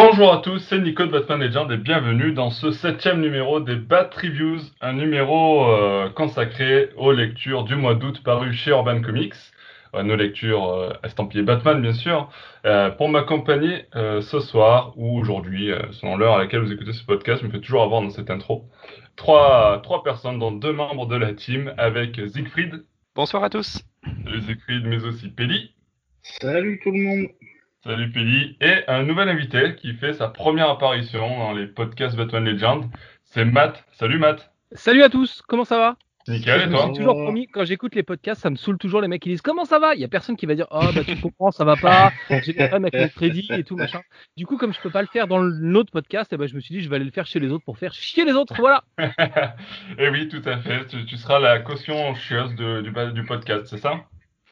Bonjour 0.00 0.32
à 0.32 0.38
tous, 0.38 0.60
c'est 0.60 0.78
Nico 0.78 1.04
de 1.06 1.10
Batman 1.10 1.40
Legend 1.40 1.72
et 1.72 1.76
bienvenue 1.76 2.30
dans 2.30 2.50
ce 2.50 2.70
septième 2.70 3.20
numéro 3.20 3.58
des 3.58 3.74
Bat 3.74 4.10
Reviews, 4.14 4.60
un 4.80 4.92
numéro 4.92 5.68
euh, 5.68 6.08
consacré 6.10 6.90
aux 6.96 7.10
lectures 7.10 7.64
du 7.64 7.74
mois 7.74 7.96
d'août 7.96 8.22
paru 8.22 8.52
chez 8.52 8.70
Urban 8.70 9.02
Comics, 9.02 9.34
euh, 9.96 10.04
nos 10.04 10.14
lectures 10.14 10.68
euh, 10.68 10.92
estampillées 11.02 11.42
Batman 11.42 11.82
bien 11.82 11.94
sûr, 11.94 12.30
euh, 12.64 12.90
pour 12.90 13.08
m'accompagner 13.08 13.86
euh, 13.96 14.20
ce 14.20 14.38
soir 14.38 14.92
ou 14.96 15.18
aujourd'hui, 15.18 15.72
euh, 15.72 15.80
selon 15.90 16.16
l'heure 16.16 16.34
à 16.34 16.38
laquelle 16.38 16.60
vous 16.60 16.72
écoutez 16.72 16.92
ce 16.92 17.04
podcast, 17.04 17.42
je 17.42 17.48
me 17.48 17.50
fais 17.50 17.60
toujours 17.60 17.82
avoir 17.82 18.00
dans 18.00 18.10
cette 18.10 18.30
intro, 18.30 18.66
trois, 19.16 19.80
trois 19.82 20.04
personnes, 20.04 20.38
dont 20.38 20.52
deux 20.52 20.72
membres 20.72 21.06
de 21.06 21.16
la 21.16 21.32
team, 21.32 21.74
avec 21.76 22.20
Siegfried, 22.28 22.84
Bonsoir 23.16 23.42
à 23.42 23.50
tous. 23.50 23.82
salut 24.24 24.42
Siegfried, 24.42 24.84
mais 24.86 25.02
aussi 25.04 25.26
Pelli, 25.28 25.72
Salut 26.22 26.78
tout 26.84 26.92
le 26.92 26.98
monde. 26.98 27.26
Salut 27.84 28.10
Pelli. 28.10 28.56
Et 28.60 28.82
un 28.88 29.04
nouvel 29.04 29.28
invité 29.28 29.76
qui 29.76 29.94
fait 29.94 30.12
sa 30.12 30.28
première 30.28 30.68
apparition 30.68 31.38
dans 31.38 31.52
les 31.52 31.66
podcasts 31.66 32.16
Batman 32.16 32.44
Legend, 32.44 32.84
c'est 33.24 33.44
Matt. 33.44 33.84
Salut 33.92 34.18
Matt. 34.18 34.52
Salut 34.72 35.02
à 35.02 35.08
tous, 35.08 35.42
comment 35.46 35.64
ça 35.64 35.78
va? 35.78 35.96
Nickel, 36.26 36.60
et 36.60 36.68
toi? 36.70 36.92
toujours 36.94 37.14
promis, 37.14 37.46
quand 37.46 37.64
j'écoute 37.64 37.94
les 37.94 38.02
podcasts, 38.02 38.42
ça 38.42 38.50
me 38.50 38.56
saoule 38.56 38.76
toujours 38.76 39.00
les 39.00 39.08
mecs 39.08 39.22
qui 39.22 39.30
disent 39.30 39.40
comment 39.40 39.64
ça 39.64 39.78
va? 39.78 39.94
Il 39.94 40.00
y 40.00 40.04
a 40.04 40.08
personne 40.08 40.36
qui 40.36 40.44
va 40.44 40.54
dire 40.54 40.66
oh 40.70 40.90
bah 40.94 41.02
tu 41.04 41.16
comprends, 41.18 41.50
ça 41.52 41.64
va 41.64 41.76
pas, 41.76 42.12
j'ai 42.42 42.52
des 42.52 42.68
problèmes 42.68 42.84
avec 42.84 43.00
mon 43.00 43.08
crédit 43.08 43.48
et 43.50 43.64
tout 43.64 43.76
machin. 43.76 44.02
Du 44.36 44.44
coup, 44.44 44.58
comme 44.58 44.74
je 44.74 44.80
peux 44.80 44.90
pas 44.90 45.00
le 45.00 45.08
faire 45.08 45.26
dans 45.26 45.38
l'autre 45.38 45.90
podcast, 45.90 46.30
eh 46.34 46.36
ben, 46.36 46.46
je 46.46 46.54
me 46.54 46.60
suis 46.60 46.74
dit 46.74 46.82
je 46.82 46.90
vais 46.90 46.96
aller 46.96 47.06
le 47.06 47.12
faire 47.12 47.26
chez 47.26 47.40
les 47.40 47.50
autres 47.50 47.64
pour 47.64 47.78
faire 47.78 47.94
chier 47.94 48.26
les 48.26 48.32
autres, 48.32 48.54
voilà. 48.58 48.82
Et 49.98 50.08
oui, 50.10 50.28
tout 50.28 50.42
à 50.44 50.58
fait. 50.58 50.84
Tu, 50.88 51.06
tu 51.06 51.16
seras 51.16 51.38
la 51.38 51.60
caution 51.60 52.14
chieuse 52.14 52.54
de- 52.56 52.82
du, 52.82 52.92
du 53.14 53.24
podcast, 53.24 53.66
c'est 53.66 53.78
ça? 53.78 53.94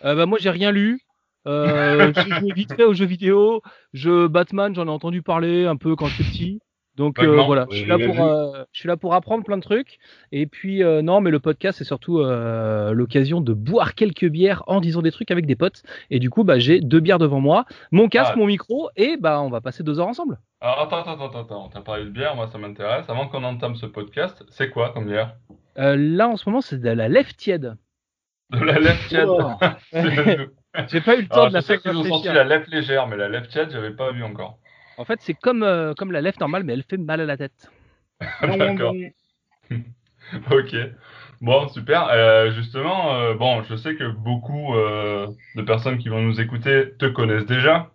Euh, 0.05 0.15
bah, 0.15 0.25
moi 0.25 0.39
j'ai 0.41 0.51
rien 0.51 0.71
lu, 0.73 1.01
euh, 1.47 2.13
j'ai 2.17 2.31
joué 2.41 2.53
vite 2.55 2.75
fait 2.75 2.85
aux 2.85 2.95
jeux 2.95 3.07
vidéo, 3.07 3.63
je 3.93 4.27
Batman 4.27 4.75
j'en 4.75 4.87
ai 4.87 4.91
entendu 4.91 5.23
parler 5.23 5.67
un 5.67 5.77
peu 5.77 5.97
quand 5.97 6.07
j'étais 6.07 6.25
petit. 6.31 6.61
Donc 6.97 7.19
euh, 7.19 7.43
voilà, 7.43 7.67
je 7.71 7.75
oui, 7.75 7.81
suis, 7.81 7.89
là 7.91 7.99
j'ai 7.99 8.07
pour, 8.07 8.15
vu. 8.15 8.21
euh, 8.23 8.65
je 8.73 8.81
suis 8.81 8.89
là 8.89 8.97
pour 8.97 9.13
apprendre 9.13 9.45
plein 9.45 9.59
de 9.59 9.63
trucs. 9.63 9.99
Et 10.33 10.47
puis 10.47 10.83
euh, 10.83 11.03
non, 11.03 11.21
mais 11.21 11.31
le 11.31 11.41
podcast 11.41 11.77
c'est 11.77 11.85
surtout 11.85 12.23
l'occasion 12.23 13.43
de 13.43 13.53
boire 13.53 13.95
quelques 13.95 14.27
bières 14.27 14.63
en 14.67 14.81
disant 14.81 15.03
des 15.03 15.13
trucs 15.13 15.31
avec 15.31 15.45
des 15.45 15.57
potes. 15.57 15.83
Et 16.09 16.19
du 16.19 16.31
coup, 16.31 16.43
bah, 16.43 16.59
j'ai 16.59 16.81
deux 16.81 17.01
bières 17.01 17.19
devant 17.19 17.39
moi, 17.41 17.67
mon 17.93 18.09
casque, 18.09 18.33
Ah. 18.35 18.39
mon 18.39 18.47
micro, 18.47 18.89
et 18.97 19.19
bah 19.19 19.43
on 19.43 19.51
va 19.51 19.61
passer 19.61 19.83
deux 19.83 20.01
heures 20.01 20.09
ensemble. 20.09 20.39
Alors 20.63 20.81
attends, 20.81 21.01
attends, 21.03 21.27
attends, 21.27 21.41
attends. 21.43 21.69
T'as 21.69 21.83
parlé 21.83 22.05
de 22.05 22.09
bière, 22.11 22.35
moi 22.35 22.47
ça 22.47 22.57
m'intéresse. 22.57 23.05
Avant 23.11 23.29
qu'on 23.29 23.45
entame 23.45 23.77
ce 23.77 23.85
podcast, 23.85 24.43
c'est 24.49 24.71
quoi 24.71 24.89
comme 24.95 25.05
bière? 25.07 25.37
Là 25.77 26.29
en 26.29 26.37
ce 26.39 26.49
moment 26.49 26.63
c'est 26.63 26.79
de 26.81 26.89
la 26.89 27.09
lèvre 27.11 27.35
tiède. 27.37 27.77
De 28.53 28.59
la 28.65 28.79
lèvre 28.79 29.07
tiède. 29.09 29.29
Oh. 29.29 29.51
J'ai 30.89 31.01
pas 31.01 31.17
eu 31.17 31.23
le 31.23 31.29
temps 31.29 31.43
Alors, 31.43 31.49
de 31.49 31.55
la 31.55 31.61
je 31.61 31.65
sais 31.65 31.79
faire 31.79 31.81
qu'ils 31.81 31.97
ont 31.97 32.05
sorti 32.05 32.29
réfléchir. 32.29 32.35
la 32.35 32.45
lèvre 32.45 32.67
légère, 32.69 33.07
mais 33.09 33.17
la 33.17 33.29
lèvre 33.29 33.49
tiède, 33.49 33.71
j'avais 33.71 33.93
pas 33.93 34.13
vu 34.13 34.23
encore. 34.23 34.59
En 34.97 35.05
fait, 35.05 35.21
c'est 35.23 35.35
comme, 35.35 35.63
euh, 35.63 35.95
comme 35.95 36.13
la 36.13 36.21
lèvre 36.21 36.39
normale, 36.41 36.65
mais 36.65 36.73
elle 36.75 36.83
fait 36.83 36.97
mal 36.99 37.21
à 37.21 37.27
la 37.27 37.37
tête. 37.37 37.71
D'accord. 38.43 38.95
Ok. 40.51 40.75
Bon, 41.41 41.69
super. 41.69 42.09
Euh, 42.09 42.51
justement, 42.53 43.15
euh, 43.15 43.35
bon, 43.35 43.63
je 43.63 43.77
sais 43.77 43.95
que 43.97 44.11
beaucoup 44.11 44.75
euh, 44.75 45.29
de 45.55 45.63
personnes 45.63 45.99
qui 45.99 46.09
vont 46.09 46.21
nous 46.23 46.41
écouter 46.41 46.95
te 46.99 47.07
connaissent 47.07 47.47
déjà. 47.47 47.93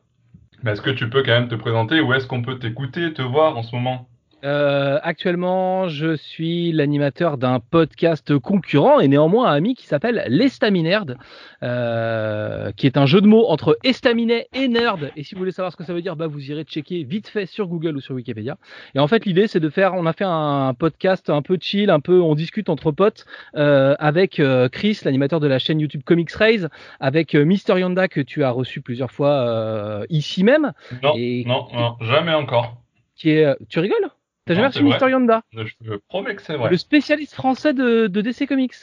Mais 0.64 0.72
est-ce 0.73 0.82
que 0.84 0.92
tu 0.92 1.10
peux 1.10 1.23
quand 1.23 1.32
même 1.34 1.50
te 1.50 1.56
présenter? 1.56 2.02
Ou 2.02 2.14
est-ce 2.14 2.28
qu'on 2.28 2.44
peut 2.44 2.60
t'écouter, 2.60 3.14
te 3.14 3.22
voir 3.23 3.58
en 3.58 3.64
ce 3.64 3.76
moment? 3.76 4.10
Euh, 4.44 5.00
actuellement, 5.03 5.88
je 5.88 6.16
suis 6.16 6.71
l'animateur 6.71 7.38
d'un 7.38 7.60
podcast 7.60 8.38
concurrent 8.39 8.99
et 8.99 9.08
néanmoins 9.08 9.49
un 9.52 9.54
ami 9.55 9.76
qui 9.76 9.86
s'appelle 9.86 10.23
l'Estaminerd, 10.27 11.16
euh, 11.61 12.71
qui 12.71 12.88
est 12.88 12.98
un 12.98 13.05
jeu 13.05 13.21
de 13.21 13.27
mots 13.27 13.45
entre 13.48 13.77
estaminet 13.83 14.48
et 14.54 14.67
nerd. 14.67 15.11
Et 15.16 15.23
si 15.23 15.36
vous 15.36 15.39
voulez 15.39 15.52
savoir 15.52 15.71
ce 15.71 15.77
que 15.77 15.83
ça 15.83 15.93
veut 15.93 16.02
dire, 16.02 16.16
bah 16.16 16.27
vous 16.27 16.49
irez 16.52 16.64
checker 16.64 17.04
vite 17.04 17.27
fait 17.27 17.45
sur 17.45 17.67
Google 17.67 17.98
ou 17.98 18.02
sur 18.02 18.16
Wikipédia. 18.16 18.58
Et 18.95 18.99
en 18.99 19.08
fait, 19.08 19.26
l'idée 19.26 19.48
c'est 19.48 19.60
de 19.60 19.70
faire, 19.70 19.93
on 19.93 20.05
a 20.05 20.14
fait 20.14 20.26
un 20.27 20.73
podcast 20.73 21.30
un 21.30 21.42
peu 21.42 21.58
chill, 21.61 21.89
un 21.89 21.99
peu, 21.99 22.20
on 22.21 22.36
discute 22.36 22.70
entre 22.70 22.92
potes 22.92 23.26
euh, 23.55 23.95
avec 23.99 24.39
euh, 24.39 24.70
Chris, 24.70 24.99
l'animateur 25.05 25.39
de 25.39 25.48
la 25.48 25.60
chaîne 25.60 25.80
YouTube 25.80 26.02
Comics 26.04 26.32
Raise, 26.32 26.70
avec 26.99 27.36
euh, 27.36 27.45
Mister 27.45 27.80
Yonda 27.80 28.08
que 28.08 28.21
tu 28.21 28.43
as 28.43 28.52
reçu 28.52 28.82
plusieurs 28.82 29.11
fois 29.11 29.30
euh, 29.32 30.05
ici 30.10 30.43
même, 30.43 30.71
Non, 31.04 31.14
Et- 31.16 31.43
non, 31.45 31.67
non, 31.73 31.95
jamais 32.02 32.33
encore. 32.33 32.77
qui 33.16 33.30
est, 33.32 33.55
tu 33.70 33.80
rigoles? 33.80 34.10
T'as 34.46 34.54
jamais 34.56 34.72
c'est 34.72 34.80
reçu. 34.80 34.84
Mister 34.90 35.10
Yonda 35.10 35.42
Je 35.54 35.64
te 35.84 35.98
promets 36.08 36.36
que 36.36 36.42
c'est 36.42 36.56
vrai. 36.56 36.70
le 36.70 36.78
spécialiste 36.78 37.34
français 37.36 37.74
de, 37.74 38.08
de 38.08 38.22
DC 38.22 38.48
Comics. 38.48 38.74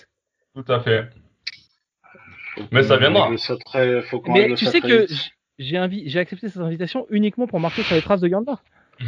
Tout 0.55 0.73
à 0.73 0.81
fait. 0.81 1.09
Mais 2.73 2.83
ça 2.83 2.97
viendra. 2.97 3.37
Ça 3.37 3.57
très, 3.57 4.03
faut 4.03 4.21
qu'on 4.21 4.33
Mais 4.33 4.55
tu 4.55 4.65
sais 4.67 4.81
que 4.81 5.07
j'ai 5.59 5.77
invi- 5.77 6.05
j'ai 6.09 6.19
accepté 6.19 6.49
cette 6.49 6.63
invitation 6.63 7.07
uniquement 7.11 7.47
pour 7.47 7.61
marquer 7.61 7.83
sur 7.83 7.95
les 7.95 8.03
traces 8.03 8.21
de 8.21 8.29
Yonda. 8.29 8.59
Je 8.99 9.07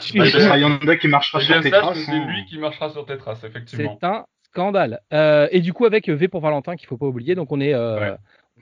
suis- 0.00 0.18
Bah, 0.18 0.26
ce 0.26 0.40
sera 0.40 0.58
Yonda 0.58 0.96
qui 0.96 1.08
marchera 1.08 1.38
Eh 1.40 1.44
sur 1.44 1.60
tes 1.60 1.70
traces. 1.70 1.98
c'est 2.04 2.10
hein. 2.12 2.26
lui 2.28 2.44
qui 2.46 2.58
marchera 2.58 2.90
sur 2.90 3.04
tes 3.06 3.16
traces, 3.16 3.44
effectivement. 3.44 3.96
C'est 4.00 4.06
un 4.06 4.24
scandale. 4.44 5.00
Euh, 5.12 5.48
et 5.50 5.60
du 5.60 5.72
coup, 5.72 5.84
avec 5.86 6.08
V 6.08 6.28
pour 6.28 6.40
Valentin, 6.40 6.76
qu'il 6.76 6.86
faut 6.88 6.96
pas 6.98 7.06
oublier, 7.06 7.34
donc 7.34 7.50
on 7.52 7.60
est, 7.60 7.74
euh, 7.74 7.98
Ouais. 8.00 8.16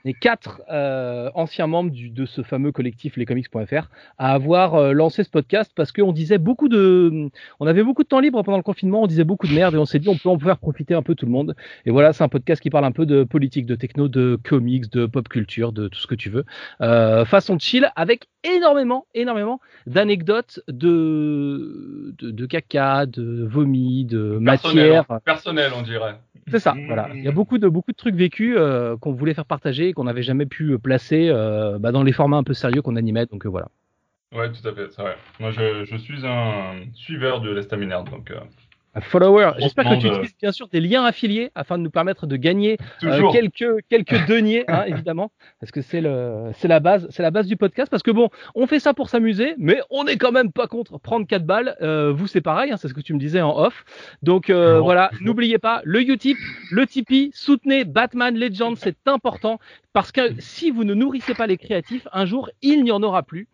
Est 0.05 0.13
quatre 0.13 0.61
euh, 0.71 1.29
anciens 1.35 1.67
membres 1.67 1.91
du, 1.91 2.09
de 2.09 2.25
ce 2.25 2.41
fameux 2.41 2.71
collectif 2.71 3.15
lescomics.fr 3.17 3.89
à 4.17 4.33
avoir 4.33 4.75
euh, 4.75 4.93
lancé 4.93 5.23
ce 5.23 5.29
podcast 5.29 5.71
parce 5.75 5.91
qu'on 5.91 6.11
disait 6.11 6.37
beaucoup 6.37 6.69
de, 6.69 7.29
on 7.59 7.67
avait 7.67 7.83
beaucoup 7.83 8.03
de 8.03 8.07
temps 8.07 8.19
libre 8.19 8.41
pendant 8.43 8.57
le 8.57 8.63
confinement, 8.63 9.03
on 9.03 9.07
disait 9.07 9.23
beaucoup 9.23 9.47
de 9.47 9.53
merde 9.53 9.75
et 9.75 9.77
on 9.77 9.85
s'est 9.85 9.99
dit 9.99 10.09
on 10.09 10.17
peut 10.17 10.29
en 10.29 10.39
faire 10.39 10.57
profiter 10.57 10.93
un 10.93 11.01
peu 11.01 11.15
tout 11.15 11.25
le 11.25 11.31
monde. 11.31 11.55
Et 11.85 11.91
voilà, 11.91 12.13
c'est 12.13 12.23
un 12.23 12.29
podcast 12.29 12.61
qui 12.61 12.69
parle 12.69 12.85
un 12.85 12.91
peu 12.91 13.05
de 13.05 13.23
politique, 13.23 13.65
de 13.65 13.75
techno, 13.75 14.07
de 14.07 14.39
comics, 14.43 14.91
de 14.91 15.05
pop 15.05 15.27
culture, 15.29 15.71
de 15.71 15.87
tout 15.87 15.99
ce 15.99 16.07
que 16.07 16.15
tu 16.15 16.29
veux, 16.29 16.45
euh, 16.81 17.25
façon 17.25 17.57
chill 17.59 17.91
avec 17.95 18.27
énormément, 18.43 19.05
énormément 19.13 19.59
d'anecdotes 19.85 20.59
de, 20.67 22.13
de, 22.17 22.31
de 22.31 22.45
caca, 22.45 23.05
de 23.05 23.45
vomi, 23.49 24.05
de 24.05 24.39
Personnel, 24.43 24.87
matière. 24.87 25.05
hein. 25.09 25.19
Personnel, 25.23 25.71
on 25.77 25.81
dirait. 25.81 26.15
C'est 26.51 26.59
ça, 26.59 26.73
Mmh. 26.73 26.85
voilà. 26.87 27.09
Il 27.13 27.23
y 27.23 27.27
a 27.27 27.31
beaucoup 27.31 27.57
de, 27.57 27.67
beaucoup 27.67 27.91
de 27.91 27.97
trucs 27.97 28.15
vécus 28.15 28.55
euh, 28.57 28.97
qu'on 28.97 29.13
voulait 29.13 29.33
faire 29.33 29.45
partager 29.45 29.89
et 29.89 29.93
qu'on 29.93 30.03
n'avait 30.03 30.21
jamais 30.23 30.45
pu 30.45 30.71
euh, 30.73 30.77
placer 30.77 31.29
euh, 31.29 31.79
bah, 31.79 31.91
dans 31.91 32.03
les 32.03 32.11
formats 32.11 32.37
un 32.37 32.43
peu 32.43 32.53
sérieux 32.53 32.81
qu'on 32.81 32.95
animait. 32.95 33.25
Donc 33.25 33.45
euh, 33.45 33.49
voilà. 33.49 33.69
Ouais, 34.33 34.49
tout 34.51 34.65
à 34.67 34.73
fait, 34.73 34.87
c'est 34.91 35.01
vrai. 35.01 35.15
Moi, 35.39 35.51
je, 35.51 35.83
je 35.85 35.95
suis 35.97 36.25
un 36.25 36.75
suiveur 36.93 37.41
de 37.41 37.51
l'estaminerde, 37.51 38.09
donc 38.09 38.31
euh, 38.31 38.39
Un 38.93 38.99
follower. 38.99 39.51
J'espère 39.57 39.85
que 39.85 40.01
tu 40.01 40.07
euh, 40.07 40.11
utilises 40.11 40.35
bien 40.37 40.51
sûr 40.51 40.67
des 40.67 40.81
liens 40.81 41.05
affiliés 41.05 41.49
afin 41.55 41.77
de 41.77 41.83
nous 41.83 41.89
permettre 41.89 42.27
de 42.27 42.35
gagner 42.35 42.77
euh, 43.03 43.31
quelques 43.31 43.87
quelques 43.87 44.25
deniers, 44.27 44.65
hein, 44.67 44.83
évidemment, 44.85 45.31
parce 45.61 45.71
que 45.71 45.81
c'est 45.81 46.01
le 46.01 46.51
c'est 46.55 46.67
la 46.67 46.81
base 46.81 47.07
c'est 47.09 47.23
la 47.23 47.31
base 47.31 47.47
du 47.47 47.55
podcast. 47.55 47.89
Parce 47.89 48.03
que 48.03 48.11
bon, 48.11 48.29
on 48.53 48.67
fait 48.67 48.79
ça 48.79 48.93
pour 48.93 49.09
s'amuser, 49.09 49.55
mais 49.57 49.79
on 49.91 50.03
n'est 50.03 50.17
quand 50.17 50.33
même 50.33 50.51
pas 50.51 50.67
contre 50.67 50.97
prendre 50.99 51.25
4 51.25 51.45
balles. 51.45 51.77
Euh, 51.81 52.11
vous 52.11 52.27
c'est 52.27 52.41
pareil, 52.41 52.71
hein, 52.71 52.77
c'est 52.77 52.89
ce 52.89 52.93
que 52.93 52.99
tu 52.99 53.13
me 53.13 53.19
disais 53.19 53.41
en 53.41 53.57
off. 53.57 53.85
Donc 54.23 54.49
euh, 54.49 54.81
voilà, 54.81 55.09
n'oubliez 55.21 55.57
pas 55.57 55.81
le 55.85 56.01
Utip, 56.01 56.37
le 56.69 56.85
Tipeee, 56.85 57.31
soutenez 57.33 57.85
Batman 57.85 58.37
Legends, 58.37 58.75
c'est 58.75 59.07
important 59.07 59.59
parce 59.93 60.11
que 60.11 60.33
si 60.39 60.69
vous 60.69 60.83
ne 60.83 60.93
nourrissez 60.93 61.33
pas 61.33 61.47
les 61.47 61.57
créatifs, 61.57 62.09
un 62.11 62.25
jour 62.25 62.49
il 62.61 62.83
n'y 62.83 62.91
en 62.91 63.01
aura 63.03 63.23
plus. 63.23 63.47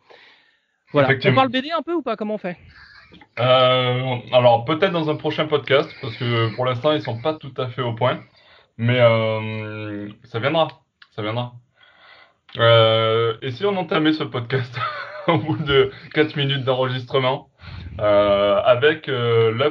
Voilà. 0.94 1.10
On 1.26 1.34
parle 1.36 1.50
BD 1.50 1.70
un 1.70 1.84
peu 1.84 1.94
ou 1.94 2.02
pas 2.02 2.16
Comment 2.16 2.36
on 2.36 2.40
fait? 2.40 2.58
Euh, 3.40 4.16
alors, 4.34 4.66
peut-être 4.66 4.92
dans 4.92 5.10
un 5.10 5.16
prochain 5.16 5.48
podcast, 5.48 5.94
parce 6.02 6.16
que 6.16 6.54
pour 6.56 6.66
l'instant, 6.66 6.92
ils 6.94 7.02
sont 7.02 7.20
pas 7.20 7.34
tout 7.34 7.54
à 7.58 7.68
fait 7.68 7.82
au 7.82 7.94
point. 7.94 8.20
Mais 8.78 9.00
euh, 9.00 10.10
ça 10.24 10.40
viendra. 10.40 10.68
Ça 11.16 11.22
viendra. 11.22 11.54
Euh, 12.58 13.38
et 13.42 13.52
si 13.52 13.66
on 13.66 13.76
entamait 13.78 14.14
ce 14.14 14.24
podcast 14.24 14.80
au 15.28 15.38
bout 15.38 15.58
de 15.58 15.92
4 16.14 16.36
minutes 16.36 16.64
d'enregistrement 16.64 17.50
avec 18.00 19.08
le 19.08 19.70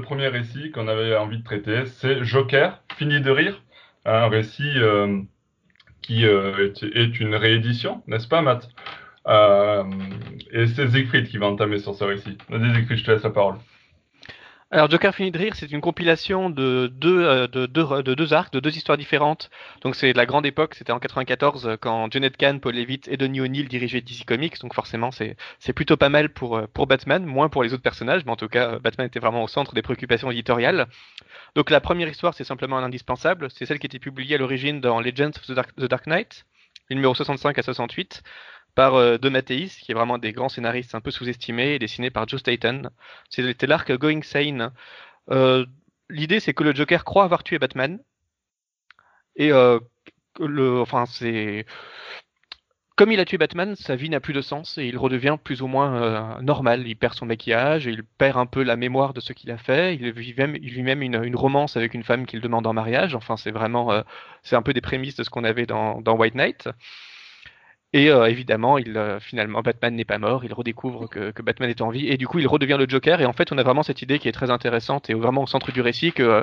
premier 0.00 0.28
récit 0.28 0.72
qu'on 0.72 0.88
avait 0.88 1.16
envie 1.16 1.38
de 1.38 1.44
traiter, 1.44 1.86
c'est 1.86 2.24
Joker, 2.24 2.82
fini 2.96 3.20
de 3.20 3.30
rire, 3.30 3.62
un 4.04 4.28
récit 4.28 4.74
qui 6.02 6.24
est, 6.24 7.20
une 7.20 7.34
réédition, 7.36 8.02
n'est-ce 8.08 8.26
pas, 8.26 8.42
Matt? 8.42 8.68
Et 9.28 10.66
c'est 10.68 10.88
Siegfried 10.88 11.28
qui 11.28 11.38
va 11.38 11.46
entamer 11.46 11.78
sur 11.78 11.94
ce 11.94 12.04
récit. 12.04 12.38
Vas-y, 12.48 12.86
je 12.96 13.04
te 13.04 13.10
laisse 13.10 13.22
la 13.22 13.30
parole. 13.30 13.56
Alors 14.72 14.90
Joker 14.90 15.14
finit 15.14 15.30
de 15.30 15.38
rire, 15.38 15.54
c'est 15.54 15.70
une 15.70 15.80
compilation 15.80 16.50
de 16.50 16.88
deux, 16.92 17.24
euh, 17.24 17.46
de, 17.46 17.66
deux, 17.66 18.02
de 18.02 18.14
deux 18.14 18.32
arcs, 18.32 18.52
de 18.52 18.58
deux 18.58 18.76
histoires 18.76 18.98
différentes. 18.98 19.48
Donc 19.82 19.94
c'est 19.94 20.12
la 20.12 20.26
grande 20.26 20.44
époque, 20.44 20.74
c'était 20.74 20.90
en 20.90 20.98
94 20.98 21.66
euh, 21.66 21.76
quand 21.76 22.10
Jonathan 22.10 22.36
Kahn, 22.36 22.60
Paul 22.60 22.74
Levitt 22.74 23.06
et 23.06 23.16
Donny 23.16 23.40
O'Neill 23.40 23.68
dirigeaient 23.68 24.00
DC 24.00 24.24
Comics. 24.26 24.60
Donc 24.60 24.74
forcément 24.74 25.12
c'est 25.12 25.36
c'est 25.60 25.72
plutôt 25.72 25.96
pas 25.96 26.08
mal 26.08 26.30
pour, 26.30 26.56
euh, 26.56 26.66
pour 26.74 26.88
Batman, 26.88 27.24
moins 27.24 27.48
pour 27.48 27.62
les 27.62 27.74
autres 27.74 27.82
personnages, 27.84 28.24
mais 28.24 28.32
en 28.32 28.36
tout 28.36 28.48
cas 28.48 28.72
euh, 28.72 28.78
Batman 28.80 29.06
était 29.06 29.20
vraiment 29.20 29.44
au 29.44 29.48
centre 29.48 29.72
des 29.72 29.82
préoccupations 29.82 30.32
éditoriales. 30.32 30.88
Donc 31.54 31.70
la 31.70 31.80
première 31.80 32.08
histoire 32.08 32.34
c'est 32.34 32.42
simplement 32.42 32.76
un 32.76 32.82
indispensable, 32.82 33.48
c'est 33.52 33.66
celle 33.66 33.78
qui 33.78 33.86
était 33.86 34.00
publiée 34.00 34.34
à 34.34 34.38
l'origine 34.38 34.80
dans 34.80 35.00
Legends 35.00 35.28
of 35.28 35.46
the 35.46 35.52
Dark, 35.52 35.76
the 35.76 35.84
Dark 35.84 36.08
Knight, 36.08 36.44
le 36.90 36.96
numéro 36.96 37.14
65 37.14 37.56
à 37.56 37.62
68 37.62 38.24
par 38.76 38.94
euh, 38.94 39.18
De 39.18 39.28
Matteis, 39.28 39.70
qui 39.80 39.90
est 39.90 39.94
vraiment 39.94 40.18
des 40.18 40.32
grands 40.32 40.50
scénaristes 40.50 40.94
un 40.94 41.00
peu 41.00 41.10
sous-estimés, 41.10 41.74
et 41.74 41.78
dessiné 41.80 42.10
par 42.10 42.28
Joe 42.28 42.38
Staton. 42.38 42.90
C'était 43.30 43.66
l'arc 43.66 43.90
Going 43.92 44.22
Sane. 44.22 44.70
Euh, 45.30 45.66
L'idée, 46.08 46.38
c'est 46.38 46.54
que 46.54 46.62
le 46.62 46.72
Joker 46.72 47.04
croit 47.04 47.24
avoir 47.24 47.42
tué 47.42 47.58
Batman. 47.58 47.98
Et 49.34 49.50
euh, 49.50 49.80
le, 50.38 50.80
enfin, 50.80 51.04
comme 52.96 53.10
il 53.10 53.18
a 53.18 53.24
tué 53.24 53.38
Batman, 53.38 53.74
sa 53.76 53.96
vie 53.96 54.08
n'a 54.08 54.20
plus 54.20 54.32
de 54.32 54.40
sens 54.40 54.78
et 54.78 54.86
il 54.86 54.96
redevient 54.96 55.36
plus 55.42 55.62
ou 55.62 55.66
moins 55.66 56.40
normal. 56.42 56.86
Il 56.86 56.96
perd 56.96 57.14
son 57.14 57.26
maquillage, 57.26 57.86
il 57.86 58.04
perd 58.04 58.38
un 58.38 58.46
peu 58.46 58.62
la 58.62 58.76
mémoire 58.76 59.14
de 59.14 59.20
ce 59.20 59.32
qu'il 59.32 59.50
a 59.50 59.58
fait. 59.58 59.96
Il 59.96 60.12
vit 60.12 60.34
même, 60.34 61.02
une, 61.02 61.36
romance 61.36 61.76
avec 61.76 61.94
une 61.94 62.04
femme 62.04 62.24
qu'il 62.24 62.40
demande 62.40 62.66
en 62.66 62.72
mariage. 62.72 63.14
Enfin, 63.14 63.36
c'est 63.36 63.50
vraiment, 63.50 64.02
c'est 64.42 64.56
un 64.56 64.62
peu 64.62 64.72
des 64.72 64.80
prémices 64.80 65.16
de 65.16 65.24
ce 65.24 65.30
qu'on 65.30 65.44
avait 65.44 65.66
dans 65.66 66.16
White 66.16 66.36
Knight. 66.36 66.68
Et 67.92 68.10
euh, 68.10 68.26
évidemment, 68.26 68.78
euh, 68.78 69.20
finalement, 69.20 69.62
Batman 69.62 69.94
n'est 69.94 70.04
pas 70.04 70.18
mort, 70.18 70.44
il 70.44 70.52
redécouvre 70.52 71.08
que, 71.08 71.32
Batman 71.42 71.70
est 71.70 71.80
en 71.80 71.90
vie, 71.90 72.08
et 72.08 72.16
du 72.16 72.26
coup, 72.26 72.38
il 72.38 72.48
redevient 72.48 72.76
le 72.78 72.88
Joker. 72.88 73.20
Et 73.20 73.26
en 73.26 73.32
fait, 73.32 73.52
on 73.52 73.58
a 73.58 73.62
vraiment 73.62 73.82
cette 73.82 74.02
idée 74.02 74.18
qui 74.18 74.28
est 74.28 74.32
très 74.32 74.50
intéressante 74.50 75.08
et 75.08 75.14
vraiment 75.14 75.44
au 75.44 75.46
centre 75.46 75.72
du 75.72 75.80
récit 75.80 76.12
que 76.12 76.22
euh, 76.22 76.42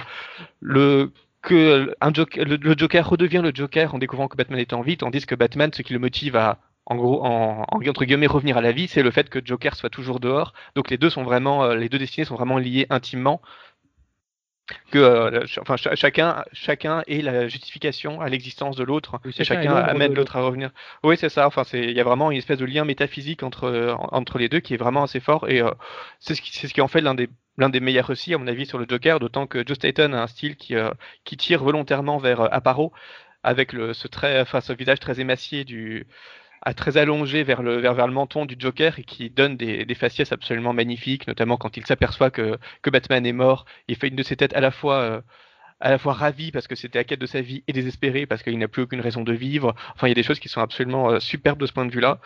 le 0.61 1.11
que 1.41 1.93
un 1.99 2.13
Joker, 2.13 2.45
le, 2.45 2.75
Joker 2.77 3.07
redevient 3.07 3.41
le 3.43 3.51
Joker 3.53 3.93
en 3.93 3.97
découvrant 3.97 4.29
que 4.29 4.37
Batman 4.37 4.59
est 4.59 4.71
en 4.73 4.81
vie, 4.81 4.95
tandis 4.97 5.25
que 5.25 5.35
Batman, 5.35 5.71
ce 5.73 5.81
qui 5.81 5.93
le 5.93 5.99
motive 5.99 6.37
à 6.37 6.59
en 6.85 6.95
gros, 6.95 7.23
en 7.25 7.65
entre 7.71 8.05
guillemets, 8.05 8.27
revenir 8.27 8.57
à 8.57 8.61
la 8.61 8.71
vie, 8.71 8.87
c'est 8.87 9.03
le 9.03 9.11
fait 9.11 9.29
que 9.29 9.39
Joker 9.43 9.75
soit 9.75 9.89
toujours 9.89 10.19
dehors. 10.19 10.53
Donc 10.75 10.89
les 10.89 10.97
deux 10.97 11.09
sont 11.09 11.23
vraiment, 11.23 11.73
les 11.73 11.89
deux 11.89 11.97
destinées 11.97 12.25
sont 12.25 12.35
vraiment 12.35 12.57
liées 12.57 12.87
intimement 12.89 13.41
que 14.91 14.97
euh, 14.97 15.45
enfin 15.59 15.75
ch 15.77 15.93
chacun 15.95 16.45
chacun 16.53 17.03
ait 17.07 17.21
la 17.21 17.47
justification 17.47 18.21
à 18.21 18.29
l'existence 18.29 18.75
de 18.75 18.83
l'autre 18.83 19.19
Oui, 19.25 19.33
et 19.37 19.43
chacun 19.43 19.75
amène 19.75 20.13
l'autre 20.13 20.37
à 20.37 20.41
revenir. 20.41 20.71
Oui, 21.03 21.17
c'est 21.17 21.29
ça. 21.29 21.47
Enfin, 21.47 21.63
il 21.73 21.91
y 21.91 21.99
a 21.99 22.03
vraiment 22.03 22.31
une 22.31 22.37
espèce 22.37 22.59
de 22.59 22.65
lien 22.65 22.85
métaphysique 22.85 23.43
entre 23.43 23.95
entre 24.11 24.37
les 24.37 24.49
deux 24.49 24.61
qui 24.61 24.73
est 24.73 24.77
vraiment 24.77 25.03
assez 25.03 25.19
fort 25.19 25.49
et 25.49 25.61
euh, 25.61 25.71
c'est 26.19 26.35
ce 26.35 26.67
ce 26.67 26.73
qui 26.73 26.81
en 26.81 26.87
fait 26.87 27.01
l'un 27.01 27.15
des 27.15 27.29
des 27.57 27.79
meilleurs 27.79 28.07
récits 28.07 28.33
à 28.33 28.37
mon 28.37 28.47
avis 28.47 28.65
sur 28.65 28.77
le 28.77 28.85
Joker, 28.87 29.19
d'autant 29.19 29.47
que 29.47 29.65
Joe 29.65 29.75
Staton 29.75 30.13
a 30.13 30.21
un 30.21 30.27
style 30.27 30.55
qui 30.55 30.75
euh, 30.75 30.91
qui 31.23 31.37
tire 31.37 31.63
volontairement 31.63 32.17
vers 32.17 32.41
Aparo 32.53 32.93
avec 33.43 33.73
le 33.73 33.93
ce 33.93 34.07
trait 34.07 34.39
enfin 34.39 34.61
ce 34.61 34.73
visage 34.73 34.99
très 34.99 35.19
émacié 35.19 35.65
du 35.65 36.07
à 36.65 36.73
très 36.73 36.97
allongé 36.97 37.43
vers 37.43 37.61
le, 37.61 37.81
menton 38.11 38.45
du 38.45 38.55
Joker 38.57 38.97
et 38.99 39.03
qui 39.03 39.29
donne 39.29 39.57
des, 39.57 39.95
faciès 39.95 40.31
absolument 40.31 40.73
magnifiques, 40.73 41.27
notamment 41.27 41.57
quand 41.57 41.77
il 41.77 41.85
s'aperçoit 41.85 42.31
que, 42.31 42.57
que 42.81 42.89
Batman 42.89 43.25
est 43.25 43.33
mort. 43.33 43.65
Il 43.87 43.95
fait 43.95 44.07
une 44.07 44.15
de 44.15 44.23
ses 44.23 44.35
têtes 44.35 44.53
à 44.53 44.61
la 44.61 44.71
fois, 44.71 44.95
euh, 45.01 45.21
parce 46.53 46.67
que 46.67 46.75
c'était 46.75 46.99
la 46.99 47.03
quête 47.03 47.19
de 47.19 47.25
sa 47.25 47.41
vie 47.41 47.63
et 47.67 47.73
désespéré 47.73 48.25
parce 48.25 48.41
qu'il 48.43 48.57
n'a 48.57 48.69
plus 48.69 48.83
aucune 48.83 49.01
raison 49.01 49.23
de 49.23 49.33
vivre. 49.33 49.75
Enfin, 49.95 50.07
il 50.07 50.11
y 50.11 50.13
a 50.13 50.15
des 50.15 50.23
choses 50.23 50.39
qui 50.39 50.49
sont 50.49 50.61
absolument 50.61 51.11
euh, 51.11 51.19
superbes 51.19 51.59
de 51.59 51.65
ce 51.65 51.73
point 51.73 51.85
de 51.85 51.91
vue-là. 51.91 52.19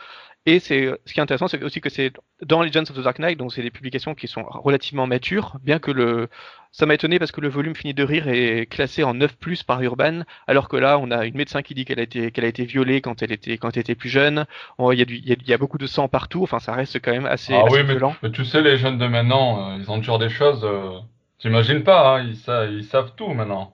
Et 0.45 0.59
c'est 0.59 0.89
ce 1.05 1.13
qui 1.13 1.19
est 1.19 1.23
intéressant, 1.23 1.49
c'est 1.49 1.61
aussi 1.61 1.81
que 1.81 1.89
c'est 1.89 2.13
dans 2.41 2.63
Legends 2.63 2.83
of 2.83 2.93
the 2.93 3.01
Dark 3.01 3.19
Knight, 3.19 3.37
donc 3.37 3.51
c'est 3.51 3.63
des 3.63 3.71
publications 3.71 4.15
qui 4.15 4.29
sont 4.29 4.43
relativement 4.43 5.05
matures, 5.05 5.57
bien 5.61 5.77
que 5.77 5.91
le 5.91 6.29
ça 6.77 6.85
m'a 6.85 6.93
étonné 6.93 7.17
parce 7.17 7.31
que 7.31 7.41
le 7.41 7.47
volume 7.47 7.75
finit 7.75 7.95
de 7.95 8.03
rire 8.03 8.27
est 8.27 8.67
classé 8.67 9.03
en 9.03 9.15
9 9.15 9.35
plus 9.37 9.63
par 9.63 9.81
Urban, 9.81 10.21
alors 10.45 10.69
que 10.69 10.77
là 10.77 10.99
on 10.99 11.09
a 11.09 11.25
une 11.25 11.35
médecin 11.35 11.63
qui 11.63 11.73
dit 11.73 11.85
qu'elle 11.85 11.99
a 11.99 12.03
été 12.03 12.29
qu'elle 12.29 12.45
a 12.45 12.47
été 12.47 12.65
violée 12.65 13.01
quand 13.01 13.23
elle 13.23 13.31
était 13.31 13.57
quand 13.57 13.75
elle 13.75 13.81
était 13.81 13.95
plus 13.95 14.09
jeune. 14.09 14.45
Il 14.79 14.99
y 14.99 15.01
a 15.01 15.05
du 15.05 15.15
il 15.15 15.27
y, 15.27 15.31
a, 15.31 15.35
il 15.41 15.49
y 15.49 15.53
a 15.53 15.57
beaucoup 15.57 15.79
de 15.79 15.87
sang 15.87 16.07
partout. 16.07 16.43
Enfin 16.43 16.59
ça 16.59 16.73
reste 16.73 16.99
quand 17.01 17.11
même 17.11 17.25
assez, 17.25 17.53
ah 17.55 17.63
assez 17.65 17.77
oui, 17.77 17.83
mais, 17.83 17.93
violent. 17.93 18.15
mais, 18.21 18.29
tu 18.29 18.45
sais 18.45 18.61
les 18.61 18.77
jeunes 18.77 18.99
de 18.99 19.07
maintenant, 19.07 19.71
euh, 19.71 19.77
ils 19.79 19.89
ont 19.89 19.97
toujours 19.97 20.19
des 20.19 20.29
choses. 20.29 20.63
Euh, 20.63 20.99
T'imagines 21.39 21.83
pas, 21.83 22.17
hein, 22.17 22.23
ils, 22.27 22.35
sa 22.35 22.65
ils 22.65 22.83
savent 22.83 23.13
tout 23.15 23.29
maintenant. 23.29 23.73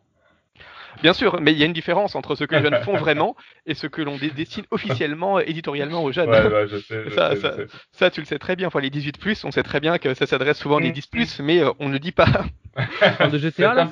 Bien 1.04 1.14
sûr, 1.14 1.40
mais 1.42 1.52
il 1.54 1.60
y 1.60 1.64
a 1.64 1.68
une 1.68 1.74
différence 1.74 2.16
entre 2.16 2.36
ce 2.36 2.46
que 2.46 2.56
les 2.56 2.62
jeunes 2.64 2.78
font 2.78 2.98
vraiment 2.98 3.36
et 3.68 3.76
ce 3.76 3.88
que 3.88 4.02
l'on 4.02 4.18
dessine 4.18 4.66
officiellement, 4.72 5.40
éditorialement 5.40 6.04
aux 6.04 6.12
jeunes. 6.14 6.30
Ouais, 6.32 6.68
je 6.68 6.78
sais, 6.80 7.04
je 7.06 7.10
ça, 7.16 7.36
sais, 7.36 7.42
ça, 7.42 7.52
je 7.58 7.68
sais. 7.68 7.80
ça, 7.92 8.10
tu 8.12 8.22
le 8.22 8.26
sais 8.26 8.40
très 8.40 8.56
bien. 8.56 8.68
Enfin, 8.68 8.80
les 8.82 8.90
18 8.90 9.20
plus, 9.20 9.44
on 9.46 9.52
sait 9.52 9.64
très 9.64 9.80
bien 9.82 10.00
que 10.00 10.16
ça 10.16 10.26
s'adresse 10.26 10.58
souvent 10.60 10.78
aux 10.78 10.80
Mm. 10.80 10.92
10 10.92 11.08
plus, 11.08 11.40
mais 11.42 11.60
euh, 11.62 11.72
on 11.80 11.90
ne 11.90 11.94
le 11.94 12.00
dit 12.00 12.14
pas. 12.14 12.46
de 13.32 13.38
GTA, 13.38 13.74
là, 13.76 13.90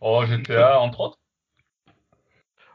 oh, 0.00 0.24
GTA, 0.26 0.80
entre 0.80 1.00
autres 1.00 1.18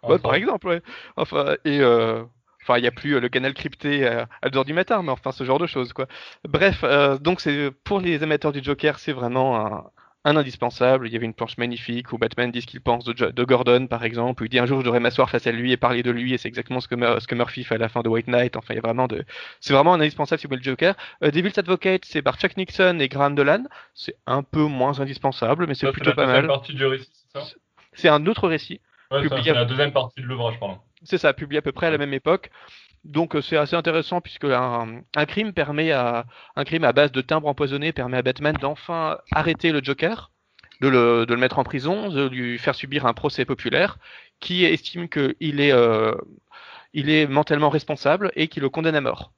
Ouais, 0.08 0.18
Entre 0.18 0.22
par 0.22 0.32
autres. 0.32 0.36
exemple, 0.36 0.68
ouais. 0.68 0.82
Enfin, 1.16 1.56
et 1.66 1.80
euh, 1.82 2.24
enfin, 2.64 2.78
il 2.78 2.82
n'y 2.82 2.88
a 2.88 2.92
plus 2.92 3.16
euh, 3.16 3.20
le 3.22 3.30
canal 3.30 3.54
crypté 3.54 4.06
euh, 4.08 4.26
à 4.42 4.50
2h 4.50 4.66
du 4.66 4.74
matin, 4.74 5.02
mais 5.04 5.12
enfin, 5.12 5.32
ce 5.32 5.44
genre 5.46 5.60
de 5.60 5.68
choses, 5.68 5.94
quoi. 5.94 6.08
Bref, 6.48 6.82
euh, 6.84 7.18
donc 7.18 7.40
c'est 7.42 7.72
pour 7.84 8.00
les 8.02 8.22
amateurs 8.24 8.52
du 8.52 8.62
Joker, 8.64 9.00
c'est 9.00 9.14
vraiment 9.14 9.66
un, 9.66 9.92
un 10.26 10.36
indispensable. 10.36 11.08
Il 11.08 11.14
y 11.14 11.16
avait 11.16 11.26
une 11.26 11.34
planche 11.34 11.58
magnifique 11.58 12.12
où 12.14 12.18
Batman 12.18 12.52
dit 12.52 12.62
ce 12.62 12.68
qu'il 12.68 12.82
pense 12.82 13.04
de, 13.06 13.44
Gordon, 13.44 13.88
par 13.88 14.04
exemple, 14.04 14.42
où 14.44 14.46
il 14.46 14.50
dit 14.50 14.60
un 14.60 14.66
jour 14.66 14.80
je 14.80 14.86
devrais 14.86 15.00
m'asseoir 15.00 15.30
face 15.30 15.48
à 15.48 15.52
lui 15.52 15.72
et 15.72 15.78
parler 15.78 16.04
de 16.04 16.12
lui, 16.12 16.34
et 16.34 16.38
c'est 16.38 16.48
exactement 16.48 16.80
ce 16.80 16.88
que, 16.88 16.96
Mur- 16.96 17.22
ce 17.22 17.28
que 17.28 17.36
Murphy 17.36 17.64
fait 17.64 17.76
à 17.76 17.78
la 17.78 17.90
fin 17.90 18.02
de 18.02 18.10
White 18.10 18.28
Knight. 18.28 18.56
Enfin, 18.56 18.74
il 18.74 18.76
y 18.76 18.80
a 18.80 18.82
vraiment 18.82 19.08
de, 19.08 19.26
c'est 19.60 19.74
vraiment 19.74 19.94
un 19.94 20.00
indispensable 20.02 20.40
si 20.40 20.48
vous 20.48 20.52
voulez 20.52 20.62
le 20.64 20.72
Joker. 20.72 20.96
Euh, 21.24 21.32
Devil's 21.32 21.58
Advocate, 21.58 22.06
c'est 22.06 22.22
par 22.22 22.38
Chuck 22.38 22.56
Nixon 22.58 23.00
et 23.00 23.10
Graham 23.10 23.36
Dolan. 23.36 23.64
C'est 23.94 24.16
un 24.26 24.44
peu 24.44 24.64
moins 24.64 25.00
indispensable, 25.00 25.68
mais 25.68 25.76
c'est 25.76 25.92
plutôt 25.92 26.14
pas 26.14 26.26
mal. 26.26 26.48
partie 26.48 26.74
du 26.74 26.86
récit, 26.86 27.10
c'est 27.14 27.40
ça? 27.40 27.46
C'est 27.94 28.10
un 28.10 28.26
autre 28.26 28.48
récit. 28.48 28.82
Ouais, 29.12 29.22
c'est 29.30 29.52
la 29.54 29.66
deuxième 29.66 29.92
partie 29.92 30.22
de 30.22 30.26
l'ouvrage, 30.26 30.60
pardon. 30.60 30.80
C'est 31.04 31.18
ça, 31.18 31.34
publié 31.34 31.60
à 31.60 31.62
peu 31.62 31.72
près 31.74 31.88
à 31.88 31.92
la 31.92 31.98
même 31.98 32.14
époque. 32.14 32.50
Donc 33.04 33.36
euh, 33.36 33.42
c'est 33.42 33.58
assez 33.58 33.76
intéressant 33.76 34.22
puisque 34.22 34.46
un, 34.46 35.04
crime 35.28 35.54
permet 35.54 35.92
à 35.92 36.26
un 36.56 36.64
crime 36.64 36.84
à 36.84 36.94
base 36.94 37.12
de 37.12 37.22
timbres 37.22 37.48
empoisonnés 37.48 37.92
permet 37.92 38.18
à 38.18 38.22
Batman 38.22 38.58
d'enfin 38.58 39.18
arrêter 39.32 39.72
le 39.72 39.84
Joker, 39.84 40.32
de 40.82 40.88
le, 40.88 41.38
mettre 41.38 41.60
en 41.60 41.64
prison, 41.64 42.10
de 42.10 42.28
lui 42.28 42.58
faire 42.58 42.76
subir 42.76 43.06
un 43.06 43.14
procès 43.14 43.46
populaire, 43.46 43.98
qui 44.40 44.66
estime 44.66 45.10
qu'il 45.10 45.60
est 45.60 45.74
euh, 45.74 46.16
est 46.94 47.28
mentalement 47.28 47.70
responsable 47.70 48.32
et 48.36 48.48
qui 48.48 48.60
le 48.60 48.70
condamne 48.70 48.96
à 48.96 49.02
mort. 49.02 49.34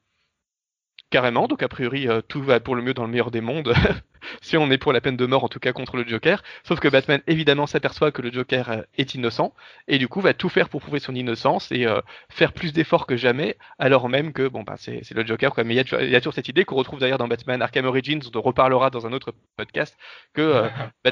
Carrément, 1.11 1.47
donc 1.47 1.61
a 1.63 1.67
priori 1.67 2.07
euh, 2.07 2.21
tout 2.27 2.41
va 2.41 2.59
pour 2.59 2.75
le 2.75 2.81
mieux 2.81 2.93
dans 2.95 3.03
le 3.05 3.09
meilleur 3.11 3.29
des 3.31 3.39
mondes, 3.39 3.73
si 4.41 4.57
on 4.57 4.69
est 4.71 4.77
pour 4.79 4.91
la 4.91 5.01
peine 5.01 5.15
de 5.15 5.25
mort 5.27 5.43
en 5.43 5.47
tout 5.47 5.59
cas 5.59 5.71
contre 5.71 5.97
le 5.97 6.05
Joker, 6.05 6.43
sauf 6.63 6.79
que 6.79 6.87
Batman 6.87 7.21
évidemment 7.27 7.67
s'aperçoit 7.67 8.11
que 8.11 8.23
le 8.23 8.31
Joker 8.31 8.69
euh, 8.69 8.81
est 8.97 9.13
innocent, 9.13 9.53
et 9.87 9.97
du 9.99 10.07
coup 10.07 10.19
va 10.19 10.33
tout 10.33 10.49
faire 10.49 10.67
pour 10.67 10.81
prouver 10.81 10.99
son 10.99 11.13
innocence 11.13 11.71
et 11.71 11.85
euh, 11.85 12.01
faire 12.29 12.53
plus 12.53 12.73
d'efforts 12.73 13.05
que 13.05 13.15
jamais, 13.15 13.55
alors 13.77 14.09
même 14.09 14.33
que 14.33 14.47
bon 14.47 14.63
bah 14.63 14.75
c'est 14.77 15.09
le 15.11 15.25
Joker 15.25 15.53
quoi. 15.53 15.63
Mais 15.63 15.75
il 15.75 15.77
y, 15.77 15.79
a 15.79 15.83
toujours- 15.83 16.01
il 16.01 16.09
y 16.09 16.15
a 16.15 16.19
toujours 16.19 16.33
cette 16.33 16.49
idée 16.49 16.65
qu'on 16.65 16.75
retrouve 16.75 16.99
d'ailleurs 16.99 17.19
dans 17.19 17.27
Batman 17.27 17.61
Arkham 17.61 17.85
Origins, 17.85 18.19
dont 18.31 18.39
on 18.39 18.43
reparlera 18.43 18.89
dans 18.89 19.05
un 19.05 19.13
autre 19.13 19.33
podcast, 19.57 19.95
que 20.33 20.41
euh, 20.41 20.67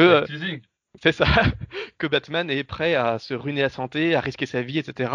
euh, 0.00 0.24
teasing. 0.26 0.60
c'est 1.02 1.12
ça, 1.12 1.26
que 1.98 2.06
Batman 2.06 2.48
est 2.50 2.64
prêt 2.64 2.94
à 2.94 3.18
se 3.18 3.34
ruiner 3.34 3.62
la 3.62 3.68
santé, 3.68 4.14
à 4.14 4.20
risquer 4.20 4.46
sa 4.46 4.62
vie, 4.62 4.78
etc. 4.78 5.10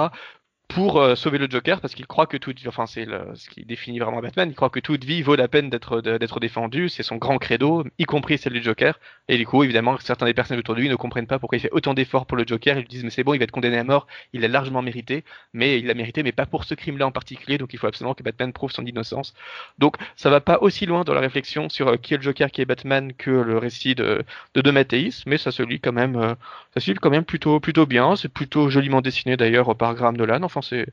pour 0.69 1.01
euh, 1.01 1.15
sauver 1.15 1.39
le 1.39 1.49
Joker 1.49 1.81
parce 1.81 1.95
qu'il 1.95 2.05
croit 2.05 2.27
que 2.27 2.37
toute 2.37 2.59
enfin 2.67 2.85
c'est 2.85 3.07
ce 3.33 3.49
qui 3.49 3.65
définit 3.65 3.97
vraiment 3.97 4.21
Batman 4.21 4.49
il 4.49 4.55
croit 4.55 4.69
que 4.69 4.79
toute 4.79 5.03
vie 5.03 5.23
vaut 5.23 5.35
la 5.35 5.47
peine 5.47 5.71
d'être 5.71 5.99
d'être 5.99 6.39
défendue 6.39 6.89
c'est 6.89 7.01
son 7.01 7.15
grand 7.15 7.39
credo 7.39 7.83
y 7.97 8.05
compris 8.05 8.37
celle 8.37 8.53
du 8.53 8.61
Joker. 8.61 8.99
Et 9.27 9.37
du 9.37 9.47
coup 9.47 9.63
évidemment 9.63 9.97
certains 9.99 10.27
des 10.27 10.35
personnages 10.35 10.59
autour 10.59 10.75
de 10.75 10.81
lui 10.81 10.87
ne 10.87 10.95
comprennent 10.95 11.25
pas 11.25 11.39
pourquoi 11.39 11.57
il 11.57 11.61
fait 11.61 11.71
autant 11.71 11.95
d'efforts 11.95 12.27
pour 12.27 12.37
le 12.37 12.45
Joker 12.45 12.77
ils 12.77 12.81
lui 12.81 12.87
disent 12.87 13.03
mais 13.03 13.09
c'est 13.09 13.23
bon 13.23 13.33
il 13.33 13.39
va 13.39 13.45
être 13.45 13.51
condamné 13.51 13.79
à 13.79 13.83
mort 13.83 14.05
il 14.31 14.41
l'a 14.41 14.47
largement 14.47 14.83
mérité 14.83 15.23
mais 15.53 15.79
il 15.79 15.87
l'a 15.87 15.95
mérité 15.95 16.21
mais 16.21 16.31
pas 16.31 16.45
pour 16.45 16.63
ce 16.65 16.75
crime 16.75 16.99
là 16.99 17.07
en 17.07 17.11
particulier 17.11 17.57
donc 17.57 17.73
il 17.73 17.79
faut 17.79 17.87
absolument 17.87 18.13
que 18.13 18.21
Batman 18.21 18.53
prouve 18.53 18.71
son 18.71 18.85
innocence. 18.85 19.33
Donc 19.79 19.97
ça 20.15 20.29
va 20.29 20.39
pas 20.39 20.59
aussi 20.61 20.85
loin 20.85 21.03
dans 21.03 21.15
la 21.15 21.21
réflexion 21.21 21.69
sur 21.69 21.87
euh, 21.87 21.97
qui 21.97 22.13
est 22.13 22.17
le 22.17 22.23
Joker 22.23 22.51
qui 22.51 22.61
est 22.61 22.65
Batman 22.65 23.13
que 23.13 23.31
le 23.31 23.57
récit 23.57 23.95
de 23.95 24.23
de, 24.53 24.61
de 24.61 24.71
Mathéis 24.71 25.23
mais 25.25 25.39
ça 25.39 25.51
se 25.51 25.63
lit 25.63 25.79
quand 25.79 25.93
même 25.93 26.15
euh, 26.15 26.35
ça 26.75 26.79
se 26.79 26.91
lit 26.91 26.97
quand 26.97 27.09
même 27.09 27.25
plutôt 27.25 27.59
plutôt 27.59 27.87
bien 27.87 28.15
c'est 28.15 28.29
plutôt 28.29 28.69
joliment 28.69 29.01
dessiné 29.01 29.35
d'ailleurs 29.35 29.75
par 29.75 29.95
Graham 29.95 30.15
Dolan 30.15 30.43
enfin 30.43 30.58
c'est 30.61 30.87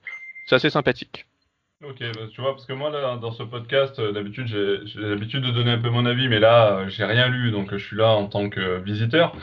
assez 0.51 0.71
sympathique 0.71 1.27
Ok, 1.85 1.99
bah, 2.01 2.23
tu 2.33 2.41
vois, 2.41 2.53
parce 2.53 2.65
que 2.65 2.73
moi, 2.73 2.89
là, 2.91 3.19
dans 3.19 3.33
ce 3.33 3.43
podcast, 3.43 3.99
euh, 3.99 4.11
d'habitude, 4.11 4.47
j'ai 4.47 4.81
l'habitude 4.99 5.43
de 5.43 5.51
donner 5.51 5.73
un 5.73 5.79
peu 5.79 5.91
mon 5.91 6.07
avis, 6.07 6.27
mais 6.27 6.39
là, 6.39 6.79
euh, 6.79 6.89
j'ai 6.89 7.05
rien 7.05 7.29
lu, 7.29 7.51
donc 7.51 7.71
euh, 7.71 7.77
je 7.77 7.85
suis 7.85 7.97
là 7.97 8.09
en 8.09 8.27
tant 8.29 8.49
que 8.49 8.79
visiteur. 8.81 9.37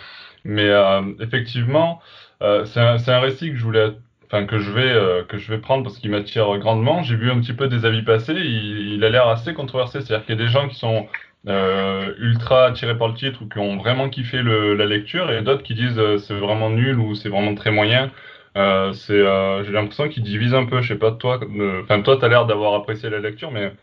Mais 0.43 0.67
euh, 0.67 1.01
effectivement, 1.19 2.01
c'est 2.41 2.79
un, 2.79 3.19
récit 3.19 3.51
que 3.51 3.55
je 3.55 3.63
voulais, 3.63 3.91
enfin, 4.25 4.45
que 4.45 4.57
je 4.59 4.71
vais, 4.71 5.25
que 5.27 5.37
je 5.37 5.49
vais 5.51 5.59
prendre 5.59 5.83
parce 5.83 5.99
qu'il 5.99 6.09
m'attire 6.11 6.57
grandement. 6.57 7.03
J'ai 7.03 7.15
vu 7.15 7.31
un 7.31 7.39
petit 7.39 7.53
peu 7.53 7.67
des 7.67 7.85
avis 7.85 8.01
passer, 8.01 8.33
il, 8.33 9.03
a 9.05 9.09
l'air 9.09 9.27
assez 9.27 9.53
controversé, 9.53 10.01
c'est-à-dire 10.01 10.25
qu'il 10.25 10.35
y 10.37 10.41
a 10.41 10.43
des 10.43 10.51
gens 10.51 10.67
qui 10.67 10.75
sont 10.75 11.07
ultra 11.47 12.65
attirés 12.65 12.97
par 12.97 13.07
le 13.09 13.13
titre 13.13 13.43
ou 13.43 13.47
qui 13.47 13.59
ont 13.59 13.77
vraiment 13.77 14.09
kiffé 14.09 14.41
la 14.43 14.85
lecture, 14.85 15.31
et 15.31 15.41
d'autres 15.43 15.63
qui 15.63 15.75
disent 15.75 16.01
c'est 16.17 16.33
vraiment 16.33 16.69
nul 16.69 16.99
ou 16.99 17.15
c'est 17.15 17.29
vraiment 17.29 17.55
très 17.55 17.71
moyen. 17.71 18.11
Euh, 18.55 18.93
c'est, 18.93 19.13
euh, 19.13 19.63
j'ai 19.63 19.71
l'impression 19.71 20.09
qu'il 20.09 20.23
divise 20.23 20.53
un 20.53 20.65
peu. 20.65 20.81
Je 20.81 20.93
sais 20.93 20.99
pas 20.99 21.11
toi, 21.11 21.39
euh, 21.43 21.81
enfin 21.83 22.01
toi, 22.01 22.17
t'as 22.17 22.27
l'air 22.27 22.45
d'avoir 22.45 22.73
apprécié 22.75 23.09
la 23.09 23.19
lecture, 23.19 23.51
mais 23.51 23.73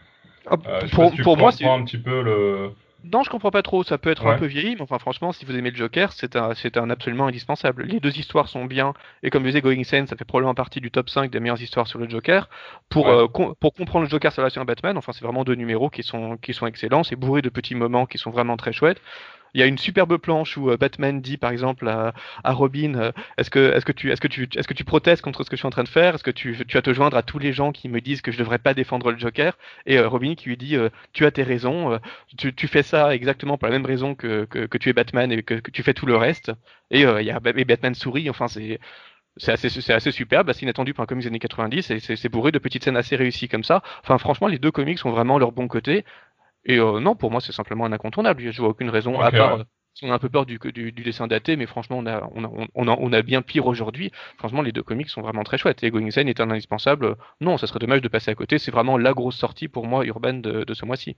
Ah, 0.46 0.56
pour, 0.92 1.12
si 1.12 1.22
moi 1.38 1.52
c'est 1.52 1.64
comprends 1.64 1.78
un 1.80 1.84
petit 1.84 1.98
peu 1.98 2.22
le. 2.22 2.70
non 3.04 3.22
je 3.22 3.30
comprends 3.30 3.50
pas 3.50 3.62
trop 3.62 3.82
ça 3.82 3.96
peut 3.98 4.10
être 4.10 4.26
un 4.26 4.38
peu 4.38 4.46
vieilli 4.46 4.74
mais 4.76 4.82
enfin 4.82 4.98
franchement 4.98 5.32
si 5.32 5.44
vous 5.46 5.56
aimez 5.56 5.70
le 5.70 5.76
Joker 5.76 6.12
c'est 6.12 6.36
un 6.36 6.54
c'est 6.54 6.76
un 6.76 6.90
absolument 6.90 7.26
indispensable 7.26 7.84
les 7.84 7.98
deux 7.98 8.18
histoires 8.18 8.48
sont 8.48 8.66
bien 8.66 8.92
et 9.22 9.30
comme 9.30 9.42
je 9.42 9.48
disais 9.48 9.60
Going 9.62 9.80
Insane 9.80 10.06
ça 10.06 10.16
fait 10.16 10.24
probablement 10.26 10.54
partie 10.54 10.80
du 10.80 10.90
top 10.90 11.08
5 11.08 11.30
des 11.30 11.40
meilleures 11.40 11.60
histoires 11.62 11.86
sur 11.86 11.98
le 11.98 12.08
Joker 12.08 12.48
pour 12.90 13.06
Ouais. 13.06 13.12
euh, 13.12 13.26
com- 13.28 13.54
pour 13.58 13.72
comprendre 13.74 14.04
le 14.04 14.10
Joker 14.10 14.32
sa 14.32 14.42
relation 14.42 14.60
à 14.60 14.64
Batman 14.66 14.96
enfin 14.98 15.12
c'est 15.12 15.24
vraiment 15.24 15.44
deux 15.44 15.54
numéros 15.54 15.88
qui 15.90 16.02
sont 16.02 16.36
qui 16.38 16.52
sont 16.52 16.66
excellents 16.66 17.02
c'est 17.02 17.16
bourré 17.16 17.40
de 17.42 17.48
petits 17.48 17.74
moments 17.74 18.04
qui 18.06 18.18
sont 18.18 18.30
vraiment 18.30 18.56
très 18.58 18.72
chouettes 18.72 19.00
il 19.54 19.60
y 19.60 19.62
a 19.62 19.66
une 19.66 19.78
superbe 19.78 20.16
planche 20.16 20.56
où 20.56 20.70
euh, 20.70 20.76
Batman 20.76 21.20
dit 21.20 21.36
par 21.36 21.50
exemple 21.50 21.88
à, 21.88 22.12
Robin 22.44 23.12
est-ce 23.36 23.50
que 23.50 24.72
tu 24.72 24.84
protestes 24.84 25.22
contre 25.22 25.44
ce 25.44 25.50
que 25.50 25.56
je 25.56 25.60
suis 25.60 25.66
en 25.66 25.70
train 25.70 25.84
de 25.84 25.88
faire? 25.88 26.14
Est-ce 26.14 26.24
que 26.24 26.30
tu 26.30 26.52
vas 26.52 26.82
te 26.82 26.92
joindre 26.92 27.16
à 27.16 27.22
tous 27.22 27.38
les 27.38 27.52
gens 27.52 27.72
qui 27.72 27.88
me 27.88 28.00
disent 28.00 28.22
que 28.22 28.32
je 28.32 28.38
devrais 28.38 28.58
pas 28.58 28.74
défendre 28.74 29.10
le 29.10 29.18
Joker? 29.18 29.56
Et 29.86 29.98
euh, 29.98 30.08
Robin 30.08 30.34
qui 30.34 30.48
lui 30.48 30.56
dit 30.56 30.76
euh, 30.76 30.88
tu 31.12 31.26
as 31.26 31.30
tes 31.30 31.42
raisons 31.42 31.98
tu, 32.36 32.68
fais 32.68 32.82
ça 32.82 33.14
exactement 33.14 33.58
pour 33.58 33.68
la 33.68 33.72
même 33.72 33.86
raison 33.86 34.14
que, 34.14 34.46
tu 34.78 34.88
es 34.88 34.92
Batman 34.92 35.32
et 35.32 35.42
que, 35.42 35.54
tu 35.70 35.82
fais 35.82 35.94
tout 35.94 36.06
le 36.06 36.16
reste 36.16 36.52
et 36.90 37.04
Batman 37.64 37.94
sourit 37.94 38.30
enfin 38.30 38.46
c'est 39.36 39.52
assez, 39.52 40.10
superbe, 40.10 40.50
assez 40.50 40.64
inattendu 40.64 40.92
pour 40.92 41.02
un 41.02 41.06
comics 41.06 41.22
des 41.22 41.28
années 41.28 41.38
90, 41.38 41.90
et 41.90 42.00
c'est 42.00 42.16
c'est 42.16 42.28
bourré 42.28 42.52
de 42.52 42.58
petites 42.58 42.84
scènes 42.84 42.96
assez 42.96 43.16
réussies 43.16 43.48
comme 43.48 43.64
ça. 43.64 43.82
Enfin, 44.02 44.18
franchement, 44.18 44.48
les 44.48 44.58
deux 44.58 44.70
comics 44.70 45.04
ont 45.06 45.10
vraiment 45.10 45.38
leur 45.38 45.52
bon 45.52 45.68
côté. 45.68 46.04
Et 46.64 46.78
euh, 46.78 47.00
non, 47.00 47.14
pour 47.16 47.30
moi, 47.30 47.40
c'est 47.40 47.52
simplement 47.52 47.84
un 47.86 47.92
incontournable. 47.92 48.50
Je 48.50 48.60
vois 48.60 48.70
aucune 48.70 48.90
raison, 48.90 49.20
à 49.20 49.32
part 49.32 49.54
ouais. 49.54 49.60
euh, 49.60 49.64
si 49.94 50.04
on 50.04 50.10
a 50.10 50.14
un 50.14 50.18
peu 50.18 50.28
peur 50.28 50.46
du, 50.46 50.58
du, 50.58 50.92
du 50.92 51.02
dessin 51.02 51.26
daté, 51.26 51.56
mais 51.56 51.66
franchement, 51.66 51.98
on 51.98 52.06
a, 52.06 52.28
on 52.34 52.44
a, 52.44 52.50
on 52.74 52.88
a, 52.88 52.96
on 52.98 53.12
a 53.12 53.22
bien 53.22 53.42
pire 53.42 53.66
aujourd'hui. 53.66 54.10
Franchement, 54.38 54.62
les 54.62 54.72
deux 54.72 54.82
comics 54.82 55.08
sont 55.08 55.22
vraiment 55.22 55.42
très 55.44 55.58
chouettes. 55.58 55.82
Et 55.82 55.90
Going 55.90 56.10
Zen 56.10 56.28
est 56.28 56.40
un 56.40 56.50
indispensable. 56.50 57.16
Non, 57.40 57.58
ça 57.58 57.66
serait 57.66 57.78
dommage 57.80 58.00
de 58.02 58.08
passer 58.08 58.30
à 58.30 58.34
côté. 58.34 58.58
C'est 58.58 58.70
vraiment 58.70 58.98
la 58.98 59.12
grosse 59.14 59.36
sortie 59.36 59.68
pour 59.68 59.86
moi, 59.86 60.04
Urban, 60.06 60.34
de, 60.34 60.64
de 60.64 60.74
ce 60.74 60.84
mois-ci. 60.84 61.16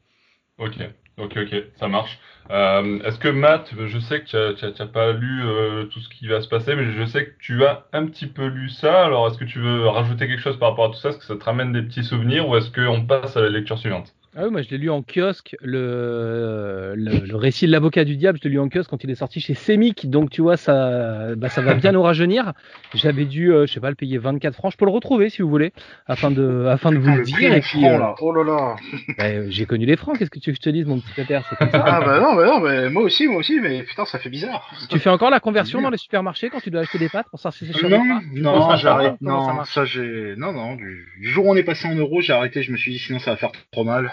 Ok, 0.58 0.76
ok, 1.18 1.36
ok, 1.36 1.54
ça 1.76 1.88
marche. 1.88 2.18
Euh, 2.50 3.00
est-ce 3.04 3.18
que 3.18 3.28
Matt, 3.28 3.74
je 3.86 3.98
sais 3.98 4.20
que 4.22 4.26
tu 4.26 4.36
as, 4.36 4.54
tu 4.54 4.64
as- 4.64 4.72
tu 4.72 4.82
as 4.82 4.86
pas 4.86 5.12
lu 5.12 5.42
euh, 5.44 5.84
tout 5.86 6.00
ce 6.00 6.08
qui 6.08 6.26
va 6.28 6.40
se 6.40 6.48
passer, 6.48 6.74
mais 6.76 6.90
je 6.92 7.04
sais 7.04 7.26
que 7.26 7.38
tu 7.38 7.64
as 7.64 7.86
un 7.92 8.06
petit 8.06 8.26
peu 8.26 8.46
lu 8.46 8.68
ça. 8.68 9.04
Alors, 9.04 9.26
est-ce 9.28 9.38
que 9.38 9.44
tu 9.44 9.58
veux 9.60 9.86
rajouter 9.88 10.26
quelque 10.28 10.40
chose 10.40 10.58
par 10.58 10.70
rapport 10.70 10.86
à 10.86 10.88
tout 10.88 10.94
ça? 11.00 11.10
Est-ce 11.10 11.18
que 11.18 11.24
ça 11.24 11.36
te 11.36 11.44
ramène 11.44 11.72
des 11.72 11.82
petits 11.82 12.04
souvenirs 12.04 12.48
ou 12.48 12.56
est-ce 12.56 12.70
qu'on 12.70 13.04
passe 13.06 13.36
à 13.36 13.40
la 13.40 13.48
lecture 13.50 13.78
suivante? 13.78 14.14
Ah 14.34 14.44
oui, 14.46 14.50
moi 14.50 14.62
je 14.62 14.70
l'ai 14.70 14.78
lu 14.78 14.88
en 14.88 15.02
kiosque, 15.02 15.56
le, 15.60 16.94
le, 16.96 17.18
le 17.26 17.36
récit 17.36 17.66
de 17.66 17.70
l'avocat 17.72 18.04
du 18.04 18.16
diable, 18.16 18.38
je 18.42 18.48
l'ai 18.48 18.54
lu 18.54 18.58
en 18.60 18.70
kiosque 18.70 18.88
quand 18.88 19.04
il 19.04 19.10
est 19.10 19.14
sorti 19.14 19.40
chez 19.40 19.52
Semic, 19.52 20.08
donc 20.08 20.30
tu 20.30 20.40
vois, 20.40 20.56
ça, 20.56 21.34
bah, 21.36 21.50
ça 21.50 21.60
va 21.60 21.74
bien 21.74 21.92
nous 21.92 22.00
rajeunir. 22.00 22.54
J'avais 22.94 23.26
dû, 23.26 23.52
euh, 23.52 23.66
je 23.66 23.74
sais 23.74 23.80
pas, 23.80 23.90
le 23.90 23.94
payer 23.94 24.16
24 24.16 24.54
francs, 24.54 24.72
je 24.72 24.78
peux 24.78 24.86
le 24.86 24.90
retrouver 24.90 25.28
si 25.28 25.42
vous 25.42 25.50
voulez, 25.50 25.74
afin 26.06 26.30
de, 26.30 26.64
afin 26.66 26.92
de 26.92 26.96
vous 26.96 27.14
le 27.14 27.22
dire. 27.24 27.52
Et 27.52 27.60
puis, 27.60 27.84
euh, 27.84 27.98
là. 27.98 28.14
Oh 28.22 28.32
là 28.32 28.42
là. 28.42 28.76
bah, 29.18 29.24
euh, 29.26 29.46
j'ai 29.50 29.66
connu 29.66 29.84
les 29.84 29.96
francs, 29.96 30.18
qu'est-ce 30.18 30.30
que 30.30 30.38
tu 30.38 30.48
veux 30.48 30.54
que 30.56 30.62
je 30.62 30.70
te 30.70 30.74
dise, 30.74 30.86
mon 30.86 30.98
petit 30.98 31.12
pépère, 31.14 31.46
comme 31.58 31.70
ça. 31.70 31.84
Ah 31.86 32.00
bah 32.00 32.18
non, 32.20 32.34
bah 32.34 32.46
non, 32.46 32.60
mais 32.60 32.88
moi 32.88 33.02
aussi, 33.02 33.26
moi 33.28 33.36
aussi, 33.40 33.60
mais 33.60 33.82
putain, 33.82 34.06
ça 34.06 34.18
fait 34.18 34.30
bizarre. 34.30 34.66
tu 34.88 34.98
fais 34.98 35.10
encore 35.10 35.28
la 35.28 35.40
conversion 35.40 35.82
dans 35.82 35.90
les 35.90 35.98
supermarchés 35.98 36.48
quand 36.48 36.60
tu 36.60 36.70
dois 36.70 36.80
acheter 36.80 36.96
des 36.98 37.10
pâtes 37.10 37.26
pour 37.28 37.38
savoir 37.38 37.52
si 37.52 37.66
c'est 37.66 37.78
cher 37.78 37.90
Non, 37.90 37.98
pas 37.98 38.20
non, 38.32 38.76
j'arrête. 38.76 39.12
ça 39.12 39.16
Non, 39.20 39.64
ça 39.64 39.84
j'ai. 39.84 40.34
Non, 40.38 40.54
non. 40.54 40.76
Du 40.76 41.06
du 41.20 41.28
jour 41.28 41.44
où 41.44 41.50
on 41.52 41.54
est 41.56 41.62
passé 41.64 41.86
en 41.86 41.94
euros, 41.94 42.22
j'ai 42.22 42.32
arrêté. 42.32 42.62
Je 42.62 42.72
me 42.72 42.78
suis 42.78 42.92
dit 42.92 42.98
sinon 42.98 43.18
ça 43.18 43.32
va 43.32 43.36
faire 43.36 43.52
trop 43.72 43.84
mal. 43.84 44.10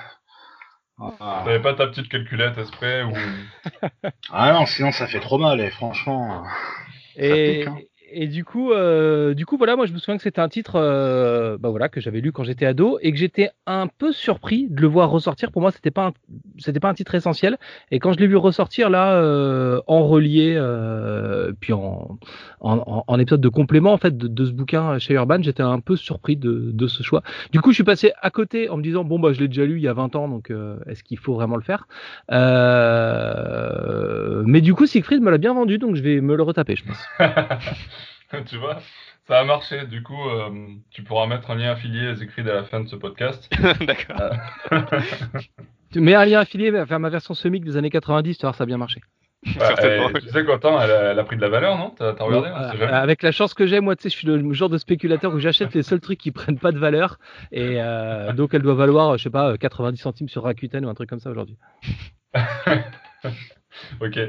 Ah, 1.02 1.44
T'avais 1.46 1.62
pas 1.62 1.74
ta 1.74 1.88
petite 1.88 2.10
calculette 2.10 2.58
exprès 2.58 3.04
ou... 3.04 3.14
Ah 4.32 4.54
non, 4.54 4.66
sinon 4.66 4.92
ça 4.92 5.08
fait 5.08 5.20
trop 5.20 5.38
mal, 5.38 5.60
et 5.62 5.70
franchement. 5.72 6.44
Et, 7.16 7.60
pique, 7.60 7.68
hein. 7.68 7.78
Et 8.12 8.28
du 8.28 8.44
coup, 8.46 8.72
euh, 8.72 9.34
du 9.34 9.46
coup, 9.46 9.58
voilà, 9.58 9.76
moi 9.76 9.86
je 9.86 9.94
me 9.94 9.98
souviens 9.98 10.18
que 10.18 10.24
c'était 10.24 10.42
un 10.42 10.50
titre, 10.50 10.74
euh, 10.76 11.58
bah 11.58 11.70
voilà, 11.70 11.90
que 11.90 12.00
j'avais 12.02 12.22
lu 12.22 12.32
quand 12.32 12.44
j'étais 12.44 12.66
ado 12.66 12.98
et 13.02 13.12
que 13.12 13.18
j'étais 13.18 13.50
un 13.68 13.88
peu 13.88 14.12
surpris 14.12 14.68
de 14.70 14.82
le 14.82 14.88
voir 14.88 15.10
ressortir. 15.10 15.52
Pour 15.52 15.62
moi, 15.62 15.72
c'était 15.72 15.92
pas, 15.92 16.12
c'était 16.58 16.80
pas 16.80 16.90
un 16.90 16.94
titre 16.94 17.16
essentiel. 17.16 17.58
Et 17.92 18.00
quand 18.00 18.14
je 18.14 18.20
l'ai 18.20 18.28
vu 18.28 18.36
ressortir 18.38 18.90
là, 18.90 19.14
euh, 19.14 19.82
en 19.88 20.08
relié, 20.08 20.56
euh, 20.58 21.52
puis 21.60 21.74
en, 21.74 22.18
en, 22.62 23.04
en- 23.08 23.20
épisode 23.20 23.42
de 23.42 23.50
complément 23.50 23.92
en 23.94 23.98
fait 23.98 24.18
de, 24.18 24.28
de 24.28 24.46
ce 24.46 24.52
bouquin 24.52 24.98
chez 25.00 25.14
Urban, 25.16 25.42
j'étais 25.42 25.64
un 25.64 25.80
peu 25.80 25.96
surpris 25.96 26.36
de, 26.38 26.72
de 26.74 26.88
ce 26.88 27.04
choix. 27.04 27.22
Du 27.52 27.60
coup, 27.62 27.72
je 27.72 27.76
suis 27.76 27.84
passé 27.84 28.12
à 28.22 28.30
côté 28.32 28.70
en 28.70 28.78
me 28.78 28.84
disant 28.84 29.04
bon 29.04 29.20
bah 29.20 29.34
je 29.34 29.40
l'ai 29.40 29.48
déjà 29.48 29.66
lu 29.66 29.76
il 29.78 29.84
y 29.84 29.88
a 29.88 29.94
20 29.94 30.16
ans, 30.16 30.28
donc 30.30 30.52
euh, 30.52 30.78
est-ce 30.88 31.04
qu'il 31.04 31.18
faut 31.18 31.34
vraiment 31.34 31.56
le 31.58 31.62
faire? 31.64 31.88
Euh, 33.10 34.44
Mais 34.46 34.62
du 34.62 34.74
coup, 34.74 34.86
Siegfried 34.86 35.22
me 35.22 35.32
l'a 35.32 35.38
bien 35.38 35.54
vendu, 35.54 35.78
donc 35.78 35.96
je 35.96 36.02
vais 36.04 36.22
me 36.22 36.36
le 36.36 36.44
retaper, 36.44 36.76
je 36.76 36.86
pense. 36.86 36.98
Tu 38.46 38.58
vois? 38.58 38.80
Ça 39.28 39.40
a 39.40 39.44
marché. 39.44 39.86
Du 39.88 40.04
coup, 40.04 40.30
euh, 40.30 40.50
tu 40.92 41.04
pourras 41.04 41.26
mettre 41.28 41.50
un 41.52 41.56
lien 41.56 41.72
affilié 41.72 42.14
écrit 42.22 42.42
à 42.50 42.54
la 42.54 42.64
fin 42.64 42.80
de 42.80 42.88
ce 42.88 42.96
podcast. 42.96 43.50
D'accord. 43.82 44.32
Tu 45.92 46.02
mets 46.02 46.14
un 46.14 46.24
lien 46.26 46.40
affilié 46.42 46.70
vers 46.70 47.00
ma 47.00 47.10
version 47.10 47.34
semic 47.34 47.66
des 47.66 47.76
années 47.76 47.90
90, 47.90 48.38
tu 48.38 48.46
vois, 48.46 48.54
ça 48.54 48.64
a 48.64 48.68
bien 48.68 48.78
marché. 48.78 49.02
Et 49.44 50.20
tu 50.22 50.30
sais 50.30 50.46
qu'autant 50.46 50.80
elle, 50.80 50.92
a- 50.92 51.12
elle 51.14 51.20
a 51.20 51.24
pris 51.24 51.36
de 51.36 51.42
la 51.42 51.50
valeur, 51.50 51.80
non? 51.80 51.90
T'as 51.98 52.12
regardé? 52.12 52.50
Euh, 52.50 52.72
sait 52.74 52.78
jamais. 52.78 52.92
avec 52.92 53.24
la 53.24 53.32
chance 53.32 53.56
que 53.56 53.66
j'ai, 53.66 53.80
moi, 53.80 53.96
tu 53.96 54.04
sais, 54.04 54.10
je 54.10 54.16
suis 54.16 54.28
le 54.28 54.54
genre 54.54 54.70
de 54.70 54.78
spéculateur 54.78 55.34
où 55.34 55.40
j'achète 55.40 55.74
les 55.74 55.82
seuls 55.82 56.00
trucs 56.02 56.20
qui 56.20 56.32
prennent 56.32 56.60
pas 56.60 56.72
de 56.72 56.78
valeur. 56.78 57.18
Et 57.52 57.82
euh, 57.82 58.34
donc, 58.34 58.54
elle 58.54 58.62
doit 58.62 58.76
valoir, 58.76 59.18
je 59.18 59.24
sais 59.24 59.30
pas, 59.32 59.58
90 59.58 59.98
centimes 59.98 60.30
sur 60.30 60.44
Rakuten 60.44 60.86
ou 60.86 60.90
un 60.90 60.94
truc 60.94 61.10
comme 61.10 61.20
ça 61.22 61.32
aujourd'hui. 61.32 61.58
Ok. 64.02 64.20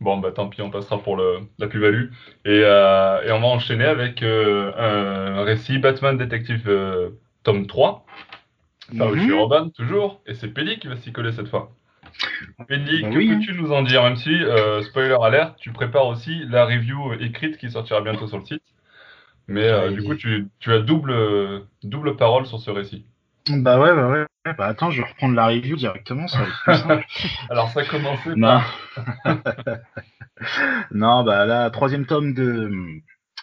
Bon, 0.00 0.18
bah 0.18 0.32
tant 0.32 0.48
pis, 0.48 0.62
on 0.62 0.70
passera 0.70 1.02
pour 1.02 1.16
le, 1.16 1.40
la 1.58 1.66
plus-value. 1.68 2.06
Et, 2.44 2.62
euh, 2.64 3.22
et 3.22 3.32
on 3.32 3.40
va 3.40 3.46
enchaîner 3.48 3.84
avec 3.84 4.22
euh, 4.22 4.72
un 4.76 5.42
récit 5.44 5.78
Batman 5.78 6.16
Detective 6.16 6.68
euh, 6.68 7.10
tome 7.42 7.66
3. 7.66 8.04
Par 8.98 9.10
Mhm. 9.14 9.26
chez 9.26 9.32
Robin, 9.32 9.70
toujours. 9.70 10.20
Et 10.26 10.34
c'est 10.34 10.48
Pelli 10.48 10.78
qui 10.78 10.88
va 10.88 10.96
s'y 10.96 11.12
coller 11.12 11.32
cette 11.32 11.48
fois. 11.48 11.70
Pelli, 12.68 13.02
Bah 13.02 13.08
que 13.10 13.18
oui, 13.18 13.28
peux-tu 13.28 13.54
nous 13.54 13.72
en 13.72 13.82
dire? 13.82 14.02
Même 14.02 14.16
si, 14.16 14.34
euh, 14.34 14.82
spoiler 14.82 15.16
alert, 15.22 15.56
tu 15.56 15.72
prépares 15.72 16.06
aussi 16.06 16.44
la 16.48 16.66
review 16.66 17.14
écrite 17.14 17.56
qui 17.58 17.70
sortira 17.70 18.00
bientôt 18.02 18.26
sur 18.26 18.38
le 18.38 18.44
site. 18.44 18.62
Mais 19.48 19.90
du 19.92 20.02
coup, 20.02 20.14
tu, 20.14 20.48
tu 20.60 20.72
as 20.72 20.78
double, 20.80 21.14
double 21.82 22.16
parole 22.16 22.46
sur 22.46 22.58
ce 22.60 22.70
récit. 22.70 23.06
Bah 23.48 23.80
ouais, 23.80 23.94
bah 23.94 24.08
ouais. 24.08 24.26
Bah 24.56 24.66
attends, 24.66 24.90
je 24.90 25.02
vais 25.02 25.08
reprendre 25.08 25.34
la 25.34 25.46
review 25.46 25.76
directement, 25.76 26.26
ça 26.26 26.38
va 26.38 26.44
être 26.44 26.62
plus 26.64 26.76
simple. 26.76 27.06
Alors, 27.50 27.70
ça 27.70 27.80
a 27.80 27.84
commencé 27.84 28.30
Non. 28.36 28.60
non, 30.92 31.24
bah 31.24 31.46
là, 31.46 31.70
troisième 31.70 32.06
tome 32.06 32.34
de, 32.34 32.70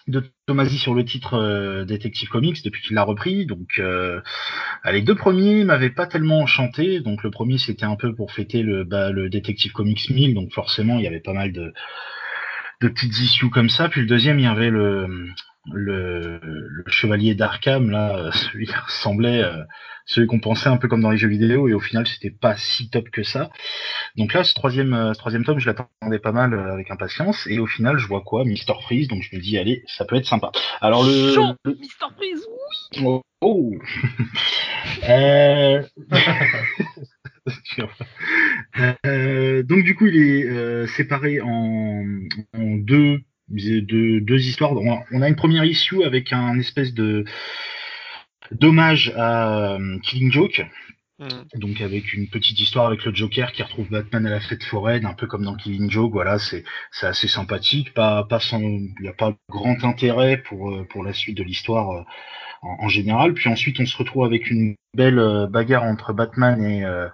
de 0.07 0.23
Tomasi 0.45 0.77
sur 0.77 0.93
le 0.93 1.05
titre 1.05 1.35
euh, 1.35 1.85
Detective 1.85 2.29
Comics 2.29 2.63
depuis 2.63 2.81
qu'il 2.81 2.95
l'a 2.95 3.03
repris. 3.03 3.45
Donc, 3.45 3.79
euh, 3.79 4.21
ah, 4.83 4.91
les 4.91 5.01
deux 5.01 5.15
premiers 5.15 5.63
m'avaient 5.63 5.89
pas 5.89 6.07
tellement 6.07 6.41
enchanté. 6.41 6.99
Donc, 6.99 7.23
le 7.23 7.31
premier, 7.31 7.57
c'était 7.57 7.85
un 7.85 7.95
peu 7.95 8.13
pour 8.13 8.31
fêter 8.31 8.61
le, 8.61 8.83
bah, 8.83 9.11
le 9.11 9.29
Detective 9.29 9.71
Comics 9.71 10.09
1000. 10.09 10.33
Donc, 10.33 10.53
forcément, 10.53 10.97
il 10.97 11.03
y 11.03 11.07
avait 11.07 11.21
pas 11.21 11.33
mal 11.33 11.51
de, 11.53 11.73
de 12.81 12.87
petites 12.87 13.19
issues 13.19 13.49
comme 13.49 13.69
ça. 13.69 13.89
Puis 13.89 14.01
le 14.01 14.07
deuxième, 14.07 14.39
il 14.39 14.43
y 14.43 14.47
avait 14.47 14.69
le, 14.69 15.29
le, 15.71 16.39
le 16.41 16.83
Chevalier 16.87 17.35
d'Arkham, 17.35 17.89
là, 17.89 18.15
euh, 18.15 18.31
celui 18.31 18.65
qui 18.65 18.75
ressemblait, 18.75 19.43
euh, 19.43 19.63
celui 20.05 20.27
qu'on 20.27 20.39
pensait 20.39 20.69
un 20.69 20.77
peu 20.77 20.87
comme 20.87 21.01
dans 21.01 21.11
les 21.11 21.17
jeux 21.17 21.27
vidéo. 21.27 21.67
Et 21.67 21.73
au 21.73 21.79
final, 21.79 22.07
c'était 22.07 22.31
pas 22.31 22.55
si 22.57 22.89
top 22.89 23.09
que 23.09 23.23
ça. 23.23 23.49
Donc 24.15 24.33
là, 24.33 24.43
ce 24.43 24.53
troisième, 24.53 24.93
euh, 24.93 25.13
ce 25.13 25.19
troisième 25.19 25.43
tome, 25.43 25.59
je 25.59 25.67
l'attendais 25.67 26.19
pas 26.19 26.31
mal 26.31 26.53
euh, 26.53 26.73
avec 26.73 26.89
impatience, 26.91 27.47
et 27.47 27.59
au 27.59 27.67
final, 27.67 27.97
je 27.97 28.07
vois 28.07 28.21
quoi? 28.21 28.45
Mister 28.45 28.73
Freeze, 28.81 29.07
donc 29.07 29.21
je 29.21 29.35
me 29.35 29.41
dis, 29.41 29.57
allez, 29.57 29.83
ça 29.87 30.05
peut 30.05 30.15
être 30.15 30.25
sympa. 30.25 30.51
Alors 30.81 31.03
le... 31.03 31.35
Mister 31.79 32.05
Freeze 32.15 32.45
Oh, 33.03 33.21
oh. 33.41 33.73
Euh, 35.07 35.83
euh, 39.05 39.63
donc 39.63 39.83
du 39.83 39.95
coup, 39.95 40.07
il 40.07 40.15
est 40.15 40.45
euh, 40.45 40.87
séparé 40.87 41.41
en, 41.41 42.03
en 42.53 42.75
deux, 42.75 43.21
deux, 43.49 44.21
deux 44.21 44.47
histoires. 44.47 44.73
On 44.73 45.21
a, 45.21 45.29
une 45.29 45.35
première 45.35 45.65
issue 45.65 46.03
avec 46.03 46.33
un 46.33 46.57
espèce 46.59 46.93
de 46.93 47.25
d'hommage 48.51 49.13
à 49.15 49.75
euh, 49.75 49.99
Killing 49.99 50.31
Joke, 50.31 50.65
Hmm. 51.19 51.43
donc 51.55 51.81
avec 51.81 52.13
une 52.13 52.29
petite 52.29 52.61
histoire 52.61 52.87
avec 52.87 53.03
le 53.03 53.13
Joker 53.13 53.51
qui 53.51 53.61
retrouve 53.61 53.89
Batman 53.89 54.25
à 54.25 54.29
la 54.29 54.39
fête 54.39 54.63
foraine, 54.63 55.05
un 55.05 55.13
peu 55.13 55.27
comme 55.27 55.43
dans 55.43 55.55
Killing 55.55 55.89
Joke. 55.91 56.13
Voilà, 56.13 56.39
c'est 56.39 56.63
c'est 56.91 57.07
assez 57.07 57.27
sympathique. 57.27 57.93
Pas 57.93 58.23
pas 58.23 58.39
sans, 58.39 58.61
il 58.61 58.93
n'y 59.01 59.09
a 59.09 59.13
pas 59.13 59.35
grand 59.49 59.83
intérêt 59.83 60.37
pour 60.37 60.71
euh, 60.71 60.87
pour 60.89 61.03
la 61.03 61.11
suite 61.11 61.35
de 61.35 61.43
l'histoire 61.43 61.91
euh, 61.91 62.03
en, 62.61 62.89
général. 62.89 63.33
Puis 63.33 63.49
ensuite, 63.49 63.79
on 63.79 63.85
se 63.85 63.97
retrouve 63.97 64.25
avec 64.25 64.49
une 64.49 64.75
belle 64.93 65.19
euh, 65.19 65.47
bagarre 65.47 65.83
entre 65.83 66.13
Batman 66.13 66.63
et 66.63 66.83
euh, 66.85 67.07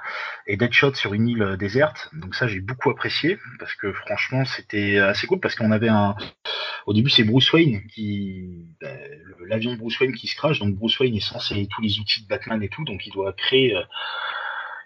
et 0.47 0.57
Deadshot 0.57 0.93
sur 0.95 1.13
une 1.13 1.27
île 1.27 1.41
euh, 1.41 1.57
déserte. 1.57 2.09
Donc 2.13 2.35
ça, 2.35 2.47
j'ai 2.47 2.61
beaucoup 2.61 2.89
apprécié 2.89 3.37
parce 3.59 3.73
que 3.75 3.91
franchement, 3.93 4.45
c'était 4.45 4.97
assez 4.99 5.27
cool 5.27 5.39
parce 5.39 5.55
qu'on 5.55 5.71
avait 5.71 5.89
un 5.89 6.15
au 6.85 6.93
début, 6.93 7.09
c'est 7.09 7.23
Bruce 7.23 7.51
Wayne 7.51 7.81
qui, 7.87 8.65
le- 8.81 9.45
l'avion 9.47 9.73
de 9.73 9.77
Bruce 9.77 9.99
Wayne 9.99 10.13
qui 10.13 10.27
se 10.27 10.35
crache. 10.35 10.59
Donc 10.59 10.75
Bruce 10.75 10.99
Wayne 10.99 11.15
est 11.15 11.19
censé 11.19 11.67
tous 11.71 11.81
les 11.81 11.99
outils 11.99 12.23
de 12.23 12.27
Batman 12.27 12.61
et 12.61 12.69
tout, 12.69 12.83
donc 12.83 13.05
il 13.07 13.11
doit 13.11 13.33
créer, 13.33 13.75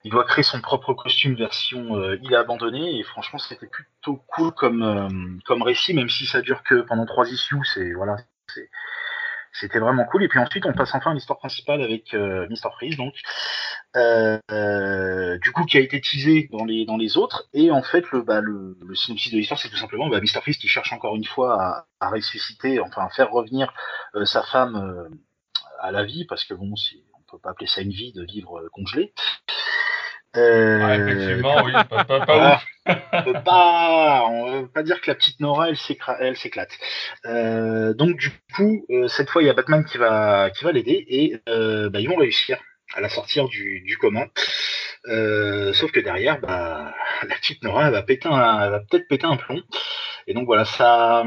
il 0.03 0.11
doit 0.11 0.23
créer 0.23 0.43
son 0.43 0.61
propre 0.61 0.93
costume 0.93 1.35
version 1.35 1.97
euh, 1.97 2.17
île 2.23 2.35
abandonnée. 2.35 2.99
Et 2.99 3.03
franchement, 3.03 3.39
c'était 3.39 3.67
plutôt 3.67 4.23
cool 4.27 4.51
comme 4.53 5.39
comme 5.45 5.61
récit, 5.61 5.93
même 5.93 6.09
si 6.09 6.25
ça 6.25 6.41
dure 6.41 6.63
que 6.63 6.81
pendant 6.81 7.05
trois 7.05 7.29
issues. 7.29 7.59
C'est 7.73 7.91
voilà, 7.93 8.17
c'était 9.53 9.79
vraiment 9.79 10.05
cool. 10.05 10.23
Et 10.23 10.27
puis 10.27 10.39
ensuite, 10.39 10.65
on 10.65 10.73
passe 10.73 10.93
enfin 10.93 11.11
à 11.11 11.13
l'histoire 11.13 11.39
principale 11.39 11.81
avec 11.81 12.13
euh, 12.13 12.47
Mr. 12.49 12.69
Freeze, 12.73 12.97
donc 12.97 13.13
euh, 13.95 14.39
euh, 14.51 15.37
du 15.39 15.51
coup 15.51 15.65
qui 15.65 15.77
a 15.77 15.81
été 15.81 15.99
teasé 16.01 16.49
dans 16.51 16.65
les 16.65 16.85
dans 16.85 16.97
les 16.97 17.17
autres. 17.17 17.47
Et 17.53 17.71
en 17.71 17.81
fait, 17.81 18.09
le 18.11 18.21
bah, 18.21 18.41
le, 18.41 18.77
le 18.85 18.95
synopsis 18.95 19.31
de 19.31 19.37
l'histoire, 19.37 19.59
c'est 19.59 19.69
tout 19.69 19.77
simplement 19.77 20.07
bah, 20.09 20.19
Mr. 20.21 20.41
Freeze 20.41 20.57
qui 20.57 20.67
cherche 20.67 20.93
encore 20.93 21.15
une 21.15 21.25
fois 21.25 21.61
à, 21.61 21.87
à 21.99 22.09
ressusciter, 22.09 22.79
enfin 22.79 23.05
à 23.05 23.09
faire 23.09 23.31
revenir 23.31 23.73
euh, 24.15 24.25
sa 24.25 24.43
femme 24.43 24.75
euh, 24.75 25.09
à 25.79 25.91
la 25.91 26.03
vie, 26.03 26.25
parce 26.25 26.43
que 26.43 26.53
bon, 26.53 26.73
on 27.13 27.21
peut 27.31 27.39
pas 27.39 27.51
appeler 27.51 27.67
ça 27.67 27.81
une 27.81 27.91
vie 27.91 28.13
de 28.13 28.23
vivre 28.23 28.59
euh, 28.59 28.69
congelé. 28.71 29.13
Euh, 30.35 31.09
effectivement, 31.09 31.63
oui, 31.63 31.71
pas, 31.89 32.05
pas, 32.05 32.25
pas 32.25 32.55
ouf. 32.55 32.65
on 33.13 33.23
peut 33.23 33.41
pas, 33.43 34.25
on 34.27 34.61
veut 34.61 34.67
pas 34.67 34.83
dire 34.83 35.01
que 35.01 35.09
la 35.09 35.15
petite 35.15 35.39
Nora, 35.39 35.69
elle 36.19 36.37
s'éclate. 36.37 36.71
Euh, 37.25 37.93
donc 37.93 38.15
du 38.17 38.31
coup, 38.55 38.85
euh, 38.91 39.07
cette 39.07 39.29
fois, 39.29 39.41
il 39.41 39.47
y 39.47 39.49
a 39.49 39.53
Batman 39.53 39.83
qui 39.83 39.97
va, 39.97 40.49
qui 40.51 40.63
va 40.63 40.71
l'aider 40.71 41.05
et 41.07 41.41
bah, 41.47 41.99
ils 41.99 42.07
vont 42.07 42.17
réussir 42.17 42.59
à 42.95 43.01
la 43.01 43.09
sortir 43.09 43.47
du, 43.47 43.81
du 43.81 43.97
coma. 43.97 44.27
Euh, 45.07 45.73
sauf 45.73 45.91
que 45.91 45.99
derrière, 45.99 46.39
bah, 46.39 46.93
la 47.27 47.35
petite 47.35 47.63
Nora, 47.63 47.87
elle 47.87 47.93
va 47.93 48.03
péter 48.03 48.27
un, 48.27 48.63
elle 48.63 48.71
va 48.71 48.79
peut-être 48.79 49.07
péter 49.07 49.25
un 49.25 49.37
plomb. 49.37 49.61
Et 50.27 50.33
donc 50.33 50.45
voilà, 50.45 50.65
ça, 50.65 51.25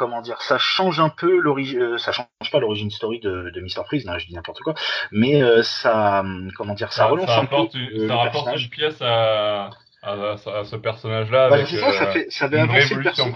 comment 0.00 0.22
dire, 0.22 0.40
ça 0.40 0.56
change 0.56 0.98
un 0.98 1.10
peu 1.10 1.38
l'origine, 1.38 1.82
euh, 1.82 1.98
ça 1.98 2.10
change 2.10 2.26
pas 2.50 2.58
l'origine 2.58 2.90
story 2.90 3.20
de, 3.20 3.50
de 3.50 3.60
Mr 3.60 3.84
Freeze, 3.84 4.06
là, 4.06 4.16
je 4.16 4.26
dis 4.26 4.34
n'importe 4.34 4.60
quoi, 4.60 4.72
mais 5.12 5.42
euh, 5.42 5.62
ça, 5.62 6.24
comment 6.56 6.72
dire, 6.72 6.90
ça, 6.90 7.04
relance 7.04 7.28
un 7.28 7.44
peu. 7.44 7.56
Une, 7.74 8.08
ça 8.08 8.16
rapporte 8.16 8.56
une 8.56 8.70
pièce 8.70 9.02
à, 9.02 9.68
à, 10.02 10.12
à 10.12 10.64
ce 10.64 10.76
personnage-là. 10.76 11.50
Bah, 11.50 11.56
avec, 11.56 11.68
ça, 11.68 11.92
ça, 11.92 12.06
fait, 12.06 12.30
ça 12.30 12.46
avait 12.46 12.60
avancé 12.60 12.94
le 12.94 13.02
personnage. 13.02 13.34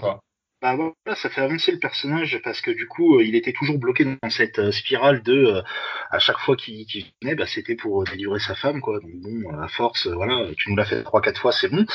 Bah 0.65 0.75
voilà, 0.75 1.15
ça 1.15 1.29
fait 1.29 1.41
avancer 1.41 1.71
le 1.71 1.77
personnage 1.77 2.41
parce 2.43 2.59
que 2.59 2.71
du 2.71 2.87
coup, 2.87 3.19
euh, 3.19 3.23
il 3.23 3.35
était 3.35 3.53
toujours 3.53 3.77
bloqué 3.77 4.03
dans 4.03 4.29
cette 4.31 4.57
euh, 4.57 4.71
spirale 4.71 5.21
de 5.21 5.57
euh, 5.57 5.61
à 6.09 6.17
chaque 6.17 6.39
fois 6.39 6.55
qu'il 6.55 6.87
venait, 7.21 7.35
bah, 7.35 7.45
c'était 7.45 7.75
pour 7.75 8.03
délivrer 8.03 8.39
sa 8.39 8.55
femme, 8.55 8.81
quoi. 8.81 8.99
Donc 8.99 9.11
bon, 9.13 9.59
à 9.61 9.67
force, 9.67 10.07
voilà, 10.07 10.47
tu 10.57 10.71
nous 10.71 10.75
l'as 10.75 10.85
fait 10.85 11.03
trois, 11.03 11.21
quatre 11.21 11.39
fois, 11.39 11.51
c'est 11.51 11.67
bon. 11.69 11.85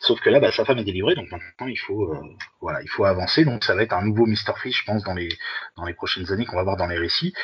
Sauf 0.00 0.18
que 0.22 0.30
là, 0.30 0.40
bah, 0.40 0.50
sa 0.50 0.64
femme 0.64 0.78
est 0.78 0.84
délivrée, 0.84 1.14
donc 1.14 1.30
maintenant 1.30 1.66
il 1.66 1.76
faut, 1.76 2.10
voilà, 2.62 2.80
il 2.80 2.88
faut 2.88 3.04
avancer. 3.04 3.44
Donc 3.44 3.64
ça 3.64 3.74
va 3.74 3.82
être 3.82 3.92
un 3.92 4.06
nouveau 4.06 4.24
Mister 4.24 4.52
Fish, 4.62 4.80
je 4.80 4.84
pense, 4.86 5.04
dans 5.04 5.12
les 5.12 5.28
dans 5.76 5.84
les 5.84 5.92
prochaines 5.92 6.32
années 6.32 6.46
qu'on 6.46 6.56
va 6.56 6.62
voir 6.62 6.78
dans 6.78 6.86
les 6.86 6.96
récits. 6.96 7.34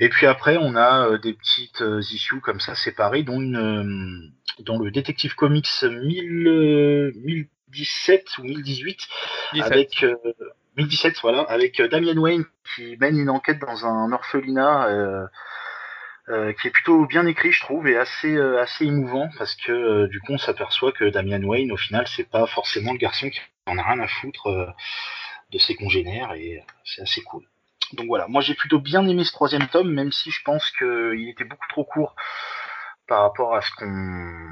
Et 0.00 0.08
puis 0.08 0.26
après, 0.26 0.56
on 0.56 0.74
a 0.74 1.18
des 1.18 1.34
petites 1.34 1.84
issues 2.10 2.40
comme 2.40 2.58
ça 2.58 2.74
séparées, 2.74 3.22
dont 3.22 3.40
une 3.40 4.32
dans 4.58 4.76
le 4.76 4.90
Detective 4.90 5.36
Comics 5.36 5.68
1000, 5.84 7.12
1000 7.14 7.46
2017 7.68 8.38
ou 8.38 8.42
2018 8.42 8.98
avec 9.60 10.04
2017 10.76 11.14
euh, 11.14 11.18
voilà 11.22 11.42
avec 11.42 11.80
euh, 11.80 11.88
Damien 11.88 12.16
Wayne 12.16 12.44
qui 12.74 12.96
mène 12.98 13.18
une 13.18 13.30
enquête 13.30 13.58
dans 13.58 13.86
un 13.86 14.12
orphelinat 14.12 14.88
euh, 16.28 16.52
qui 16.60 16.68
est 16.68 16.70
plutôt 16.70 17.06
bien 17.06 17.26
écrit 17.26 17.52
je 17.52 17.60
trouve 17.60 17.86
et 17.86 17.96
assez 17.96 18.36
assez 18.38 18.84
émouvant 18.84 19.28
parce 19.38 19.54
que 19.54 20.06
du 20.06 20.20
coup 20.20 20.32
on 20.32 20.38
s'aperçoit 20.38 20.92
que 20.92 21.04
Damien 21.04 21.42
Wayne 21.42 21.72
au 21.72 21.76
final 21.76 22.06
c'est 22.08 22.28
pas 22.28 22.46
forcément 22.46 22.92
le 22.92 22.98
garçon 22.98 23.30
qui 23.30 23.40
en 23.66 23.78
a 23.78 23.82
rien 23.82 24.00
à 24.00 24.08
foutre 24.08 24.74
de 25.52 25.58
ses 25.58 25.74
congénères 25.74 26.32
et 26.34 26.64
c'est 26.84 27.02
assez 27.02 27.22
cool. 27.22 27.44
Donc 27.92 28.06
voilà, 28.06 28.26
moi 28.26 28.42
j'ai 28.42 28.54
plutôt 28.54 28.80
bien 28.80 29.06
aimé 29.06 29.24
ce 29.24 29.32
troisième 29.32 29.68
tome, 29.68 29.92
même 29.92 30.10
si 30.10 30.30
je 30.30 30.42
pense 30.42 30.70
qu'il 30.72 31.28
était 31.28 31.44
beaucoup 31.44 31.68
trop 31.68 31.84
court 31.84 32.16
par 33.06 33.22
rapport 33.22 33.54
à 33.54 33.62
ce 33.62 33.70
qu'on 33.76 34.48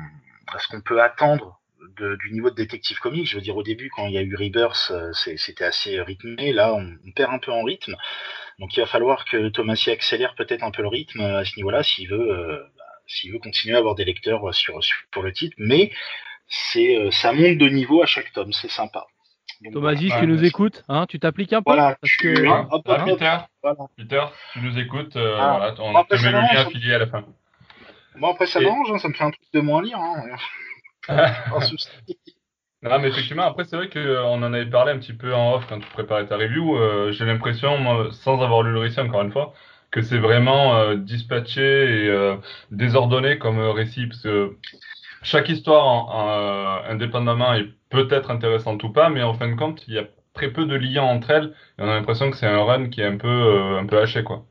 à 0.53 0.59
ce 0.59 0.69
qu'on 0.69 0.81
peut 0.81 1.03
attendre 1.03 1.61
du 1.99 2.33
niveau 2.33 2.51
de 2.51 2.55
détective 2.55 2.99
comique. 2.99 3.29
Je 3.29 3.37
veux 3.37 3.43
dire, 3.43 3.57
au 3.57 3.63
début, 3.63 3.91
quand 3.91 4.07
il 4.07 4.15
y 4.15 4.19
a 4.19 4.23
eu 4.23 4.35
Rebirth, 4.35 4.91
euh, 4.91 5.13
c'était 5.13 5.65
assez 5.65 6.01
rythmé. 6.01 6.53
Là, 6.53 6.75
on, 6.75 7.11
perd 7.15 7.33
un 7.33 7.39
peu 7.39 7.53
en 7.53 7.63
rythme. 7.63 7.95
Donc, 8.59 8.77
il 8.77 8.81
va 8.81 8.87
falloir 8.87 9.25
que 9.25 9.49
Thomasy 9.49 9.91
accélère 9.91 10.35
peut-être 10.35 10.63
un 10.63 10.71
peu 10.71 10.83
le 10.83 10.89
rythme 10.89 11.21
euh, 11.21 11.41
à 11.41 11.45
ce 11.45 11.57
niveau-là 11.57 11.83
s'il 11.83 12.09
veut, 12.09 12.31
euh, 12.31 12.59
bah, 12.77 12.85
s'il 13.07 13.33
veut 13.33 13.39
continuer 13.39 13.77
à 13.77 13.79
avoir 13.79 13.95
des 13.95 14.05
lecteurs 14.05 14.55
sur, 14.55 14.83
sur, 14.83 15.23
le 15.23 15.33
titre. 15.33 15.55
Mais 15.59 15.93
c'est, 16.49 17.11
ça 17.11 17.33
monte 17.33 17.59
de 17.59 17.69
niveau 17.69 18.03
à 18.03 18.07
chaque 18.07 18.33
tome. 18.33 18.53
C'est 18.53 18.71
sympa. 18.71 19.07
Thomas, 19.73 19.97
si 19.97 20.11
tu 20.21 20.27
nous 20.27 20.45
écoutes, 20.45 20.85
hein, 20.89 21.07
tu 21.09 21.19
t'appliques 21.19 21.55
un 21.55 21.63
peu 21.63 21.73
voilà, 21.73 21.97
parce 22.01 22.17
que... 22.17 22.35
Peter, 23.97 24.25
tu 24.53 24.61
nous 24.61 24.79
écoutes, 24.79 25.17
ah. 25.17 25.57
voilà, 25.57 25.75
on 25.79 26.05
te 26.05 26.15
met 26.23 26.33
le 26.33 26.39
lien 26.39 26.61
affilié 26.61 26.95
à 26.95 26.99
la 26.99 27.07
fin. 27.07 27.25
Bon, 28.19 28.29
après, 28.29 28.47
ça 28.47 28.61
m'arrange, 28.61 28.91
hein, 28.93 28.99
ça 28.99 29.09
me 29.09 29.15
fait 29.15 29.25
un 29.25 29.31
truc 29.31 29.43
de 29.53 29.61
moins 29.61 29.83
lire. 29.83 29.99
Hein. 29.99 30.37
Non, 32.83 32.99
mais 32.99 33.09
effectivement, 33.09 33.45
après, 33.45 33.65
c'est 33.65 33.77
vrai 33.77 33.89
qu'on 33.89 33.99
euh, 33.99 34.23
en 34.23 34.43
avait 34.43 34.67
parlé 34.67 34.93
un 34.93 34.99
petit 34.99 35.15
peu 35.15 35.35
en 35.35 35.55
off 35.55 35.65
quand 35.69 35.81
tu 35.81 35.89
préparais 35.89 36.27
ta 36.27 36.37
review. 36.37 36.77
Euh, 36.77 37.13
j'ai 37.13 37.25
l'impression, 37.25 37.79
moi, 37.79 38.09
sans 38.13 38.43
avoir 38.43 38.63
lu 38.63 38.73
le 38.73 38.79
récit 38.79 39.01
encore 39.01 39.23
une 39.23 39.33
fois, 39.33 39.55
que 39.91 40.03
c'est 40.03 40.19
vraiment 40.19 40.77
euh, 40.77 40.97
dispatché 40.97 41.63
et 42.07 42.37
désordonné 42.71 43.39
comme 43.39 43.59
récit. 43.59 44.07
Parce 44.07 44.23
que 44.23 44.57
chaque 45.23 45.49
histoire, 45.49 46.85
indépendamment, 46.91 47.55
est 47.55 47.69
peut-être 47.91 48.31
intéressante 48.31 48.83
ou 48.85 48.93
pas, 48.93 49.09
mais 49.09 49.23
en 49.23 49.35
fin 49.35 49.49
de 49.49 49.55
compte, 49.55 49.85
il 49.89 49.95
y 49.95 49.99
a 49.99 50.05
très 50.35 50.51
peu 50.51 50.67
de 50.67 50.75
liens 50.75 51.05
entre 51.05 51.31
elles. 51.31 51.55
Et 51.79 51.83
on 51.83 51.89
a 51.89 51.95
l'impression 51.95 52.31
que 52.31 52.37
c'est 52.37 52.47
un 52.47 52.63
run 52.63 52.89
qui 52.89 53.01
est 53.01 53.07
un 53.07 53.17
peu, 53.17 53.79
un 53.79 53.87
peu 53.87 53.99
haché, 53.99 54.25
quoi. 54.25 54.45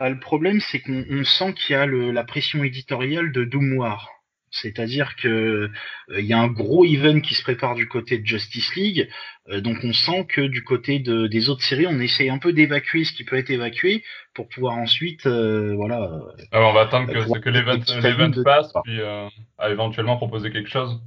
Le 0.00 0.18
problème, 0.18 0.60
c'est 0.60 0.80
qu'on 0.80 1.24
sent 1.24 1.54
qu'il 1.54 1.76
y 1.76 1.78
a 1.78 1.86
la 1.86 2.24
pression 2.24 2.64
éditoriale 2.64 3.32
de 3.32 3.44
Doom 3.44 3.76
War. 3.76 4.08
C'est-à-dire 4.50 5.14
que 5.16 5.28
euh, 5.28 5.70
il 6.18 6.26
y 6.26 6.32
a 6.32 6.38
un 6.38 6.48
gros 6.48 6.84
event 6.84 7.20
qui 7.20 7.34
se 7.34 7.42
prépare 7.42 7.74
du 7.74 7.86
côté 7.86 8.18
de 8.18 8.26
Justice 8.26 8.74
League, 8.74 9.08
euh, 9.48 9.60
donc 9.60 9.78
on 9.84 9.92
sent 9.92 10.26
que 10.28 10.40
du 10.40 10.64
côté 10.64 10.98
de, 10.98 11.28
des 11.28 11.48
autres 11.48 11.62
séries, 11.62 11.86
on 11.86 12.00
essaie 12.00 12.28
un 12.28 12.38
peu 12.38 12.52
d'évacuer 12.52 13.04
ce 13.04 13.12
qui 13.12 13.24
peut 13.24 13.36
être 13.36 13.50
évacué 13.50 14.02
pour 14.34 14.48
pouvoir 14.48 14.74
ensuite, 14.74 15.26
euh, 15.26 15.74
voilà. 15.76 16.10
Alors 16.50 16.70
on 16.70 16.72
va 16.72 16.82
attendre 16.82 17.06
que, 17.12 17.38
que 17.38 17.48
l'event 17.48 18.42
passe, 18.42 18.72
puis 18.84 19.00
à 19.02 19.70
éventuellement 19.70 20.16
proposer 20.16 20.50
quelque 20.50 20.70
chose. 20.70 21.00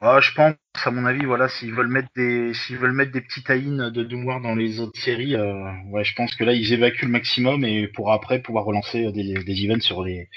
Ah, 0.00 0.20
je 0.20 0.32
pense, 0.32 0.54
à 0.84 0.90
mon 0.90 1.06
avis, 1.06 1.24
voilà, 1.24 1.48
s'ils 1.48 1.72
veulent 1.72 1.88
mettre 1.88 2.10
des, 2.14 2.52
s'ils 2.52 2.76
veulent 2.76 2.92
mettre 2.92 3.12
des 3.12 3.22
petits 3.22 3.42
tie 3.42 3.62
de 3.62 4.02
Doom 4.04 4.42
dans 4.42 4.54
les 4.54 4.78
autres 4.78 5.00
séries, 5.00 5.34
ouais, 5.36 6.04
je 6.04 6.14
pense 6.14 6.34
que 6.36 6.44
là 6.44 6.52
ils 6.52 6.72
évacuent 6.72 7.06
le 7.06 7.12
maximum 7.12 7.64
et 7.64 7.88
pour 7.88 8.12
après 8.12 8.40
pouvoir 8.40 8.64
relancer 8.66 9.10
des, 9.12 9.42
des 9.42 9.64
events 9.64 9.80
sur 9.80 10.04
les, 10.04 10.28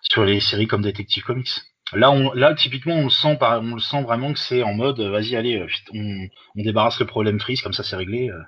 sur 0.00 0.24
les 0.24 0.40
séries 0.40 0.66
comme 0.66 0.82
Detective 0.82 1.24
Comics. 1.24 1.50
Là, 1.94 2.10
on, 2.10 2.32
là, 2.32 2.54
typiquement, 2.54 2.94
on 2.94 3.04
le 3.04 3.10
sent, 3.10 3.38
on 3.40 3.74
le 3.74 3.80
sent 3.80 4.02
vraiment 4.02 4.32
que 4.32 4.38
c'est 4.38 4.62
en 4.62 4.74
mode, 4.74 5.00
euh, 5.00 5.10
vas-y, 5.10 5.36
allez, 5.36 5.58
euh, 5.58 5.68
on, 5.92 6.28
on, 6.56 6.62
débarrasse 6.62 6.98
le 7.00 7.06
problème 7.06 7.40
freeze, 7.40 7.62
comme 7.62 7.72
ça, 7.72 7.82
c'est 7.82 7.96
réglé. 7.96 8.30
Euh. 8.30 8.42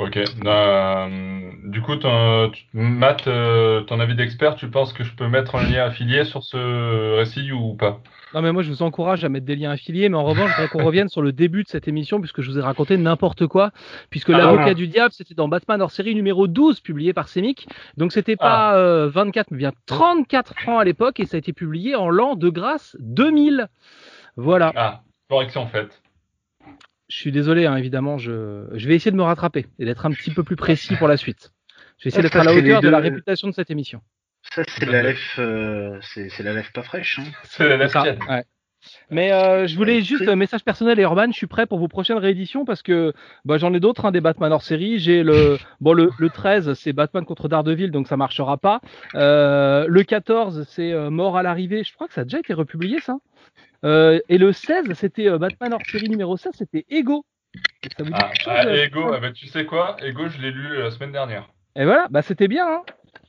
Ok. 0.00 0.16
Ok. 0.16 1.70
du 1.70 1.82
coup, 1.82 1.96
ton, 1.96 2.50
Matt, 2.72 3.24
ton 3.24 4.00
avis 4.00 4.14
d'expert, 4.14 4.56
tu 4.56 4.68
penses 4.70 4.92
que 4.92 5.04
je 5.04 5.14
peux 5.14 5.28
mettre 5.28 5.54
un 5.54 5.62
lien 5.62 5.84
affilié 5.84 6.24
sur 6.24 6.42
ce 6.42 7.16
récit 7.16 7.52
ou 7.52 7.74
pas? 7.74 8.00
Non, 8.32 8.42
mais 8.42 8.52
moi, 8.52 8.62
je 8.62 8.70
vous 8.70 8.82
encourage 8.82 9.24
à 9.24 9.28
mettre 9.28 9.46
des 9.46 9.56
liens 9.56 9.72
affiliés, 9.72 10.08
mais 10.08 10.16
en 10.16 10.24
revanche, 10.24 10.50
je 10.50 10.54
voudrais 10.54 10.68
qu'on 10.68 10.84
revienne 10.84 11.08
sur 11.08 11.20
le 11.20 11.32
début 11.32 11.64
de 11.64 11.68
cette 11.68 11.88
émission, 11.88 12.20
puisque 12.20 12.42
je 12.42 12.50
vous 12.50 12.58
ai 12.58 12.62
raconté 12.62 12.96
n'importe 12.96 13.46
quoi, 13.46 13.72
puisque 14.08 14.30
ah, 14.30 14.38
l'avocat 14.38 14.74
du 14.74 14.86
diable, 14.86 15.12
c'était 15.12 15.34
dans 15.34 15.48
Batman 15.48 15.82
hors 15.82 15.90
série 15.90 16.14
numéro 16.14 16.46
12, 16.46 16.80
publié 16.80 17.12
par 17.12 17.28
Semic. 17.28 17.68
Donc, 17.96 18.12
c'était 18.12 18.36
pas 18.36 18.76
24, 19.08 19.46
ah. 19.48 19.52
euh, 19.52 19.54
mais 19.54 19.58
bien 19.58 19.72
34 19.86 20.54
francs 20.54 20.80
à 20.80 20.84
l'époque, 20.84 21.18
et 21.18 21.26
ça 21.26 21.36
a 21.36 21.38
été 21.38 21.52
publié 21.52 21.96
en 21.96 22.08
l'an 22.08 22.36
de 22.36 22.48
grâce 22.48 22.96
2000. 23.00 23.68
Voilà. 24.36 24.72
Ah, 24.76 25.02
correction 25.28 25.66
faite. 25.66 26.00
Je 27.10 27.16
suis 27.16 27.32
désolé, 27.32 27.66
hein, 27.66 27.76
évidemment, 27.76 28.18
je... 28.18 28.68
je 28.72 28.88
vais 28.88 28.94
essayer 28.94 29.10
de 29.10 29.16
me 29.16 29.22
rattraper 29.22 29.66
et 29.80 29.84
d'être 29.84 30.06
un 30.06 30.12
petit 30.12 30.30
peu 30.30 30.44
plus 30.44 30.56
précis 30.56 30.94
pour 30.96 31.08
la 31.08 31.16
suite. 31.16 31.52
Je 31.98 32.04
vais 32.04 32.08
essayer 32.08 32.22
d'être 32.22 32.36
à 32.36 32.44
la 32.44 32.54
hauteur 32.54 32.80
de 32.80 32.88
la 32.88 33.00
réputation 33.00 33.48
de 33.48 33.52
cette 33.52 33.70
émission. 33.70 34.00
Ça, 34.54 34.62
c'est 34.66 34.86
la 34.86 35.02
lèvre, 35.02 35.18
euh, 35.38 35.98
c'est 36.00 36.42
la 36.42 36.54
lèvre 36.54 36.70
pas 36.72 36.82
fraîche. 36.82 37.18
Hein. 37.18 37.24
C'est 37.44 37.68
la 37.68 37.76
lèvre 37.76 38.16
ouais. 38.28 38.44
Mais 39.10 39.32
euh, 39.32 39.66
je 39.66 39.76
voulais 39.76 40.00
juste 40.00 40.28
un 40.28 40.36
message 40.36 40.64
personnel 40.64 40.98
et 40.98 41.02
Urban, 41.02 41.26
je 41.26 41.36
suis 41.36 41.46
prêt 41.46 41.66
pour 41.66 41.78
vos 41.78 41.88
prochaines 41.88 42.18
rééditions 42.18 42.64
parce 42.64 42.82
que 42.82 43.12
bah, 43.44 43.58
j'en 43.58 43.74
ai 43.74 43.80
d'autres, 43.80 44.06
hein, 44.06 44.12
des 44.12 44.20
Batman 44.20 44.52
hors 44.52 44.62
série. 44.62 44.98
J'ai 44.98 45.22
le 45.22 45.58
bon 45.80 45.92
le, 45.92 46.10
le 46.18 46.30
13, 46.30 46.74
c'est 46.74 46.92
Batman 46.92 47.24
contre 47.24 47.48
Daredevil, 47.48 47.90
donc 47.90 48.08
ça 48.08 48.16
marchera 48.16 48.56
pas. 48.56 48.80
Euh, 49.14 49.86
le 49.88 50.02
14, 50.02 50.66
c'est 50.68 50.92
euh, 50.92 51.10
Mort 51.10 51.36
à 51.36 51.42
l'arrivée. 51.42 51.84
Je 51.84 51.92
crois 51.92 52.06
que 52.06 52.14
ça 52.14 52.22
a 52.22 52.24
déjà 52.24 52.38
été 52.38 52.54
republié 52.54 53.00
ça? 53.00 53.18
Euh, 53.84 54.20
et 54.28 54.38
le 54.38 54.52
16, 54.52 54.92
c'était 54.94 55.28
euh, 55.28 55.38
Batman 55.38 55.72
hors 55.72 55.86
série 55.86 56.08
numéro 56.08 56.36
16, 56.36 56.52
c'était 56.56 56.84
Ego. 56.90 57.24
Ça 57.96 58.04
vous 58.04 58.10
dit 58.10 58.16
ah, 58.18 58.30
ah 58.46 58.76
Ego, 58.76 59.12
ah, 59.12 59.20
bah, 59.20 59.32
tu 59.32 59.46
sais 59.46 59.64
quoi? 59.64 59.96
Ego, 60.02 60.28
je 60.28 60.40
l'ai 60.40 60.50
lu 60.50 60.78
la 60.78 60.90
semaine 60.90 61.12
dernière. 61.12 61.48
Et 61.76 61.84
voilà, 61.84 62.08
bah 62.10 62.22
c'était 62.22 62.48
bien. 62.48 62.66
Hein 62.66 62.82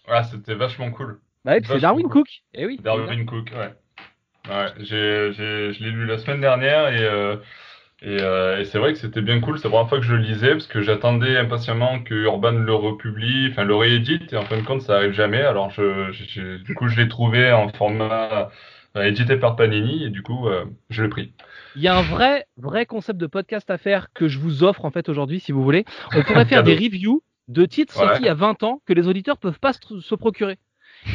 ah, 0.07 0.23
c'était 0.23 0.55
vachement 0.55 0.91
cool. 0.91 1.19
Bah 1.45 1.53
c'est 1.63 1.79
Darwin 1.79 2.07
Cook. 2.07 2.27
Eh 2.53 2.65
oui. 2.65 2.79
Darwin 2.83 3.25
Cook, 3.25 3.51
ouais. 3.55 3.73
Ouais, 4.49 4.67
j'ai, 4.79 5.31
j'ai, 5.33 5.73
je 5.73 5.83
l'ai 5.83 5.91
lu 5.91 6.05
la 6.05 6.17
semaine 6.17 6.41
dernière 6.41 6.87
et, 6.87 7.03
euh, 7.03 7.35
et, 8.01 8.17
euh, 8.21 8.59
et 8.59 8.65
c'est 8.65 8.79
vrai 8.79 8.93
que 8.93 8.99
c'était 8.99 9.21
bien 9.21 9.39
cool. 9.39 9.59
C'est 9.59 9.65
la 9.65 9.69
première 9.69 9.89
fois 9.89 9.99
que 9.99 10.05
je 10.05 10.15
le 10.15 10.21
lisais 10.21 10.51
parce 10.51 10.65
que 10.67 10.81
j'attendais 10.81 11.37
impatiemment 11.37 12.01
que 12.01 12.15
Urban 12.15 12.51
le 12.53 12.73
republie, 12.73 13.49
enfin 13.51 13.63
le 13.63 13.75
réédite 13.75 14.33
et 14.33 14.37
en 14.37 14.45
fin 14.45 14.57
de 14.57 14.63
compte 14.63 14.81
ça 14.81 14.95
arrive 14.97 15.11
jamais. 15.13 15.41
Alors 15.41 15.69
je, 15.69 16.11
je, 16.11 16.57
du 16.57 16.73
coup 16.73 16.87
je 16.87 16.99
l'ai 16.99 17.07
trouvé 17.07 17.51
en 17.51 17.69
format 17.69 18.29
euh, 18.33 18.45
édité 18.95 19.37
par 19.37 19.55
Panini 19.55 20.03
et 20.03 20.09
du 20.09 20.21
coup 20.21 20.47
euh, 20.47 20.65
je 20.89 21.03
l'ai 21.03 21.09
pris. 21.09 21.33
Il 21.75 21.81
y 21.81 21.87
a 21.87 21.95
un 21.95 22.01
vrai 22.01 22.45
vrai 22.57 22.85
concept 22.85 23.19
de 23.19 23.27
podcast 23.27 23.69
à 23.69 23.77
faire 23.77 24.11
que 24.13 24.27
je 24.27 24.39
vous 24.39 24.63
offre 24.63 24.85
en 24.85 24.91
fait 24.91 25.09
aujourd'hui 25.09 25.39
si 25.39 25.51
vous 25.51 25.63
voulez. 25.63 25.85
On 26.13 26.23
pourrait 26.23 26.45
faire 26.45 26.63
des 26.63 26.75
reviews 26.75 27.23
de 27.47 27.65
titres 27.65 27.93
sortis 27.93 28.21
il 28.21 28.25
y 28.25 28.29
a 28.29 28.33
20 28.33 28.63
ans 28.63 28.81
que 28.85 28.93
les 28.93 29.07
auditeurs 29.07 29.37
peuvent 29.37 29.59
pas 29.59 29.73
se 29.73 30.15
procurer. 30.15 30.57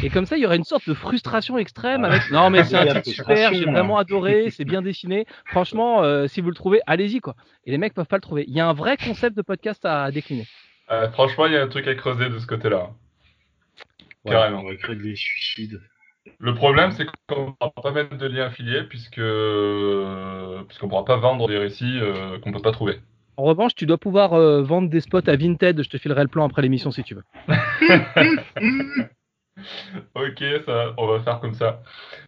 Et 0.02 0.10
comme 0.10 0.26
ça, 0.26 0.36
il 0.36 0.42
y 0.42 0.46
aurait 0.46 0.56
une 0.56 0.64
sorte 0.64 0.88
de 0.88 0.94
frustration 0.94 1.58
extrême 1.58 2.04
avec 2.04 2.30
non 2.30 2.50
mais 2.50 2.64
c'est 2.64 2.76
un 2.76 3.00
titre 3.00 3.22
super, 3.22 3.54
j'ai 3.54 3.64
vraiment 3.64 3.98
adoré, 3.98 4.50
c'est 4.50 4.64
bien 4.64 4.82
dessiné. 4.82 5.26
Franchement, 5.46 6.02
euh, 6.02 6.26
si 6.26 6.40
vous 6.40 6.48
le 6.48 6.54
trouvez, 6.54 6.80
allez-y 6.86 7.20
quoi. 7.20 7.36
Et 7.64 7.70
les 7.70 7.78
mecs 7.78 7.94
peuvent 7.94 8.06
pas 8.06 8.16
le 8.16 8.22
trouver. 8.22 8.44
Il 8.48 8.54
y 8.54 8.60
a 8.60 8.68
un 8.68 8.72
vrai 8.72 8.96
concept 8.96 9.36
de 9.36 9.42
podcast 9.42 9.84
à 9.84 10.10
décliner. 10.10 10.46
Euh, 10.90 11.10
franchement, 11.10 11.46
il 11.46 11.52
y 11.52 11.56
a 11.56 11.62
un 11.62 11.68
truc 11.68 11.86
à 11.86 11.94
creuser 11.94 12.28
de 12.28 12.38
ce 12.38 12.46
côté-là. 12.46 12.90
Carrément. 14.24 14.60
On 14.60 14.68
va 14.68 14.74
créer 14.74 14.96
des 14.96 15.14
suicides. 15.14 15.80
Le 16.38 16.54
problème, 16.54 16.90
c'est 16.92 17.06
qu'on 17.28 17.46
ne 17.48 17.52
pourra 17.52 17.72
pas 17.82 17.90
mettre 17.92 18.16
de 18.16 18.26
lien 18.26 18.46
affilié 18.46 18.82
puisque 18.82 19.14
puisqu'on 20.66 20.86
ne 20.86 20.90
pourra 20.90 21.04
pas 21.04 21.16
vendre 21.16 21.48
des 21.48 21.58
récits 21.58 21.98
euh, 22.00 22.38
qu'on 22.40 22.50
ne 22.50 22.54
peut 22.54 22.62
pas 22.62 22.72
trouver. 22.72 23.00
En 23.36 23.42
revanche, 23.44 23.74
tu 23.74 23.86
dois 23.86 23.98
pouvoir 23.98 24.30
vendre 24.62 24.88
des 24.88 25.00
spots 25.00 25.28
à 25.28 25.36
Vinted. 25.36 25.82
Je 25.82 25.88
te 25.90 25.98
filerai 25.98 26.22
le 26.22 26.28
plan 26.28 26.46
après 26.46 26.62
l'émission 26.62 26.90
si 26.90 27.02
tu 27.04 27.14
veux. 27.14 27.24
Ok, 30.14 30.44
ça, 30.66 30.92
on 30.98 31.06
va 31.06 31.20
faire 31.20 31.40
comme 31.40 31.54
ça. 31.54 31.80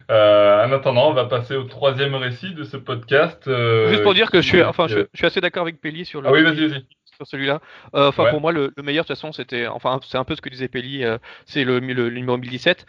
Euh, 0.09 0.65
en 0.65 0.71
attendant, 0.71 1.11
on 1.11 1.13
va 1.13 1.25
passer 1.25 1.55
au 1.55 1.63
troisième 1.63 2.15
récit 2.15 2.55
de 2.55 2.63
ce 2.63 2.75
podcast. 2.75 3.47
euh, 3.47 3.87
Juste 3.89 4.01
pour 4.01 4.15
dire 4.15 4.31
que 4.31 4.41
je 4.41 4.47
suis, 4.47 4.63
enfin, 4.63 4.87
je, 4.87 4.99
je 5.13 5.17
suis 5.17 5.27
assez 5.27 5.39
d'accord 5.39 5.61
avec 5.61 5.79
Pelli 5.79 6.05
sur 6.05 6.21
le. 6.21 6.27
Ah 6.27 6.31
oui, 6.31 6.41
vas-y, 6.41 6.67
vas-y. 6.67 6.85
sur 7.15 7.27
celui-là. 7.27 7.61
Euh, 7.95 8.07
Enfin, 8.07 8.23
Ouais. 8.23 8.29
pour 8.31 8.41
moi, 8.41 8.51
le, 8.51 8.73
le 8.75 8.83
meilleur, 8.83 9.03
de 9.03 9.07
toute 9.07 9.15
façon, 9.15 9.31
c'était, 9.31 9.67
enfin, 9.67 9.99
c'est 10.03 10.17
un 10.17 10.23
peu 10.23 10.35
ce 10.35 10.41
que 10.41 10.49
disait 10.49 10.69
Pelli, 10.69 11.03
euh, 11.03 11.19
c'est 11.45 11.63
le, 11.63 11.77
le, 11.79 11.93
le 12.09 12.09
numéro 12.09 12.37
1017 12.37 12.87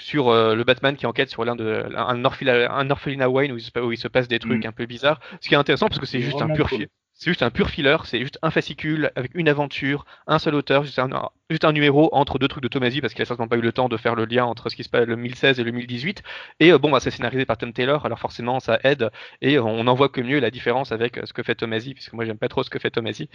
sur 0.00 0.28
euh, 0.28 0.54
le 0.54 0.64
Batman 0.64 0.96
qui 0.96 1.06
enquête 1.06 1.30
sur 1.30 1.44
l'un 1.44 1.56
de 1.56 1.86
un, 1.96 2.24
orphelin, 2.24 2.70
un 2.70 2.90
orphelinat 2.90 3.28
Wayne 3.28 3.52
où 3.52 3.56
il, 3.56 3.62
se, 3.62 3.78
où 3.78 3.92
il 3.92 3.98
se 3.98 4.08
passe 4.08 4.28
des 4.28 4.38
trucs 4.38 4.64
Mm. 4.64 4.68
un 4.68 4.72
peu 4.72 4.86
bizarres. 4.86 5.20
Ce 5.40 5.48
qui 5.48 5.54
est 5.54 5.58
intéressant 5.58 5.88
parce 5.88 6.00
que 6.00 6.06
c'est 6.06 6.20
juste 6.20 6.42
un 6.42 6.48
pur 6.48 6.68
cool. 6.68 6.86
c'est 7.14 7.30
juste 7.30 7.42
un 7.42 7.50
pur 7.50 7.68
filler, 7.70 7.96
c'est 8.04 8.20
juste 8.20 8.38
un 8.42 8.50
fascicule 8.50 9.10
avec 9.14 9.32
une 9.34 9.48
aventure, 9.48 10.04
un 10.26 10.38
seul 10.38 10.54
auteur, 10.54 10.84
juste 10.84 10.98
un, 10.98 11.08
juste 11.50 11.64
un 11.64 11.72
numéro 11.72 12.08
entre 12.12 12.38
deux 12.38 12.48
trucs 12.48 12.62
de 12.62 12.68
Tomasi 12.68 13.00
parce 13.00 13.12
qu'il 13.14 13.22
a 13.22 13.26
certainement 13.26 13.48
pas 13.48 13.56
eu 13.56 13.60
le 13.60 13.72
temps 13.72 13.88
de 13.88 13.96
faire 13.96 14.14
le 14.14 14.24
lien 14.24 14.44
entre 14.44 14.70
ce 14.70 14.76
qui 14.76 14.84
se 14.84 14.88
passe 14.88 15.06
le 15.06 15.16
1016 15.16 15.60
et 15.60 15.64
le 15.64 15.70
1018. 15.70 16.22
Et 16.60 16.72
euh, 16.72 16.78
bon, 16.78 16.90
bah, 16.90 17.00
c'est 17.00 17.10
scénarisé 17.10 17.44
par 17.44 17.58
Tom 17.58 17.72
Taylor, 17.72 18.04
alors 18.06 18.18
forcément 18.18 18.58
ça 18.60 18.78
aide 18.84 19.10
et 19.42 19.56
euh, 19.56 19.62
on 19.62 19.86
en 19.86 19.94
voit 19.94 20.08
que 20.08 20.20
mieux 20.20 20.40
la 20.40 20.50
différence 20.50 20.92
avec 20.92 21.20
ce 21.24 21.32
que 21.32 21.42
fait 21.42 21.54
Tomasi, 21.54 21.94
puisque 21.94 22.12
moi 22.12 22.24
j'aime 22.24 22.38
pas 22.38 22.48
trop 22.48 22.62
ce 22.62 22.70
que 22.70 22.78
fait 22.78 22.90
Tomasi. 22.90 23.28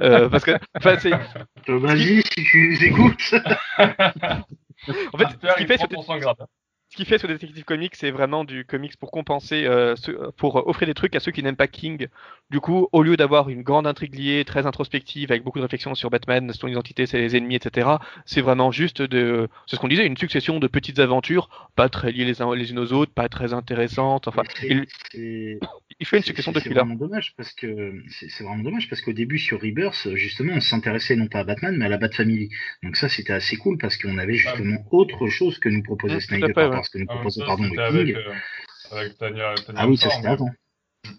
Euh, 0.00 0.28
parce 0.28 0.44
que, 0.44 0.52
enfin, 0.76 0.96
c'est, 0.98 1.12
Vas-y, 1.68 2.22
si 2.22 2.44
tu 2.44 2.68
nous 2.70 2.84
écoutes. 2.84 3.34
en 5.12 5.18
fait, 5.18 5.24
Peter, 5.24 5.48
ce 5.48 5.54
qu'il 5.54 5.62
il 5.62 5.66
fait 5.66 5.78
sur 5.78 5.88
ce 6.88 6.96
qu'il 6.96 7.06
fait 7.06 7.16
sur 7.16 7.26
Detective 7.26 7.64
Comics, 7.64 7.94
c'est 7.96 8.10
vraiment 8.10 8.44
du 8.44 8.66
comics 8.66 8.98
pour 8.98 9.10
compenser, 9.10 9.64
euh, 9.64 9.94
pour 10.36 10.58
euh, 10.58 10.62
offrir 10.66 10.86
des 10.86 10.92
trucs 10.92 11.16
à 11.16 11.20
ceux 11.20 11.32
qui 11.32 11.42
n'aiment 11.42 11.56
pas 11.56 11.66
King. 11.66 12.08
Du 12.50 12.60
coup, 12.60 12.86
au 12.92 13.02
lieu 13.02 13.16
d'avoir 13.16 13.48
une 13.48 13.62
grande 13.62 13.86
intrigue 13.86 14.14
liée, 14.14 14.44
très 14.44 14.66
introspective, 14.66 15.30
avec 15.32 15.42
beaucoup 15.42 15.56
de 15.58 15.62
réflexions 15.62 15.94
sur 15.94 16.10
Batman, 16.10 16.52
son 16.52 16.68
identité, 16.68 17.06
ses 17.06 17.34
ennemis, 17.34 17.54
etc., 17.54 17.88
c'est 18.26 18.42
vraiment 18.42 18.70
juste 18.70 19.00
de, 19.00 19.48
c'est 19.66 19.76
ce 19.76 19.80
qu'on 19.80 19.88
disait, 19.88 20.04
une 20.06 20.18
succession 20.18 20.58
de 20.58 20.66
petites 20.66 20.98
aventures, 20.98 21.48
pas 21.76 21.88
très 21.88 22.12
liées 22.12 22.26
les, 22.26 22.42
uns- 22.42 22.54
les 22.54 22.70
unes 22.72 22.78
aux 22.80 22.92
autres, 22.92 23.12
pas 23.14 23.30
très 23.30 23.54
intéressantes. 23.54 24.28
Enfin, 24.28 24.42
c'est- 26.02 26.06
il 26.06 26.06
fait 26.06 26.16
une 26.18 26.22
succession 26.22 26.52
de 26.52 26.60
C'est 26.60 26.68
vraiment 26.68 26.94
dommage 26.94 27.34
parce 27.36 27.52
que 27.52 28.02
c'est 28.08 28.42
vraiment 28.44 28.62
dommage 28.62 28.88
parce 28.88 29.00
qu'au 29.02 29.12
début 29.12 29.38
sur 29.38 29.60
Rebirth, 29.60 30.14
justement, 30.14 30.54
on 30.54 30.60
s'intéressait 30.60 31.16
non 31.16 31.26
pas 31.28 31.40
à 31.40 31.44
Batman 31.44 31.76
mais 31.76 31.86
à 31.86 31.88
la 31.88 31.98
Bat 31.98 32.10
Family. 32.12 32.50
Donc 32.82 32.96
ça, 32.96 33.08
c'était 33.08 33.32
assez 33.32 33.56
cool 33.56 33.78
parce 33.78 33.96
qu'on 33.96 34.18
avait 34.18 34.34
justement 34.34 34.84
autre 34.90 35.28
chose 35.28 35.58
que 35.58 35.68
nous 35.68 35.82
proposait 35.82 36.14
Mm, 36.14 36.18
à 36.18 36.20
Snyder, 36.20 36.46
fait, 36.48 36.52
par 36.52 36.62
ouais. 36.64 36.68
rapport 36.68 36.80
à 36.80 36.84
ce 36.84 36.90
que 36.90 36.98
nous 36.98 37.06
Ah, 37.08 37.14
proposait 37.14 37.40
ça, 37.40 37.46
pardon 37.46 37.64
le 37.64 37.78
avec, 37.82 38.06
King. 38.06 38.16
euh, 38.16 38.96
avec 38.98 39.12
Ah 39.76 39.86
oui, 39.88 39.96
ça 39.96 40.10
c'était 40.10 40.26
ouais. 40.26 40.32
avant. 40.32 40.50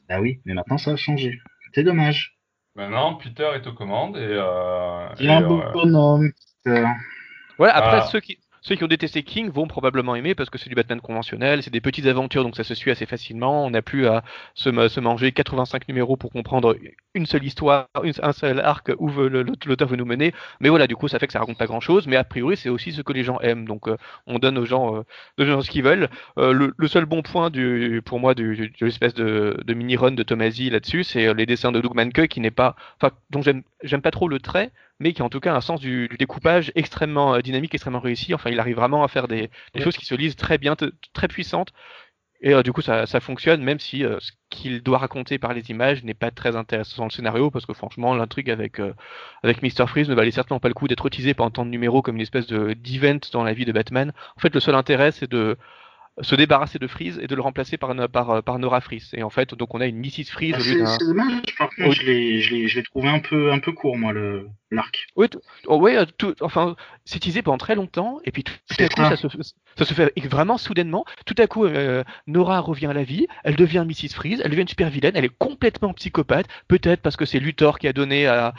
Ah 0.09 0.21
oui, 0.21 0.39
mais 0.45 0.53
maintenant 0.53 0.77
ça 0.77 0.91
a 0.91 0.95
changé. 0.95 1.39
C'est 1.73 1.83
dommage. 1.83 2.37
Maintenant, 2.75 3.15
Peter 3.15 3.49
est 3.55 3.67
aux 3.67 3.73
commandes 3.73 4.17
et. 4.17 4.19
Euh, 4.21 5.07
Il 5.19 5.27
est 5.27 5.33
un 5.33 5.43
euh, 5.43 5.71
bonhomme. 5.71 6.31
Euh, 6.67 6.85
Voilà, 7.59 7.75
après, 7.75 7.97
Ah. 8.01 8.07
ceux 8.11 8.19
qui, 8.19 8.39
ceux 8.63 8.75
qui 8.75 8.83
ont 8.83 8.87
détesté 8.87 9.23
King 9.23 9.51
vont 9.51 9.67
probablement 9.67 10.15
aimer 10.15 10.35
parce 10.35 10.49
que 10.49 10.57
c'est 10.57 10.69
du 10.69 10.75
Batman 10.75 11.01
conventionnel, 11.01 11.61
c'est 11.61 11.69
des 11.69 11.81
petites 11.81 12.05
aventures, 12.05 12.43
donc 12.43 12.55
ça 12.55 12.63
se 12.63 12.73
suit 12.73 12.91
assez 12.91 13.05
facilement. 13.05 13.65
On 13.65 13.69
n'a 13.69 13.81
plus 13.81 14.07
à 14.07 14.23
se, 14.55 14.69
ma- 14.69 14.87
se 14.87 15.01
manger 15.01 15.33
85 15.33 15.87
numéros 15.89 16.15
pour 16.15 16.31
comprendre 16.31 16.77
une 17.13 17.25
seule 17.25 17.43
histoire, 17.43 17.89
un 18.21 18.31
seul 18.31 18.61
arc 18.61 18.91
où 18.97 19.09
l'auteur 19.09 19.87
veut 19.87 19.97
nous 19.97 20.05
mener. 20.05 20.33
Mais 20.61 20.69
voilà, 20.69 20.87
du 20.87 20.95
coup, 20.95 21.09
ça 21.09 21.19
fait 21.19 21.27
que 21.27 21.33
ça 21.33 21.39
raconte 21.39 21.57
pas 21.57 21.65
grand 21.65 21.81
chose. 21.81 22.07
Mais 22.07 22.15
a 22.15 22.23
priori, 22.23 22.55
c'est 22.55 22.69
aussi 22.69 22.93
ce 22.93 23.01
que 23.01 23.11
les 23.11 23.23
gens 23.23 23.39
aiment. 23.41 23.65
Donc, 23.65 23.87
euh, 23.87 23.97
on 24.27 24.39
donne 24.39 24.57
aux 24.57 24.65
gens, 24.65 24.95
euh, 24.95 25.03
aux 25.39 25.45
gens 25.45 25.61
ce 25.61 25.69
qu'ils 25.69 25.83
veulent. 25.83 26.09
Euh, 26.37 26.71
le, 26.77 26.87
seul 26.87 27.05
bon 27.05 27.21
point 27.21 27.51
pour 28.05 28.19
moi 28.19 28.33
de 28.33 28.69
l'espèce 28.79 29.13
de, 29.13 29.61
mini-run 29.67 30.11
de 30.11 30.23
Tomasi 30.23 30.69
là-dessus, 30.69 31.03
c'est 31.03 31.33
les 31.33 31.45
dessins 31.45 31.71
de 31.71 31.81
Doug 31.81 31.95
Manke 31.95 32.27
qui 32.27 32.39
n'est 32.39 32.51
pas, 32.51 32.75
dont 33.29 33.41
j'aime 33.41 34.01
pas 34.01 34.11
trop 34.11 34.27
le 34.29 34.39
trait, 34.39 34.71
mais 34.99 35.13
qui 35.13 35.21
a 35.21 35.25
en 35.25 35.29
tout 35.29 35.39
cas 35.39 35.53
un 35.53 35.61
sens 35.61 35.79
du, 35.79 36.07
du 36.07 36.17
découpage 36.17 36.71
extrêmement 36.75 37.35
euh, 37.35 37.41
dynamique, 37.41 37.73
extrêmement 37.73 37.99
réussi. 37.99 38.33
Enfin, 38.33 38.49
il 38.49 38.59
arrive 38.59 38.75
vraiment 38.77 39.03
à 39.03 39.07
faire 39.07 39.27
des, 39.27 39.49
des 39.73 39.79
Ouais. 39.79 39.81
choses 39.81 39.97
qui 39.97 40.05
se 40.05 40.15
lisent 40.15 40.35
très 40.35 40.57
bien, 40.57 40.75
très 41.13 41.27
puissantes. 41.27 41.69
Et 42.45 42.53
euh, 42.53 42.61
du 42.61 42.73
coup, 42.73 42.81
ça, 42.81 43.05
ça 43.05 43.21
fonctionne, 43.21 43.63
même 43.63 43.79
si 43.79 44.03
euh, 44.03 44.17
ce 44.19 44.33
qu'il 44.49 44.83
doit 44.83 44.97
raconter 44.97 45.37
par 45.39 45.53
les 45.53 45.69
images 45.71 46.03
n'est 46.03 46.13
pas 46.13 46.29
très 46.29 46.57
intéressant 46.57 46.97
dans 46.97 47.05
le 47.05 47.09
scénario, 47.11 47.49
parce 47.49 47.65
que 47.65 47.71
franchement, 47.73 48.13
l'intrigue 48.15 48.49
avec, 48.51 48.79
euh, 48.81 48.93
avec 49.43 49.61
Mr. 49.63 49.87
Freeze 49.87 50.09
ne 50.09 50.13
valait 50.15 50.29
certainement 50.31 50.59
pas 50.59 50.67
le 50.67 50.73
coup 50.73 50.89
d'être 50.89 51.05
utilisé 51.05 51.33
pendant 51.33 51.51
tant 51.51 51.65
de 51.65 51.69
numéros 51.71 52.01
comme 52.01 52.15
une 52.17 52.21
espèce 52.21 52.47
de 52.47 52.73
d'event 52.73 53.19
dans 53.31 53.43
la 53.45 53.53
vie 53.53 53.63
de 53.63 53.71
Batman. 53.71 54.11
En 54.35 54.41
fait, 54.41 54.53
le 54.53 54.59
seul 54.59 54.75
intérêt, 54.75 55.11
c'est 55.13 55.29
de 55.31 55.57
se 56.21 56.35
débarrasser 56.35 56.77
de 56.79 56.87
Freeze 56.87 57.19
et 57.21 57.27
de 57.27 57.35
le 57.35 57.41
remplacer 57.41 57.77
par, 57.77 57.95
par, 58.09 58.29
euh, 58.29 58.41
par 58.41 58.59
Nora 58.59 58.81
Freeze. 58.81 59.09
Et 59.13 59.23
en 59.23 59.29
fait, 59.29 59.55
donc 59.55 59.73
on 59.73 59.81
a 59.81 59.87
une 59.87 59.97
Mrs. 59.97 60.25
Freeze 60.31 60.53
ah, 60.55 60.59
au 60.59 60.63
lieu 60.63 60.71
c'est 60.71 60.77
d'un... 60.79 60.85
c'est 60.85 61.05
dommage. 61.05 61.41
Par 61.57 61.69
contre, 61.69 61.91
je 61.91 62.03
l'ai- 62.03 62.39
je 62.41 62.53
l'ai 62.53 62.67
je 62.67 62.75
l'ai 62.77 62.83
trouvé 62.83 63.09
un 63.09 63.19
peu 63.19 63.51
un 63.51 63.59
peu 63.59 63.71
court 63.71 63.97
moi 63.97 64.13
le 64.13 64.47
l'arc. 64.69 65.05
Oui, 65.15 65.27
oh, 65.67 65.77
ouais, 65.79 65.97
euh, 65.97 66.05
tout, 66.17 66.35
enfin, 66.41 66.75
c'est 67.05 67.17
utilisé 67.17 67.41
pendant 67.41 67.57
très 67.57 67.75
longtemps, 67.75 68.19
et 68.25 68.31
puis 68.31 68.43
tout, 68.43 68.53
tout 68.69 68.83
à 68.83 68.89
coup, 68.89 69.01
ça 69.01 69.15
se, 69.15 69.27
ça 69.77 69.85
se 69.85 69.93
fait 69.93 70.11
vraiment 70.29 70.57
soudainement. 70.57 71.05
Tout 71.25 71.35
à 71.37 71.47
coup, 71.47 71.65
euh, 71.65 72.03
Nora 72.27 72.59
revient 72.59 72.87
à 72.87 72.93
la 72.93 73.03
vie, 73.03 73.27
elle 73.43 73.55
devient 73.55 73.85
Mrs. 73.87 74.13
Freeze, 74.13 74.41
elle 74.43 74.51
devient 74.51 74.61
une 74.61 74.67
super 74.67 74.89
vilaine, 74.89 75.13
elle 75.15 75.25
est 75.25 75.37
complètement 75.37 75.93
psychopathe, 75.93 76.47
peut-être 76.67 77.01
parce 77.01 77.15
que 77.15 77.25
c'est 77.25 77.39
Luthor 77.39 77.79
qui 77.79 77.87
a 77.87 77.93
donné 77.93 78.27
à, 78.27 78.53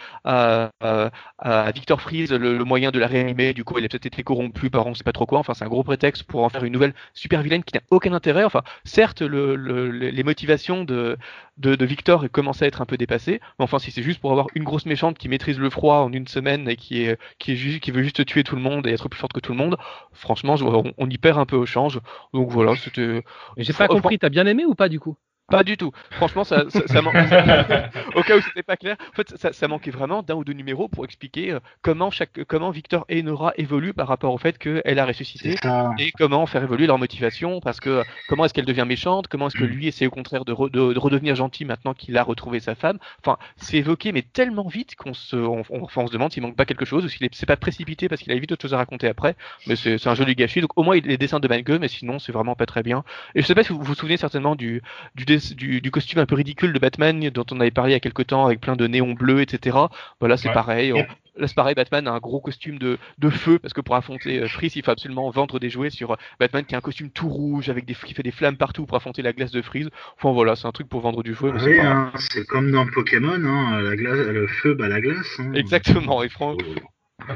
Victor 1.75 2.01
Freeze 2.01 2.33
le, 2.33 2.65
moyen 2.65 2.91
de 2.91 2.99
la 2.99 3.07
réanimer, 3.07 3.53
du 3.53 3.65
coup, 3.65 3.79
elle 3.79 3.85
a 3.85 3.89
peut-être 3.89 4.07
été 4.07 4.23
corrompue 4.23 4.71
par 4.71 4.87
on 4.87 4.95
sait 4.95 5.05
pas 5.05 5.13
trop 5.13 5.27
quoi, 5.27 5.39
enfin, 5.39 5.55
c'est 5.55 5.65
un 5.65 5.69
gros 5.69 5.83
prétexte 5.85 6.25
pour 6.25 6.43
en 6.45 6.49
faire 6.49 6.65
une 6.65 6.73
nouvelle 6.73 6.95
super 7.13 7.43
vilaine 7.43 7.65
qui 7.65 7.75
n'a 7.75 7.83
aucun 7.91 8.13
intérêt. 8.13 8.45
Enfin, 8.45 8.63
certes, 8.85 9.23
le, 9.23 9.57
le- 9.57 9.91
le- 9.91 10.11
les 10.11 10.23
motivations 10.23 10.85
de, 10.85 11.17
Victor 11.59 12.27
commencent 12.31 12.63
à 12.63 12.67
être 12.67 12.81
un 12.81 12.87
peu 12.87 12.97
dépassées, 12.97 13.41
mais 13.59 13.65
enfin, 13.65 13.79
si 13.79 13.91
c'est 13.91 14.03
juste 14.03 14.21
pour 14.21 14.31
avoir 14.31 14.47
une 14.55 14.65
grosse 14.65 14.87
méchante 14.87 15.19
qui 15.19 15.29
maîtrise 15.29 15.59
le 15.59 15.71
froid 15.71 15.97
en 15.99 16.13
une 16.13 16.27
semaine 16.27 16.69
et 16.69 16.77
qui 16.77 17.07
veut 17.07 18.03
juste 18.03 18.25
tuer 18.27 18.45
tout 18.45 18.57
le 18.57 18.63
monde 18.63 18.87
et 18.87 18.91
être 18.93 19.09
plus 19.09 19.19
forte 19.21 19.33
que 19.33 19.41
tout 19.41 19.53
le 19.53 19.59
monde, 19.59 19.77
franchement, 20.13 20.55
on, 20.99 21.04
on 21.05 21.11
y 21.11 21.19
perd 21.19 21.39
un 21.39 21.47
peu 21.47 21.57
au 21.57 21.67
change. 21.67 22.01
Donc 22.33 22.51
voilà, 22.51 22.75
c'était 22.77 23.23
J'ai 23.57 23.73
pas 23.73 23.89
compris, 23.89 24.19
t'as 24.19 24.29
bien 24.29 24.47
aimé 24.47 24.65
ou 24.65 24.75
pas 24.75 24.89
du 24.89 24.99
coup? 25.01 25.17
Pas 25.51 25.63
du 25.63 25.77
tout. 25.77 25.93
Franchement, 26.13 26.43
ça, 26.45 26.65
ça, 26.71 26.81
ça 26.87 27.03
man- 27.03 27.13
au 28.15 28.23
cas 28.23 28.37
où 28.37 28.41
c'était 28.41 28.63
pas 28.63 28.77
clair, 28.77 28.97
en 29.11 29.13
fait, 29.15 29.37
ça, 29.37 29.53
ça 29.53 29.69
manquait 29.69 29.91
vraiment 29.91 30.23
d'un 30.23 30.35
ou 30.37 30.45
deux 30.45 30.53
numéros 30.55 30.89
pour 30.89 31.05
expliquer 31.05 31.53
euh, 31.53 31.61
comment 31.83 32.11
chaque, 32.11 32.45
comment 32.49 32.71
Victor 32.71 33.05
et 33.09 33.23
Nora 33.23 33.53
évoluent 33.57 33.93
par 33.93 34.09
rapport 34.09 34.33
au 34.33 34.39
fait 34.39 34.57
qu'elle 34.59 34.99
a 34.99 35.05
ressuscité 35.07 35.55
et 35.99 36.13
comment 36.13 36.47
faire 36.47 36.63
évoluer 36.63 36.87
leur 36.87 36.99
motivation 36.99 37.61
parce 37.61 37.79
que 37.81 37.91
euh, 37.91 38.03
comment 38.29 38.45
est-ce 38.47 38.55
qu'elle 38.55 38.65
devient 38.65 38.85
méchante 38.87 39.29
comment 39.29 39.49
est-ce 39.49 39.57
que 39.57 39.65
lui 39.65 39.87
essaie 39.87 40.07
au 40.07 40.11
contraire 40.11 40.45
de, 40.45 40.53
re- 40.53 40.71
de- 40.71 40.93
de 40.93 40.99
redevenir 40.99 41.35
gentil 41.37 41.65
maintenant 41.65 41.95
qu'il 41.95 42.17
a 42.17 42.23
retrouvé 42.23 42.59
sa 42.61 42.75
femme. 42.75 42.99
Enfin 43.21 43.37
c'est 43.57 43.77
évoqué 43.77 44.13
mais 44.13 44.23
tellement 44.23 44.67
vite 44.69 44.97
qu'on 44.97 45.13
se 45.15 45.37
on, 45.37 45.63
on- 45.71 45.83
enfin, 45.83 46.03
on 46.03 46.07
se 46.07 46.13
demande 46.13 46.33
s'il 46.33 46.43
manque 46.43 46.57
pas 46.57 46.65
quelque 46.65 46.85
chose 46.85 47.05
ou 47.05 47.09
s'il 47.09 47.25
est 47.25 47.35
c'est 47.35 47.47
pas 47.47 47.57
précipité 47.57 48.09
parce 48.09 48.23
qu'il 48.23 48.33
a 48.33 48.37
vite 48.39 48.53
autre 48.53 48.63
chose 48.63 48.75
à 48.75 48.79
raconter 48.79 49.09
après. 49.09 49.37
Mais 49.67 49.77
c'est 49.77 50.07
un 50.07 50.15
joli 50.15 50.35
gâchis. 50.35 50.61
Donc 50.63 50.71
au 50.77 50.83
moins 50.83 50.97
les 50.99 51.19
dessins 51.19 51.41
de 51.41 51.49
Mangue 51.49 51.79
mais 51.81 51.89
sinon 51.89 52.19
c'est 52.19 52.33
vraiment 52.33 52.55
pas 52.55 52.67
très 52.67 52.83
bien. 52.83 53.05
Et 53.35 53.43
je 53.43 53.47
sais 53.47 53.55
pas 53.55 53.63
si 53.63 53.73
vous 53.73 53.83
vous 53.83 53.95
souvenez 53.95 54.17
certainement 54.17 54.55
du 54.57 54.81
du, 55.15 55.25
du, 55.55 55.81
du 55.81 55.91
costume 55.91 56.19
un 56.21 56.27
peu 56.27 56.35
ridicule 56.35 56.73
de 56.73 56.79
Batman 56.79 57.29
dont 57.31 57.45
on 57.51 57.61
avait 57.61 57.71
parlé 57.71 57.91
il 57.91 57.95
y 57.95 57.97
a 57.97 58.01
quelque 58.01 58.23
temps 58.23 58.47
avec 58.47 58.61
plein 58.61 58.77
de 58.77 58.87
néons 58.87 59.13
bleus 59.13 59.41
etc 59.43 59.77
voilà 60.21 60.37
c'est 60.37 60.49
Ouais. 60.49 60.55
pareil 60.55 60.93
on-. 60.93 61.05
Là, 61.37 61.49
c'est 61.49 61.57
pareil, 61.57 61.75
Batman 61.75 62.07
a 62.07 62.13
un 62.13 62.21
gros 62.21 62.39
costume 62.41 62.79
de, 62.79 62.97
de 63.19 63.29
feu, 63.29 63.59
parce 63.59 63.75
que 63.75 63.81
pour 63.81 63.97
affronter 63.97 64.39
euh, 64.39 64.47
Freeze, 64.47 64.77
il 64.77 64.85
faut 64.85 64.93
absolument 64.93 65.29
vendre 65.31 65.59
des 65.59 65.69
jouets 65.69 65.91
sur 65.91 66.13
euh, 66.13 66.17
Batman 66.39 66.65
qui 66.65 66.77
a 66.77 66.79
un 66.79 66.81
costume 66.81 67.11
tout 67.11 67.29
rouge, 67.29 67.69
avec 67.71 67.87
des, 67.87 67.95
qui 67.95 68.15
fait 68.15 68.23
des 68.23 68.31
flammes 68.31 68.57
partout 68.57 68.87
pour 68.87 68.97
affronter 68.97 69.21
la 69.21 69.33
glace 69.33 69.51
de 69.51 69.61
Freeze. 69.61 69.89
Enfin 70.17 70.33
voilà, 70.33 70.55
c'est 70.55 70.69
un 70.69 70.71
truc 70.71 70.89
pour 70.89 71.01
vendre 71.01 71.25
du 71.25 71.35
c'est 71.35 71.47
Oui, 71.51 71.81
hein, 71.81 72.13
c'est 72.31 72.47
comme 72.47 72.71
dans 72.71 72.87
Pokémon, 72.87 73.33
hein, 73.45 73.81
la 73.83 73.97
glace, 73.97 74.17
le 74.29 74.47
feu 74.47 74.75
bat 74.75 74.87
la 74.87 75.01
glace. 75.01 75.27
hein. 75.41 75.53
Exactement, 75.55 76.23
et, 76.23 76.29
fran- 76.29 76.55
Oh. 76.57 76.79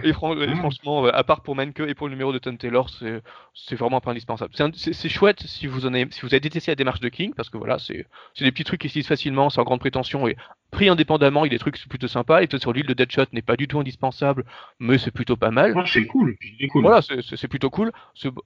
Et 0.03 0.13
fran- 0.13 0.37
et 0.41 0.47
Ah. 0.49 0.55
franchement, 0.57 1.07
euh, 1.07 1.11
à 1.15 1.23
part 1.25 1.43
pour 1.43 1.55
Manque 1.55 1.81
et 1.81 1.95
pour 1.95 2.09
le 2.09 2.13
numéro 2.13 2.33
de 2.33 2.39
Tom 2.39 2.59
Taylor, 2.59 2.91
c'est 2.91 3.77
vraiment 3.77 4.01
pas 4.01 4.11
indispensable. 4.11 4.53
C'est 4.75 5.09
chouette 5.09 5.41
si 5.47 5.67
vous, 5.67 5.87
en 5.87 5.95
avez, 5.95 6.07
si 6.11 6.21
vous 6.23 6.29
avez 6.29 6.41
détesté 6.41 6.71
la 6.73 6.75
démarche 6.75 7.01
de 7.01 7.09
King, 7.09 7.33
parce 7.35 7.49
que 7.49 7.57
voilà, 7.59 7.79
c'est 7.79 8.05
des 8.41 8.51
petits 8.53 8.65
trucs 8.65 8.81
qui 8.81 8.89
se 8.89 8.99
lisent 8.99 9.07
facilement, 9.07 9.51
sans 9.51 9.63
grande 9.63 9.81
prétention, 9.81 10.27
et 10.29 10.37
pris 10.73 10.89
indépendamment, 10.89 11.45
il 11.45 11.49
y 11.49 11.55
a 11.55 11.57
des 11.57 11.59
trucs 11.61 11.79
plutôt 11.89 12.09
sympas, 12.09 12.43
et 12.43 12.47
peut-être 12.49 12.63
sur 12.63 12.73
l'île 12.73 12.87
de 12.87 12.93
Deadshot 12.95 13.27
n'est 13.33 13.41
pas 13.43 13.57
du 13.57 13.69
tout 13.69 13.79
indispensable, 13.79 14.45
mais 14.81 14.99
c'est 14.99 15.13
plutôt 15.13 15.37
pas 15.37 15.51
mal. 15.51 15.75
Ouais, 15.77 15.85
c'est 15.87 16.07
cool. 16.07 16.37
Voilà, 16.75 17.01
c'est- 17.03 17.49
plutôt 17.49 17.71
cool. 17.71 17.93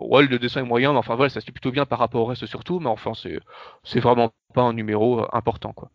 Ouais, 0.00 0.26
le 0.26 0.38
dessin 0.38 0.60
est 0.60 0.68
moyen, 0.68 0.92
mais 0.92 0.98
enfin 0.98 1.16
voilà, 1.16 1.30
ça 1.30 1.40
se 1.40 1.50
plutôt 1.50 1.72
bien 1.72 1.86
par 1.86 1.98
rapport 1.98 2.22
au 2.22 2.26
reste 2.26 2.46
surtout, 2.46 2.78
mais 2.78 2.88
enfin 2.88 3.14
c'est 3.14 3.40
c'est 3.82 4.00
vraiment 4.00 4.32
pas 4.54 4.62
un 4.62 4.72
numéro 4.72 5.20
euh, 5.20 5.26
important 5.32 5.72
quoi. 5.72 5.90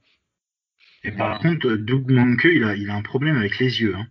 Et 1.04 1.12
par 1.12 1.39
contre, 1.39 1.69
Doug 1.76 2.12
Manke, 2.12 2.45
il 2.52 2.63
a, 2.65 2.76
il 2.76 2.89
a 2.89 2.95
un 2.95 3.02
problème 3.02 3.38
avec 3.38 3.60
les 3.60 3.82
yeux. 3.82 3.95
Hein. 3.95 4.08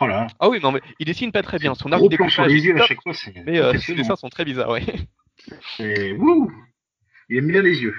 Oh 0.00 0.06
là, 0.06 0.26
Ah 0.38 0.48
oui, 0.48 0.60
non 0.62 0.72
mais 0.72 0.80
il 0.98 1.06
dessine 1.06 1.32
pas 1.32 1.42
très 1.42 1.58
bien. 1.58 1.74
Son 1.74 1.90
arc 1.92 2.06
découpage 2.08 2.52
yeux 2.52 2.80
à 2.80 2.86
chaque 2.86 3.02
fois, 3.02 3.14
c'est 3.14 3.34
mais 3.46 3.58
euh, 3.58 3.78
ses 3.78 3.94
dessins 3.94 4.16
sont 4.16 4.28
très 4.28 4.44
bizarres, 4.44 4.70
ouais. 4.70 4.84
C'est- 5.76 6.12
Wouh 6.12 6.52
Il 7.28 7.38
aime 7.38 7.48
bien 7.48 7.62
les 7.62 7.80
yeux. 7.82 7.94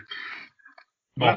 Bon, 1.18 1.36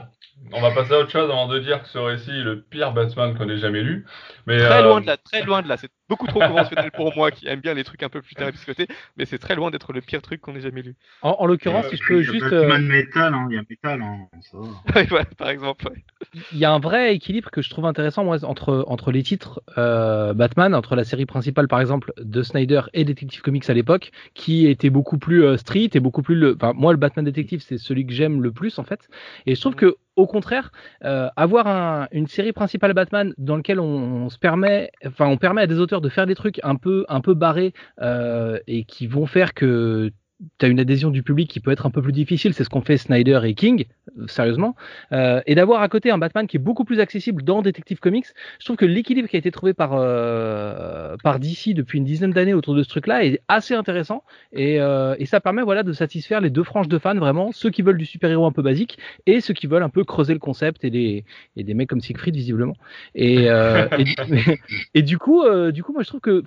on 0.53 0.61
va 0.61 0.71
passer 0.73 0.93
à 0.93 0.99
autre 0.99 1.11
chose 1.11 1.31
avant 1.31 1.49
de 1.49 1.59
dire 1.59 1.83
que 1.83 1.89
ce 1.89 1.99
récit 1.99 2.31
est 2.31 2.43
le 2.43 2.63
pire 2.63 2.93
Batman 2.93 3.37
qu'on 3.37 3.49
ait 3.49 3.57
jamais 3.59 3.83
lu. 3.83 4.05
Mais, 4.47 4.59
très 4.59 4.83
loin 4.83 4.99
euh, 4.99 5.01
de 5.01 5.07
là, 5.07 5.17
très 5.17 5.43
loin 5.43 5.63
de 5.63 5.69
là. 5.69 5.77
C'est 5.77 5.91
beaucoup 6.11 6.27
trop 6.27 6.41
conventionnel 6.41 6.91
pour 6.95 7.17
moi 7.17 7.31
qui 7.31 7.49
aime 7.49 7.61
bien 7.61 7.73
les 7.73 7.85
trucs 7.85 8.03
un 8.03 8.11
peu 8.11 8.21
plus 8.21 8.35
terrapiscotés, 8.35 8.87
mais 9.17 9.25
c'est 9.25 9.39
très 9.39 9.55
loin 9.55 9.71
d'être 9.71 9.95
le 9.95 10.03
pire 10.03 10.21
truc 10.21 10.43
qu'on 10.43 10.55
ait 10.55 10.61
jamais 10.61 10.83
lu. 10.83 10.97
En, 11.23 11.37
en 11.39 11.47
l'occurrence, 11.47 11.89
si 11.89 11.97
je 11.97 12.03
peux 12.07 12.21
Il 12.21 12.27
y 12.27 12.29
a 12.29 12.33
juste. 12.33 12.45
Batman 12.51 12.85
euh, 12.85 12.89
Metal, 12.89 13.35
hein, 13.35 13.47
il 13.49 13.55
y 13.55 13.59
a 13.59 13.63
Metal, 13.71 14.03
hein, 14.03 15.25
par 15.39 15.49
exemple. 15.49 15.87
ouais. 15.89 16.05
Il 16.53 16.59
y 16.59 16.65
a 16.65 16.73
un 16.73 16.79
vrai 16.79 17.15
équilibre 17.15 17.51
que 17.51 17.63
je 17.63 17.71
trouve 17.71 17.87
intéressant 17.87 18.25
moi, 18.25 18.45
entre, 18.45 18.85
entre 18.89 19.11
les 19.13 19.23
titres 19.23 19.63
euh, 19.79 20.35
Batman, 20.35 20.75
entre 20.75 20.97
la 20.97 21.05
série 21.05 21.27
principale 21.27 21.69
par 21.69 21.81
exemple 21.81 22.13
de 22.19 22.43
Snyder 22.43 22.83
et 22.93 23.05
Detective 23.05 23.41
Comics 23.43 23.69
à 23.71 23.75
l'époque, 23.75 24.11
qui 24.35 24.67
était 24.67 24.91
beaucoup 24.91 25.19
plus 25.19 25.45
euh, 25.45 25.57
street 25.57 25.91
et 25.95 26.01
beaucoup 26.01 26.23
plus. 26.23 26.35
Le... 26.35 26.55
Enfin, 26.57 26.73
moi, 26.75 26.93
le 26.93 26.99
Batman 26.99 27.25
Detective, 27.25 27.61
c'est 27.67 27.79
celui 27.79 28.07
que 28.07 28.13
j'aime 28.13 28.43
le 28.43 28.53
plus 28.53 28.79
en 28.79 28.85
fait. 28.85 29.09
Et 29.47 29.55
je 29.55 29.61
trouve 29.61 29.75
que 29.77 29.97
au 30.17 30.27
contraire, 30.27 30.71
euh, 31.05 31.29
avoir 31.37 31.67
un- 31.67 32.09
une 32.13 32.27
série 32.27 32.53
principale 32.53 32.93
Batman 32.93 33.33
dans 33.39 33.57
lequel 33.57 33.81
on, 33.81 33.85
on 34.25 34.29
se 34.29 34.39
permet, 34.39 34.91
enfin, 35.07 35.27
on 35.29 35.39
permet 35.39 35.63
à 35.63 35.67
des 35.67 35.79
auteurs 35.79 36.00
de 36.01 36.09
faire 36.09 36.27
des 36.27 36.35
trucs 36.35 36.61
un 36.63 36.77
peu, 36.77 37.05
un 37.09 37.21
peu 37.21 37.35
barrés 37.35 37.73
euh, 38.01 38.59
et 38.67 38.85
qui 38.85 39.07
vont 39.07 39.27
faire 39.27 39.55
que 39.55 40.11
tu 40.59 40.67
as 40.67 40.69
une 40.69 40.81
adhésion 40.81 41.11
du 41.11 41.23
public 41.23 41.51
qui 41.51 41.61
peut 41.61 41.71
être 41.71 41.87
un 41.87 41.91
peu 41.91 42.03
plus 42.03 42.13
difficile. 42.13 42.55
C'est 42.55 42.65
ce 42.65 42.71
qu'ont 42.71 42.81
fait 42.81 42.97
Snyder 42.97 43.41
et 43.45 43.55
King, 43.55 43.87
euh, 44.19 44.27
sérieusement. 44.27 44.75
Euh, 45.13 45.41
et 45.47 45.55
d'avoir 45.55 45.83
à 45.83 45.89
côté 45.89 46.11
un 46.11 46.19
Batman 46.19 46.47
qui 46.47 46.57
est 46.57 46.61
beaucoup 46.61 46.85
plus 46.85 47.01
accessible 47.01 47.43
dans 47.43 47.63
Detective 47.63 47.99
Comics, 48.01 48.27
je 48.59 48.65
trouve 48.65 48.77
que 48.77 48.87
l'équilibre 48.87 49.29
qui 49.29 49.37
a 49.37 49.39
été 49.39 49.51
trouvé 49.51 49.75
par, 49.75 49.93
euh, 49.95 51.17
par 51.23 51.39
DC 51.41 51.75
depuis 51.75 51.99
une 51.99 52.05
dizaine 52.05 52.31
d'années 52.31 52.55
autour 52.55 52.75
de 52.75 52.83
ce 52.83 52.89
truc-là 52.89 53.25
est 53.25 53.41
assez 53.49 53.75
intéressant. 53.75 54.23
Et, 54.53 54.79
ça 55.31 55.41
permet 55.41 55.63
voilà, 55.63 55.85
de 55.85 55.93
satisfaire 55.93 56.41
les 56.41 56.51
deux 56.51 56.65
franges 56.65 56.89
de 56.89 56.99
fans, 56.99 57.15
vraiment, 57.15 57.53
ceux 57.53 57.71
qui 57.71 57.83
veulent 57.83 57.99
du 57.99 58.05
super-héros 58.05 58.47
un 58.47 58.53
peu 58.53 58.63
basique 58.63 58.99
et 59.27 59.41
ceux 59.41 59.55
qui 59.55 59.69
veulent 59.69 59.85
un 59.85 59.89
peu 59.89 60.03
creuser 60.03 60.33
le 60.33 60.41
concept 60.41 60.85
et 60.85 60.91
des, 60.91 61.25
et 61.55 61.63
des 61.63 61.75
mecs 61.75 61.89
comme 61.89 62.01
Siegfried, 62.01 62.35
visiblement. 62.35 62.75
Et, 63.15 63.47
du- 65.03 65.19
coup, 65.19 65.45
du 65.71 65.85
coup, 65.85 65.93
moi 65.93 66.03
je 66.03 66.09
trouve 66.09 66.21
que 66.21 66.43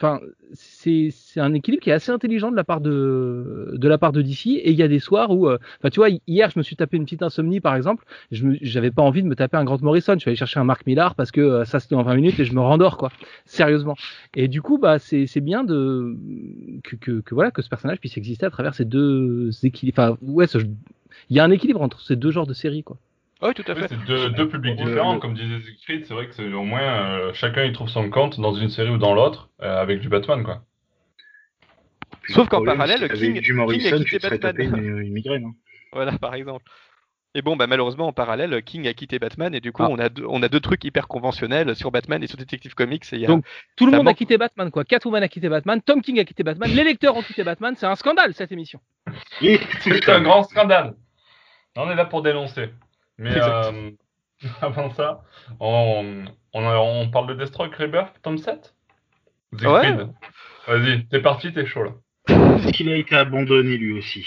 c'est 0.51 1.11
un 1.37 1.53
équilibre 1.53 1.81
qui 1.81 1.91
est 1.91 1.93
assez 1.93 2.11
intelligent 2.11 2.51
de 2.51 2.57
la 2.57 2.65
part 2.65 2.81
de 2.81 3.82
la 3.87 3.97
part 3.97 4.11
de 4.11 4.21
DC. 4.21 4.47
Et 4.51 4.71
il 4.71 4.77
y 4.77 4.83
a 4.83 4.87
des 4.87 4.99
soirs 4.99 5.31
où, 5.31 5.47
euh, 5.47 5.57
enfin, 5.79 5.89
tu 5.89 5.99
vois, 5.99 6.09
hier 6.27 6.49
je 6.49 6.59
me 6.59 6.63
suis 6.63 6.75
tapé 6.75 6.97
une 6.97 7.03
petite 7.05 7.23
insomnie 7.23 7.59
par 7.61 7.75
exemple. 7.75 8.05
Je 8.31 8.47
j'avais 8.61 8.91
pas 8.91 9.01
envie 9.01 9.23
de 9.23 9.27
me 9.27 9.35
taper 9.35 9.57
un 9.57 9.63
Grant 9.63 9.79
Morrison. 9.81 10.13
Je 10.13 10.19
suis 10.19 10.29
allé 10.29 10.35
chercher 10.37 10.59
un 10.59 10.63
Mark 10.63 10.85
Millar 10.85 11.15
parce 11.15 11.31
que 11.31 11.41
euh, 11.41 11.65
ça 11.65 11.79
c'était 11.79 11.95
en 11.95 12.03
20 12.03 12.15
minutes 12.15 12.39
et 12.39 12.45
je 12.45 12.53
me 12.53 12.61
rendors 12.61 12.97
quoi. 12.97 13.11
Sérieusement. 13.45 13.95
Et 14.35 14.47
du 14.47 14.61
coup, 14.61 14.77
bah 14.77 14.99
c'est 14.99 15.27
c'est 15.27 15.41
bien 15.41 15.63
de 15.63 16.15
que, 16.83 16.95
que, 16.95 17.21
que 17.21 17.35
voilà 17.35 17.51
que 17.51 17.61
ce 17.61 17.69
personnage 17.69 17.99
puisse 17.99 18.17
exister 18.17 18.45
à 18.45 18.49
travers 18.49 18.73
ces 18.75 18.85
deux 18.85 19.49
équilibres. 19.63 19.99
Enfin, 19.99 20.17
ouais, 20.21 20.47
ce- 20.47 20.57
il 21.29 21.35
y 21.37 21.39
a 21.39 21.43
un 21.43 21.51
équilibre 21.51 21.81
entre 21.81 22.01
ces 22.01 22.15
deux 22.15 22.31
genres 22.31 22.47
de 22.47 22.53
séries 22.53 22.83
quoi. 22.83 22.97
Oui, 23.41 23.53
tout 23.53 23.63
à 23.67 23.73
Oui, 23.73 23.81
fait. 23.81 23.87
c'est 23.89 24.05
deux, 24.05 24.29
deux 24.29 24.47
publics 24.47 24.77
différents, 24.77 25.15
le- 25.15 25.19
comme 25.19 25.33
disait 25.33 25.59
Siegfried, 25.61 26.05
c'est 26.05 26.13
vrai 26.13 26.27
que 26.27 26.33
c'est 26.33 26.51
au 26.53 26.63
moins 26.63 26.81
euh, 26.81 27.33
chacun 27.33 27.65
il 27.65 27.73
trouve 27.73 27.89
son 27.89 28.09
compte 28.09 28.39
dans 28.39 28.53
une 28.53 28.69
série 28.69 28.89
ou 28.89 28.97
dans 28.97 29.13
l'autre 29.13 29.49
euh, 29.61 29.81
avec 29.81 29.99
du 29.99 30.07
Batman 30.09 30.43
quoi. 30.43 30.63
Puis 32.23 32.33
Sauf 32.33 32.47
qu'en 32.49 32.63
parallèle, 32.63 32.99
King- 32.99 33.37
a 33.37 33.43
quitté 33.67 34.03
tu 34.03 34.17
te 34.17 34.25
serais 34.25 34.39
tapé 34.39 34.63
Batman. 34.67 34.83
une, 34.83 34.97
une 34.99 35.13
migraine. 35.13 35.45
hein. 35.45 35.53
Voilà, 35.93 36.17
par 36.17 36.33
exemple. 36.33 36.63
Et 37.35 37.41
bon, 37.41 37.55
bah, 37.55 37.65
malheureusement, 37.67 38.07
en 38.07 38.13
parallèle, 38.13 38.61
King 38.63 38.87
a 38.87 38.93
quitté 38.93 39.17
Batman, 39.19 39.53
et 39.55 39.59
du 39.59 39.71
coup, 39.71 39.83
Ah. 39.83 39.89
on, 39.89 39.97
a 39.99 40.09
deux, 40.09 40.25
on 40.27 40.41
a 40.43 40.47
deux 40.49 40.59
trucs 40.59 40.83
hyper 40.83 41.07
conventionnels 41.07 41.75
sur 41.75 41.91
Batman 41.91 42.23
et 42.23 42.27
sur 42.27 42.37
Detective 42.37 42.73
Comics. 42.75 43.03
Et 43.11 43.15
il 43.17 43.21
y 43.21 43.25
a- 43.25 43.27
Donc, 43.27 43.45
Tout 43.75 43.85
le 43.87 43.91
monde 43.97 44.07
a 44.07 44.13
quitté 44.13 44.37
Batman 44.37 44.69
quoi. 44.71 44.83
Catwoman 44.85 45.21
a 45.23 45.27
quitté 45.27 45.49
Batman, 45.49 45.81
Tom 45.81 46.01
King 46.01 46.19
a 46.19 46.25
quitté 46.25 46.43
Batman, 46.43 46.69
les 46.71 46.83
lecteurs 46.83 47.15
ont 47.17 47.21
quitté 47.23 47.43
Batman. 47.43 47.75
C'est 47.77 47.85
un 47.87 47.95
scandale 47.95 48.33
cette 48.33 48.51
émission. 48.51 48.79
C'est 49.41 50.09
un 50.09 50.21
grand 50.21 50.43
scandale. 50.43 50.95
On 51.75 51.89
est 51.91 51.95
là 51.95 52.05
pour 52.05 52.21
dénoncer. 52.21 52.69
Mais 53.17 53.35
euh, 53.35 53.89
avant 54.61 54.91
ça, 54.91 55.23
on, 55.59 56.23
on, 56.53 56.63
on 56.65 57.09
parle 57.09 57.27
de 57.27 57.33
Deathstroke 57.35 57.75
Rebirth, 57.75 58.13
tome 58.21 58.37
7 58.37 58.75
Siegfried, 59.57 60.09
Vas-y, 60.67 61.07
t'es 61.07 61.19
parti, 61.21 61.51
t'es 61.53 61.65
chaud 61.65 61.83
là. 61.83 61.91
Qu'il 62.71 62.89
a 62.89 62.95
été 62.95 63.15
abandonné 63.15 63.77
lui 63.77 63.93
aussi? 63.93 64.25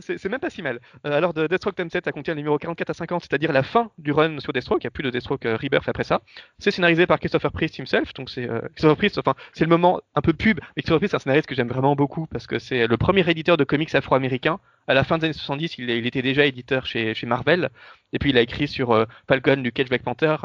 C'est 0.00 0.28
même 0.28 0.40
pas 0.40 0.50
si 0.50 0.62
mal. 0.62 0.80
Euh, 1.06 1.12
alors, 1.12 1.34
de 1.34 1.46
Deathstroke 1.46 1.74
Tome 1.74 1.90
7, 1.90 2.04
ça 2.04 2.12
contient 2.12 2.34
les 2.34 2.40
numéros 2.40 2.58
44 2.58 2.90
à 2.90 2.94
50, 2.94 3.22
c'est-à-dire 3.22 3.52
la 3.52 3.62
fin 3.62 3.90
du 3.98 4.12
run 4.12 4.38
sur 4.38 4.52
Deathstroke. 4.52 4.82
Il 4.82 4.86
n'y 4.86 4.88
a 4.88 4.90
plus 4.90 5.02
de 5.02 5.10
Deathstroke 5.10 5.46
euh, 5.46 5.56
Rebirth 5.56 5.88
après 5.88 6.04
ça. 6.04 6.20
C'est 6.58 6.70
scénarisé 6.70 7.06
par 7.06 7.18
Christopher 7.18 7.50
Priest 7.52 7.78
himself. 7.78 8.12
Donc, 8.14 8.30
c'est 8.30 8.48
euh, 8.48 8.60
Christopher 8.74 8.96
Priest, 8.96 9.18
enfin, 9.18 9.34
c'est 9.52 9.64
le 9.64 9.70
moment 9.70 10.00
un 10.14 10.20
peu 10.20 10.32
pub. 10.32 10.60
Christopher 10.76 10.98
Priest, 10.98 11.10
c'est 11.10 11.16
un 11.16 11.20
scénariste 11.20 11.48
que 11.48 11.54
j'aime 11.54 11.68
vraiment 11.68 11.96
beaucoup 11.96 12.26
parce 12.26 12.46
que 12.46 12.58
c'est 12.58 12.86
le 12.86 12.96
premier 12.96 13.28
éditeur 13.28 13.56
de 13.56 13.64
comics 13.64 13.94
afro-américain. 13.94 14.60
À 14.86 14.94
la 14.94 15.02
fin 15.02 15.16
des 15.18 15.24
années 15.24 15.32
70, 15.32 15.78
il, 15.78 15.90
était 15.90 16.20
déjà 16.22 16.44
éditeur 16.44 16.86
chez, 16.86 17.14
Marvel. 17.24 17.70
Et 18.12 18.18
puis, 18.18 18.30
il 18.30 18.38
a 18.38 18.42
écrit 18.42 18.68
sur 18.68 18.92
euh, 18.92 19.06
Falcon, 19.26 19.56
Luke 19.56 19.74
Cage, 19.74 19.88
Black 19.88 20.02
Panther. 20.02 20.36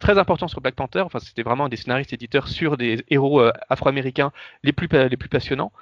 très 0.00 0.18
important 0.18 0.48
sur 0.48 0.60
Black 0.60 0.74
Panther. 0.74 1.00
Enfin, 1.00 1.18
c'était 1.18 1.42
vraiment 1.42 1.66
un 1.66 1.68
des 1.68 1.76
scénaristes 1.76 2.12
éditeurs 2.12 2.48
sur 2.48 2.76
des 2.76 3.04
héros 3.10 3.42
afro-américains 3.68 4.32
les 4.62 4.72
plus, 4.72 4.88
les 4.88 5.16
plus 5.16 5.28
passionnants. 5.28 5.72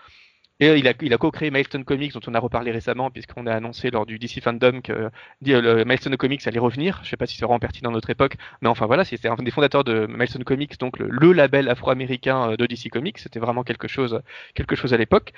Et 0.60 0.68
euh, 0.68 0.78
il 0.78 0.86
a, 0.86 0.92
il 1.02 1.12
a 1.12 1.18
co-créé 1.18 1.50
Milestone 1.50 1.84
Comics, 1.84 2.12
dont 2.12 2.20
on 2.28 2.34
a 2.34 2.38
reparlé 2.38 2.70
récemment, 2.70 3.10
puisqu'on 3.10 3.46
a 3.46 3.54
annoncé 3.54 3.90
lors 3.90 4.06
du 4.06 4.18
DC 4.18 4.40
Fandom 4.40 4.80
que 4.82 4.92
euh, 4.92 5.10
le 5.42 5.84
Milestone 5.84 6.16
Comics 6.16 6.46
allait 6.46 6.60
revenir. 6.60 7.00
Je 7.02 7.10
sais 7.10 7.16
pas 7.16 7.26
si 7.26 7.36
c'est 7.36 7.44
vraiment 7.44 7.58
pertinent 7.58 7.90
dans 7.90 7.96
notre 7.96 8.10
époque, 8.10 8.36
mais 8.60 8.68
enfin 8.68 8.86
voilà, 8.86 9.04
c'était 9.04 9.28
un 9.28 9.34
des 9.36 9.50
fondateurs 9.50 9.84
de 9.84 10.06
Milestone 10.06 10.44
Comics, 10.44 10.78
donc 10.78 10.98
le, 10.98 11.32
label 11.32 11.68
afro-américain 11.68 12.52
euh, 12.52 12.56
de 12.56 12.66
DC 12.66 12.88
Comics. 12.90 13.18
C'était 13.18 13.40
vraiment 13.40 13.64
quelque 13.64 13.88
chose, 13.88 14.22
quelque 14.54 14.76
chose 14.76 14.94
à 14.94 14.96
l'époque. 14.96 15.32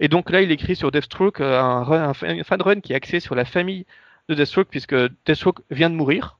Et 0.00 0.08
donc 0.08 0.30
là, 0.30 0.42
il 0.42 0.50
écrit 0.52 0.76
sur 0.76 0.90
Deathstroke 0.90 1.40
un, 1.40 1.82
un, 1.82 2.12
un 2.22 2.44
fan 2.44 2.62
run 2.62 2.80
qui 2.80 2.92
est 2.92 2.96
axé 2.96 3.20
sur 3.20 3.34
la 3.34 3.44
famille 3.44 3.86
de 4.28 4.34
Deathstroke, 4.34 4.68
puisque 4.68 4.94
Deathstroke 5.26 5.62
vient 5.70 5.90
de 5.90 5.96
mourir. 5.96 6.38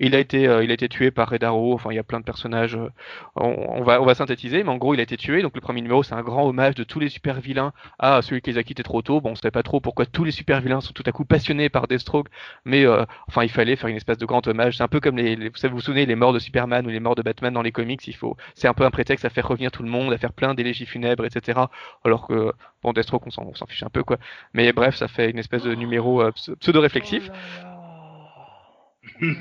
Il 0.00 0.14
a 0.16 0.18
été, 0.18 0.48
euh, 0.48 0.64
il 0.64 0.70
a 0.70 0.74
été 0.74 0.88
tué 0.88 1.10
par 1.10 1.28
Red 1.30 1.44
Arrow. 1.44 1.74
Enfin, 1.74 1.90
il 1.92 1.96
y 1.96 1.98
a 1.98 2.02
plein 2.02 2.18
de 2.18 2.24
personnages. 2.24 2.74
euh, 2.74 2.88
on, 3.36 3.82
va, 3.84 4.02
on 4.02 4.04
va 4.04 4.14
synthétiser, 4.14 4.64
mais 4.64 4.70
en 4.70 4.76
gros, 4.76 4.94
il 4.94 5.00
a 5.00 5.02
été 5.04 5.16
tué. 5.16 5.42
Donc, 5.42 5.54
le 5.54 5.60
premier 5.60 5.80
numéro, 5.80 6.02
c'est 6.02 6.14
un 6.14 6.22
grand 6.22 6.46
hommage 6.48 6.74
de 6.74 6.82
tous 6.84 6.98
les 6.98 7.08
super 7.08 7.40
vilains 7.40 7.72
à 7.98 8.20
celui 8.22 8.40
qui 8.40 8.50
les 8.50 8.58
a 8.58 8.62
quittés 8.64 8.82
trop 8.82 9.02
tôt. 9.02 9.20
Bon, 9.20 9.30
on 9.30 9.32
ne 9.32 9.36
sait 9.36 9.50
pas 9.50 9.62
trop 9.62 9.80
pourquoi 9.80 10.06
tous 10.06 10.24
les 10.24 10.32
super 10.32 10.60
vilains 10.60 10.80
sont 10.80 10.92
tout 10.92 11.04
à 11.06 11.12
coup 11.12 11.24
passionnés 11.24 11.68
par 11.68 11.86
Deathstroke, 11.86 12.28
mais 12.64 12.84
euh, 12.84 13.04
enfin, 13.28 13.44
il 13.44 13.50
fallait 13.50 13.76
faire 13.76 13.88
une 13.90 13.96
espèce 13.96 14.18
de 14.18 14.26
grand 14.26 14.46
hommage. 14.46 14.76
C'est 14.76 14.82
un 14.82 14.88
peu 14.88 14.98
comme 15.00 15.16
les, 15.16 15.36
vous 15.36 15.56
savez, 15.56 15.72
vous 15.72 15.80
souvenez, 15.80 16.06
les 16.06 16.16
morts 16.16 16.32
de 16.32 16.38
Superman 16.40 16.86
ou 16.86 16.90
les 16.90 17.00
morts 17.00 17.14
de 17.14 17.22
Batman 17.22 17.52
dans 17.52 17.62
les 17.62 17.72
comics. 17.72 18.06
Il 18.08 18.16
faut, 18.16 18.36
c'est 18.54 18.68
un 18.68 18.74
peu 18.74 18.84
un 18.84 18.90
prétexte 18.90 19.24
à 19.24 19.30
faire 19.30 19.46
revenir 19.46 19.70
tout 19.70 19.82
le 19.84 19.88
monde, 19.90 20.12
à 20.12 20.18
faire 20.18 20.32
plein 20.32 20.54
d'élégies 20.54 20.86
funèbres, 20.86 21.24
etc. 21.24 21.60
Alors 22.04 22.26
que 22.26 22.52
bon, 22.82 22.92
Deathstroke, 22.92 23.26
on 23.26 23.30
s'en, 23.30 23.44
on 23.44 23.54
s'en 23.54 23.66
fiche 23.66 23.82
un 23.84 23.90
peu, 23.90 24.02
quoi. 24.02 24.18
Mais 24.54 24.72
bref, 24.72 24.96
ça 24.96 25.06
fait 25.08 25.30
une 25.30 25.38
espèce 25.38 25.62
de 25.62 25.74
numéro 25.74 26.22
euh, 26.22 26.32
pseudo-réflexif. 26.60 27.30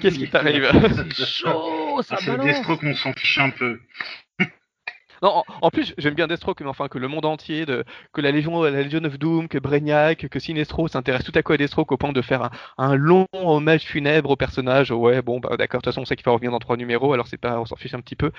Qu'est-ce 0.01 0.19
qui 0.19 0.29
t'arrive? 0.29 0.69
C'est 1.15 1.25
chaud, 1.25 2.01
ça 2.03 2.17
c'est 2.19 2.31
balance. 2.31 2.45
Deathstroke, 2.45 2.83
on 2.83 2.93
s'en 2.93 3.13
fiche 3.13 3.37
un 3.39 3.49
peu. 3.49 3.79
Non, 5.23 5.29
en, 5.29 5.43
en 5.61 5.69
plus, 5.69 5.93
j'aime 5.99 6.15
bien 6.15 6.25
Deathstroke, 6.25 6.61
mais 6.61 6.67
enfin 6.67 6.87
que 6.87 6.97
le 6.97 7.07
monde 7.07 7.25
entier, 7.25 7.67
de, 7.67 7.83
que 8.11 8.21
la 8.21 8.31
Légion, 8.31 8.63
la 8.63 8.71
Légion 8.71 9.03
of 9.03 9.19
Doom, 9.19 9.49
que 9.49 9.59
Brainiac, 9.59 10.27
que 10.27 10.39
Sinestro 10.39 10.87
s'intéresse 10.87 11.23
tout 11.23 11.31
à 11.35 11.43
coup 11.43 11.53
à 11.53 11.57
Deathstroke 11.57 11.91
au 11.91 11.97
point 11.97 12.11
de 12.11 12.21
faire 12.23 12.41
un, 12.41 12.49
un 12.79 12.95
long 12.95 13.27
hommage 13.33 13.83
funèbre 13.83 14.31
au 14.31 14.35
personnage. 14.35 14.89
Ouais, 14.89 15.21
bon, 15.21 15.39
bah 15.39 15.57
d'accord, 15.57 15.79
de 15.79 15.83
toute 15.83 15.93
façon, 15.93 16.01
on 16.01 16.05
sait 16.05 16.15
qu'il 16.15 16.25
va 16.25 16.31
revenir 16.31 16.49
dans 16.51 16.57
trois 16.57 16.75
numéros, 16.75 17.13
alors 17.13 17.27
c'est 17.27 17.37
pas, 17.37 17.59
on 17.59 17.65
s'en 17.65 17.75
fiche 17.75 17.93
un 17.93 18.01
petit 18.01 18.15
peu. 18.15 18.31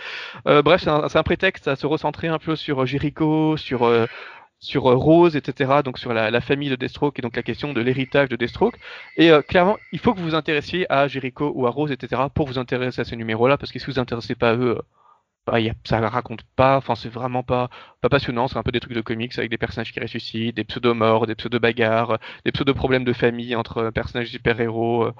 Euh, 0.48 0.62
bref, 0.62 0.80
c'est 0.82 0.90
un, 0.90 1.08
c'est 1.08 1.18
un 1.18 1.22
prétexte 1.22 1.68
à 1.68 1.76
se 1.76 1.86
recentrer 1.86 2.26
un 2.26 2.40
peu 2.40 2.56
sur 2.56 2.82
euh, 2.82 2.86
Jericho, 2.86 3.56
sur 3.56 3.84
euh, 3.84 4.06
sur 4.62 4.86
euh, 4.90 4.94
Rose, 4.94 5.36
etc. 5.36 5.82
Donc 5.84 5.98
sur 5.98 6.14
la, 6.14 6.40
famille 6.40 6.70
de 6.70 6.76
Deathstroke 6.76 7.18
et 7.18 7.22
donc 7.22 7.36
la 7.36 7.42
question 7.42 7.72
de 7.74 7.80
l'héritage 7.82 8.28
de 8.30 8.36
Deathstroke. 8.36 8.78
Et 9.16 9.30
euh, 9.30 9.42
clairement, 9.42 9.76
il 9.92 9.98
faut 9.98 10.14
que 10.14 10.20
vous 10.20 10.26
vous 10.26 10.34
intéressiez 10.34 10.90
à 10.90 11.08
Jericho 11.08 11.52
ou 11.54 11.66
à 11.66 11.70
Rose, 11.70 11.92
etc. 11.92 12.22
pour 12.34 12.46
vous 12.46 12.58
intéresser 12.58 13.00
à 13.02 13.04
ces 13.04 13.16
numéros-là, 13.16 13.58
parce 13.58 13.72
que 13.72 13.78
si 13.78 13.86
vous 13.86 13.92
vous 13.92 13.98
intéressez 13.98 14.34
pas 14.36 14.50
à 14.50 14.56
eux, 14.56 14.78
euh, 14.78 14.82
bah, 15.46 15.58
y 15.60 15.68
a, 15.68 15.74
ça 15.84 15.98
raconte 16.08 16.42
pas, 16.56 16.76
enfin 16.76 16.94
c'est 16.94 17.08
vraiment 17.08 17.42
pas, 17.42 17.68
pas 18.00 18.08
passionnant, 18.08 18.46
c'est 18.46 18.58
un 18.58 18.62
peu 18.62 18.70
des 18.70 18.78
trucs 18.78 18.94
de 18.94 19.00
comics 19.00 19.36
avec 19.36 19.50
des 19.50 19.58
personnages 19.58 19.92
qui 19.92 19.98
ressuscitent, 19.98 20.54
des 20.54 20.64
pseudo-morts, 20.64 21.26
des 21.26 21.34
pseudo-bagarres, 21.34 22.18
des 22.44 22.52
pseudo-problèmes 22.52 23.04
de 23.04 23.12
famille 23.12 23.56
entre 23.56 23.90
personnages 23.90 24.28
super-héros. 24.28 25.10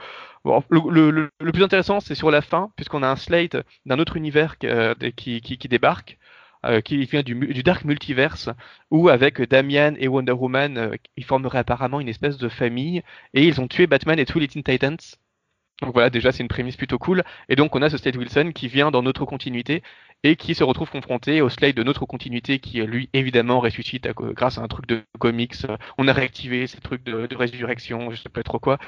le, 0.44 1.30
plus 1.52 1.64
intéressant, 1.64 1.98
c'est 1.98 2.14
sur 2.14 2.30
la 2.30 2.40
fin, 2.42 2.70
puisqu'on 2.76 3.02
a 3.02 3.08
un 3.08 3.16
slate 3.16 3.56
d'un 3.86 3.98
autre 3.98 4.16
univers 4.16 4.58
qui, 4.58 5.40
qui 5.40 5.68
débarque, 5.68 6.18
euh, 6.64 6.80
qui 6.80 7.04
vient 7.04 7.22
du, 7.22 7.62
Dark 7.62 7.84
Multiverse, 7.84 8.48
où 8.90 9.08
avec 9.08 9.40
Damian 9.42 9.94
et 9.98 10.08
Wonder 10.08 10.32
Woman, 10.32 10.78
euh, 10.78 10.96
ils 11.16 11.24
formeraient 11.24 11.58
apparemment 11.58 12.00
une 12.00 12.08
espèce 12.08 12.36
de 12.36 12.48
famille, 12.48 13.02
et 13.34 13.44
ils 13.46 13.60
ont 13.60 13.68
tué 13.68 13.86
Batman 13.86 14.18
et 14.18 14.26
tous 14.26 14.38
les 14.38 14.48
Teen 14.48 14.62
Titans. 14.62 14.98
Donc 15.80 15.94
voilà, 15.94 16.10
déjà 16.10 16.30
c'est 16.30 16.42
une 16.42 16.48
prémisse 16.48 16.76
plutôt 16.76 16.98
cool. 16.98 17.24
Et 17.48 17.56
donc 17.56 17.74
on 17.74 17.82
a 17.82 17.90
ce 17.90 17.96
Slade 17.96 18.16
Wilson 18.16 18.52
qui 18.54 18.68
vient 18.68 18.92
dans 18.92 19.02
notre 19.02 19.24
continuité 19.24 19.82
et 20.22 20.36
qui 20.36 20.54
se 20.54 20.62
retrouve 20.62 20.88
confronté 20.90 21.40
au 21.40 21.48
Slade 21.48 21.74
de 21.74 21.82
notre 21.82 22.06
continuité 22.06 22.60
qui 22.60 22.80
euh, 22.80 22.86
lui 22.86 23.08
évidemment 23.12 23.58
ressuscite 23.58 24.06
grâce 24.14 24.58
à 24.58 24.62
un 24.62 24.68
truc 24.68 24.86
de 24.86 25.02
comics. 25.18 25.56
On 25.98 26.06
a 26.06 26.12
réactivé 26.12 26.68
ces 26.68 26.80
trucs 26.80 27.02
de, 27.02 27.26
de 27.26 27.36
résurrection, 27.36 28.12
je 28.12 28.16
sais 28.16 28.28
pas 28.28 28.44
trop 28.44 28.60
quoi. 28.60 28.78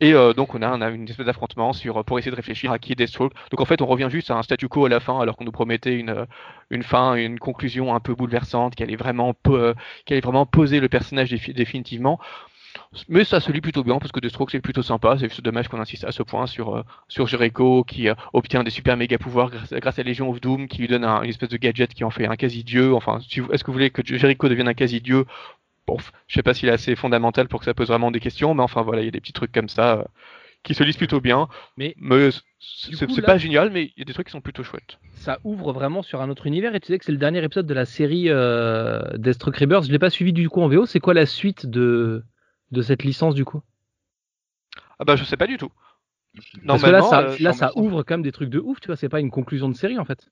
Et 0.00 0.14
euh, 0.14 0.32
donc 0.32 0.54
on 0.54 0.62
a, 0.62 0.70
on 0.76 0.80
a 0.80 0.90
une 0.90 1.08
espèce 1.08 1.26
d'affrontement 1.26 1.72
sur 1.72 2.04
pour 2.04 2.18
essayer 2.18 2.30
de 2.30 2.36
réfléchir 2.36 2.70
à 2.70 2.78
qui 2.78 2.92
est 2.92 2.94
Deathstroke. 2.94 3.32
Donc 3.50 3.60
en 3.60 3.64
fait 3.64 3.82
on 3.82 3.86
revient 3.86 4.08
juste 4.10 4.30
à 4.30 4.36
un 4.36 4.42
statu 4.42 4.68
quo 4.68 4.86
à 4.86 4.88
la 4.88 5.00
fin 5.00 5.18
alors 5.20 5.36
qu'on 5.36 5.44
nous 5.44 5.52
promettait 5.52 5.94
une 5.94 6.10
euh, 6.10 6.24
une 6.70 6.84
fin, 6.84 7.14
une 7.16 7.38
conclusion 7.40 7.94
un 7.94 8.00
peu 8.00 8.14
bouleversante 8.14 8.76
qui 8.76 8.82
allait 8.84 8.96
vraiment 8.96 9.34
euh, 9.48 9.74
allait 10.08 10.20
vraiment 10.20 10.46
poser 10.46 10.78
le 10.80 10.88
personnage 10.88 11.32
défi- 11.32 11.52
définitivement. 11.52 12.20
Mais 13.08 13.24
ça 13.24 13.40
se 13.40 13.50
lit 13.50 13.60
plutôt 13.60 13.82
bien 13.82 13.98
parce 13.98 14.12
que 14.12 14.20
Deathstroke 14.20 14.50
c'est 14.52 14.60
plutôt 14.60 14.82
sympa. 14.82 15.16
C'est 15.18 15.28
juste 15.28 15.40
dommage 15.40 15.68
qu'on 15.68 15.80
insiste 15.80 16.04
à 16.04 16.12
ce 16.12 16.22
point 16.22 16.46
sur, 16.46 16.76
euh, 16.76 16.82
sur 17.08 17.26
Jericho 17.26 17.82
qui 17.82 18.08
euh, 18.08 18.14
obtient 18.34 18.62
des 18.62 18.70
super 18.70 18.96
méga 18.96 19.18
pouvoirs 19.18 19.50
grâce, 19.50 19.98
à 19.98 20.02
Légion 20.02 20.30
of 20.30 20.40
Doom 20.40 20.68
qui 20.68 20.78
lui 20.78 20.88
donne 20.88 21.04
un, 21.04 21.22
une 21.22 21.30
espèce 21.30 21.48
de 21.48 21.56
gadget 21.56 21.92
qui 21.92 22.04
en 22.04 22.10
fait 22.10 22.26
un 22.26 22.36
quasi-dieu. 22.36 22.94
Enfin, 22.94 23.18
si 23.28 23.40
est-ce 23.52 23.64
que 23.64 23.68
vous 23.68 23.72
voulez 23.72 23.90
que 23.90 24.02
Jericho 24.04 24.48
devienne 24.48 24.68
un 24.68 24.74
quasi-dieu 24.74 25.24
Bon, 25.88 25.96
je 26.26 26.34
sais 26.34 26.42
pas 26.42 26.52
s'il 26.52 26.68
est 26.68 26.72
assez 26.72 26.94
fondamental 26.96 27.48
pour 27.48 27.60
que 27.60 27.64
ça 27.64 27.72
pose 27.72 27.88
vraiment 27.88 28.10
des 28.10 28.20
questions, 28.20 28.52
mais 28.52 28.62
enfin 28.62 28.82
voilà, 28.82 29.00
il 29.00 29.06
y 29.06 29.08
a 29.08 29.10
des 29.10 29.22
petits 29.22 29.32
trucs 29.32 29.52
comme 29.52 29.70
ça 29.70 30.00
euh, 30.00 30.04
qui 30.62 30.74
se 30.74 30.84
lisent 30.84 30.98
plutôt 30.98 31.22
bien. 31.22 31.48
Mais, 31.78 31.94
mais 31.96 32.28
c'est 32.60 33.22
pas 33.22 33.38
génial, 33.38 33.70
mais 33.70 33.84
il 33.84 33.94
y 33.96 34.02
a 34.02 34.04
des 34.04 34.12
trucs 34.12 34.26
qui 34.26 34.32
sont 34.32 34.42
plutôt 34.42 34.62
chouettes. 34.62 34.98
Ça 35.14 35.38
ouvre 35.44 35.72
vraiment 35.72 36.02
sur 36.02 36.20
un 36.20 36.28
autre 36.28 36.46
univers 36.46 36.74
et 36.74 36.80
tu 36.80 36.88
sais 36.88 36.98
que 36.98 37.06
c'est 37.06 37.12
le 37.12 37.16
dernier 37.16 37.42
épisode 37.42 37.66
de 37.66 37.72
la 37.72 37.86
série 37.86 38.26
euh, 38.28 39.00
Deathstroke 39.16 39.56
Rebirth. 39.56 39.86
Je 39.86 39.90
l'ai 39.90 39.98
pas 39.98 40.10
suivi 40.10 40.34
du 40.34 40.50
coup 40.50 40.60
en 40.60 40.68
VO. 40.68 40.84
C'est 40.84 41.00
quoi 41.00 41.14
la 41.14 41.24
suite 41.24 41.64
de 41.64 42.22
de 42.70 42.82
cette 42.82 43.02
licence 43.02 43.34
du 43.34 43.46
coup? 43.46 43.62
Ah 44.98 45.06
bah 45.06 45.16
je 45.16 45.24
sais 45.24 45.38
pas 45.38 45.46
du 45.46 45.56
tout. 45.56 45.72
Parce 46.66 46.82
que 46.82 46.90
là, 46.90 47.02
ça, 47.02 47.20
euh, 47.20 47.36
là, 47.40 47.54
ça 47.54 47.72
ouvre 47.76 48.02
quand 48.02 48.14
même 48.14 48.22
des 48.22 48.32
trucs 48.32 48.50
de 48.50 48.58
ouf, 48.58 48.78
tu 48.80 48.88
vois. 48.88 48.96
C'est 48.96 49.08
pas 49.08 49.20
une 49.20 49.30
conclusion 49.30 49.70
de 49.70 49.74
série 49.74 49.98
en 49.98 50.04
fait. 50.04 50.28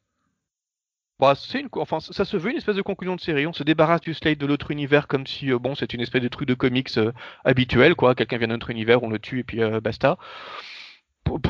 Bah, 1.18 1.32
une, 1.54 1.68
enfin, 1.72 1.98
ça 2.00 2.26
se 2.26 2.36
veut 2.36 2.50
une 2.50 2.58
espèce 2.58 2.76
de 2.76 2.82
conclusion 2.82 3.16
de 3.16 3.20
série. 3.20 3.46
On 3.46 3.54
se 3.54 3.62
débarrasse 3.62 4.02
du 4.02 4.12
Slade 4.12 4.36
de 4.36 4.44
l'autre 4.44 4.70
univers 4.70 5.06
comme 5.08 5.26
si, 5.26 5.50
euh, 5.50 5.58
bon, 5.58 5.74
c'est 5.74 5.94
une 5.94 6.02
espèce 6.02 6.22
de 6.22 6.28
truc 6.28 6.46
de 6.46 6.52
comics 6.54 6.90
euh, 6.98 7.12
habituel, 7.44 7.94
quoi. 7.94 8.14
Quelqu'un 8.14 8.36
vient 8.36 8.48
d'un 8.48 8.56
autre 8.56 8.68
univers, 8.68 9.02
on 9.02 9.08
le 9.08 9.18
tue 9.18 9.38
et 9.40 9.44
puis 9.44 9.62
euh, 9.62 9.80
basta. 9.80 10.18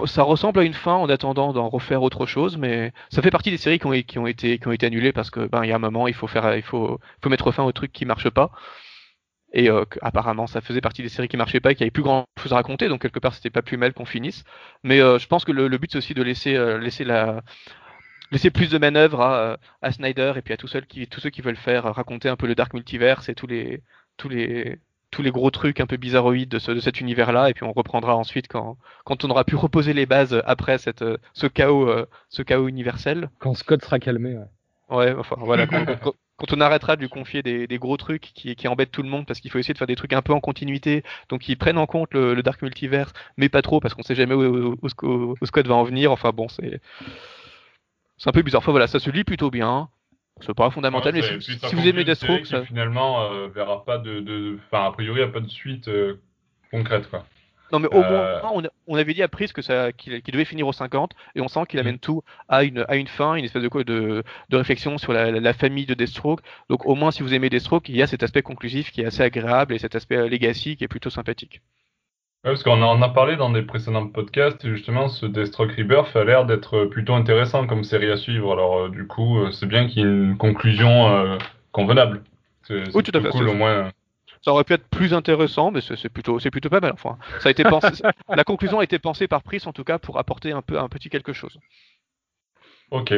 ça 0.07 0.23
ressemble 0.23 0.61
à 0.61 0.63
une 0.63 0.73
fin 0.75 0.95
en 0.95 1.09
attendant 1.09 1.53
d'en 1.53 1.69
refaire 1.69 2.03
autre 2.03 2.27
chose, 2.27 2.57
mais 2.57 2.93
ça 3.11 3.23
fait 3.23 3.31
partie 3.33 3.51
des 3.51 3.57
séries 3.57 3.81
qui 3.81 3.87
ont, 3.87 3.93
qui 3.93 4.19
été, 4.31 4.59
qui 4.59 4.69
ont 4.69 4.73
été 4.73 4.87
annulées 4.87 5.13
parce 5.13 5.31
que, 5.31 5.47
ben, 5.49 5.65
il 5.65 5.69
y 5.69 5.73
a 5.73 5.77
un 5.77 5.81
moment, 5.81 6.07
il 6.07 6.15
faut 6.15 6.29
faire, 6.29 6.57
il 6.57 6.63
faut, 6.63 7.01
faut 7.23 7.29
mettre 7.29 7.51
fin 7.53 7.65
au 7.65 7.73
truc 7.73 7.93
qui 7.93 8.05
marche 8.07 8.31
pas. 8.31 8.53
Et 9.53 9.69
apparemment, 10.03 10.47
ça 10.47 10.61
faisait 10.61 10.81
partie 10.81 11.03
des 11.03 11.09
séries 11.09 11.29
qui 11.29 11.37
marchaient 11.37 11.61
pas 11.61 11.73
et 11.73 11.75
qu'il 11.75 11.83
y 11.83 11.85
avait 11.85 11.91
plus 11.91 12.03
grand 12.03 12.27
chose 12.39 12.53
à 12.53 12.57
raconter, 12.57 12.89
donc 12.89 13.01
quelque 13.03 13.21
part, 13.21 13.35
c'était 13.35 13.51
pas 13.51 13.63
plus 13.63 13.79
mal 13.79 13.95
qu'on 13.95 14.05
finisse. 14.05 14.45
Mais 14.83 14.99
je 14.99 15.27
pense 15.27 15.45
que 15.45 15.53
le, 15.53 15.69
but, 15.79 15.93
c'est 15.93 15.99
aussi 15.99 16.15
de 16.15 16.23
laisser 16.23 17.05
la, 17.05 17.43
laisser 18.31 18.51
plus 18.51 18.71
de 18.71 18.79
manœuvre 18.79 19.21
à, 19.21 19.59
à, 19.83 19.93
Snyder 19.93 20.35
et 20.37 20.43
puis 20.43 20.55
à 20.55 20.57
tous 20.57 20.69
ceux 20.69 20.81
qui, 20.81 21.07
tous 21.07 21.21
ceux 21.21 21.31
qui 21.31 21.43
veulent 21.43 21.57
faire 21.57 21.85
raconter 21.85 22.29
un 22.29 22.37
peu 22.37 22.47
le 22.47 22.55
Dark 22.55 22.75
Multiverse 22.75 23.29
et 23.29 23.35
tous 23.35 23.47
les, 23.47 23.83
tous 24.17 24.29
les, 24.29 24.79
tous 25.11 25.23
les 25.23 25.31
gros 25.31 25.51
trucs 25.51 25.81
un 25.81 25.87
peu 25.87 25.97
bizarroïdes 25.97 26.49
de, 26.49 26.59
ce, 26.59 26.73
de 26.73 26.81
cet 26.81 27.01
univers-là, 27.01 27.51
et 27.51 27.55
puis 27.55 27.65
on 27.65 27.73
reprendra 27.73 28.17
ensuite 28.17 28.49
quand, 28.49 28.77
quand 29.05 29.25
on 29.25 29.31
aura 29.31 29.45
pu 29.45 29.57
reposer 29.57 29.93
les 29.93 30.07
bases 30.07 30.43
après 30.45 30.79
cette, 30.79 31.05
ce, 31.33 31.47
chaos, 31.47 31.91
ce 32.29 32.43
chaos 32.43 32.69
universel. 32.69 33.31
Quand 33.39 33.55
Scott 33.55 33.83
sera 33.83 33.99
calmé, 33.99 34.37
ouais. 34.37 34.45
Ouais, 34.89 35.13
enfin 35.19 35.37
voilà, 35.41 35.67
quand, 35.67 35.85
quand, 36.37 36.53
on 36.53 36.61
arrêtera 36.61 36.95
de 36.97 37.01
lui 37.01 37.09
confier 37.09 37.43
des, 37.43 37.67
des 37.67 37.79
gros 37.79 37.97
trucs 37.97 38.33
qui, 38.35 38.55
qui 38.55 38.69
embêtent 38.69 38.93
tout 38.93 39.03
le 39.03 39.09
monde, 39.09 39.27
parce 39.27 39.41
qu'il 39.41 39.51
faut 39.51 39.59
essayer 39.59 39.75
de 39.75 39.79
faire 39.79 39.87
des 39.87 39.97
trucs 39.97 40.13
un 40.13 40.23
peu 40.23 40.33
en 40.33 40.41
continuité, 40.41 41.03
donc 41.29 41.49
ils 41.49 41.57
prennent 41.57 41.79
en 41.79 41.87
compte 41.87 42.15
le, 42.15 42.35
le 42.35 42.43
Dark 42.43 42.63
Multiverse, 42.63 43.13
mais 43.37 43.49
pas 43.49 43.63
trop, 43.63 43.81
parce 43.81 43.95
qu'on 43.95 44.03
sait 44.03 44.15
jamais 44.15 44.35
où, 44.35 44.77
où, 44.81 44.89
où, 45.03 45.35
où 45.41 45.47
Scott 45.47 45.67
va 45.67 45.75
en 45.75 45.83
venir, 45.83 46.13
enfin 46.13 46.31
bon, 46.31 46.49
c'est 46.49 46.81
c'est 48.19 48.29
un 48.29 48.33
peu 48.33 48.43
bizarre. 48.43 48.61
Enfin 48.61 48.73
voilà, 48.73 48.87
ça 48.87 48.99
se 48.99 49.11
lit 49.11 49.25
plutôt 49.25 49.51
bien. 49.51 49.89
C'est 50.43 50.53
pas 50.55 50.71
fondamental, 50.71 51.15
Ouais, 51.15 51.23
mais 51.23 51.41
si, 51.41 51.75
vous 51.75 51.89
aimez 51.89 52.05
Deathstroke, 52.05 52.45
ça... 52.47 52.63
finalement 52.67 53.23
euh, 53.33 53.49
verra 53.49 53.85
pas 53.87 53.97
de, 53.97 54.21
de, 54.21 54.59
enfin 54.67 54.85
a 54.87 54.93
priori 54.93 55.21
il 55.21 55.25
n'y 55.25 55.31
a 55.31 55.33
pas 55.33 55.41
de 55.41 55.49
suite 55.49 55.89
euh, 55.89 56.21
concrète 56.71 57.09
quoi. 57.09 57.25
Non 57.73 57.79
mais 57.81 57.89
au 57.89 58.03
Euh, 58.03 58.41
moins, 58.43 58.51
on, 58.53 58.65
a- 58.65 58.69
on 58.87 58.97
avait 58.97 59.15
dit 59.15 59.23
à 59.23 59.29
Prise 59.29 59.53
que 59.53 59.63
ça, 59.63 59.93
qu'il 59.93 60.23
devait 60.23 60.45
finir 60.45 60.69
au 60.69 60.73
50, 60.73 61.13
et 61.35 61.41
on 61.41 61.49
sent 61.49 61.65
qu'il 61.69 61.79
Mm. 61.81 61.81
amène 61.81 61.99
tout 61.99 62.23
à 62.49 62.65
une, 62.65 62.85
à 62.87 62.97
une 62.97 63.09
fin, 63.09 63.35
une 63.35 63.45
espèce 63.47 63.63
de, 63.63 63.69
quoi- 63.69 63.83
de, 63.83 64.23
de 64.51 64.57
réflexion 64.57 64.99
sur 64.99 65.13
la, 65.15 65.31
la- 65.31 65.41
la 65.41 65.53
famille 65.55 65.87
de 65.87 65.95
Deathstroke. 65.95 66.43
Donc 66.69 66.85
au 66.87 66.95
moins, 66.95 67.11
si 67.11 67.23
vous 67.23 67.33
aimez 67.35 67.49
Deathstroke, 67.49 67.89
il 67.89 67.97
y 67.97 68.03
a 68.03 68.07
cet 68.07 68.23
aspect 68.23 68.43
conclusif 68.43 68.93
qui 68.93 69.01
est 69.01 69.07
assez 69.07 69.23
agréable 69.23 69.75
et 69.75 69.79
cet 69.79 69.95
aspect 69.97 70.17
euh, 70.17 70.29
legacy 70.29 70.77
qui 70.77 70.85
est 70.85 70.89
plutôt 70.89 71.11
sympathique. 71.11 71.61
Ouais, 72.47 72.53
parce 72.53 72.63
qu'on 72.63 72.81
en 72.81 73.03
a 73.03 73.09
parlé 73.09 73.35
dans 73.35 73.51
des 73.51 73.63
précédents 73.63 74.07
podcasts, 74.07 74.65
et 74.65 74.69
justement, 74.69 75.09
ce 75.09 75.27
Deathstroke 75.27 75.73
Rebirth 75.73 76.15
a 76.15 76.23
l'air 76.23 76.47
d'être 76.47 76.85
plutôt 76.85 77.15
intéressant 77.15 77.67
comme 77.67 77.83
série 77.83 78.09
à 78.09 78.17
suivre. 78.17 78.53
Alors, 78.53 78.83
euh, 78.83 78.89
du 78.89 79.05
coup, 79.09 79.41
euh, 79.41 79.51
c'est 79.51 79.67
bien 79.67 79.89
qu'il 79.89 79.99
y 79.99 80.05
ait 80.05 80.09
une 80.09 80.37
conclusion 80.37 81.09
euh, 81.09 81.39
convenable. 81.73 82.23
C'est 82.63 82.85
c'est 82.85 82.95
Oui, 82.95 83.03
tout 83.03 83.19
à 83.19 83.21
fait, 83.21 83.31
cool, 83.31 83.49
au 83.49 83.55
moins. 83.55 83.91
Ça 84.43 84.53
aurait 84.53 84.63
pu 84.63 84.75
être 84.75 84.87
plus 84.87 85.13
intéressant, 85.13 85.73
mais 85.73 85.81
c'est 85.81 85.97
c'est 85.97 86.09
plutôt, 86.09 86.39
c'est 86.39 86.53
plutôt 86.53 86.69
pas 86.69 86.79
mal. 86.79 86.93
Enfin, 86.93 87.19
ça 87.41 87.49
a 87.49 87.51
été 87.51 87.65
pensé, 87.65 87.89
la 88.29 88.45
conclusion 88.45 88.79
a 88.79 88.85
été 88.85 89.01
pensée 89.01 89.27
par 89.27 89.43
Prise 89.43 89.67
en 89.67 89.73
tout 89.73 89.83
cas 89.83 89.99
pour 89.99 90.17
apporter 90.17 90.53
un 90.53 90.63
peu 90.63 90.79
un 90.79 90.89
petit 90.89 91.11
quelque 91.11 91.33
chose. 91.33 91.59
Ok. 92.93 93.13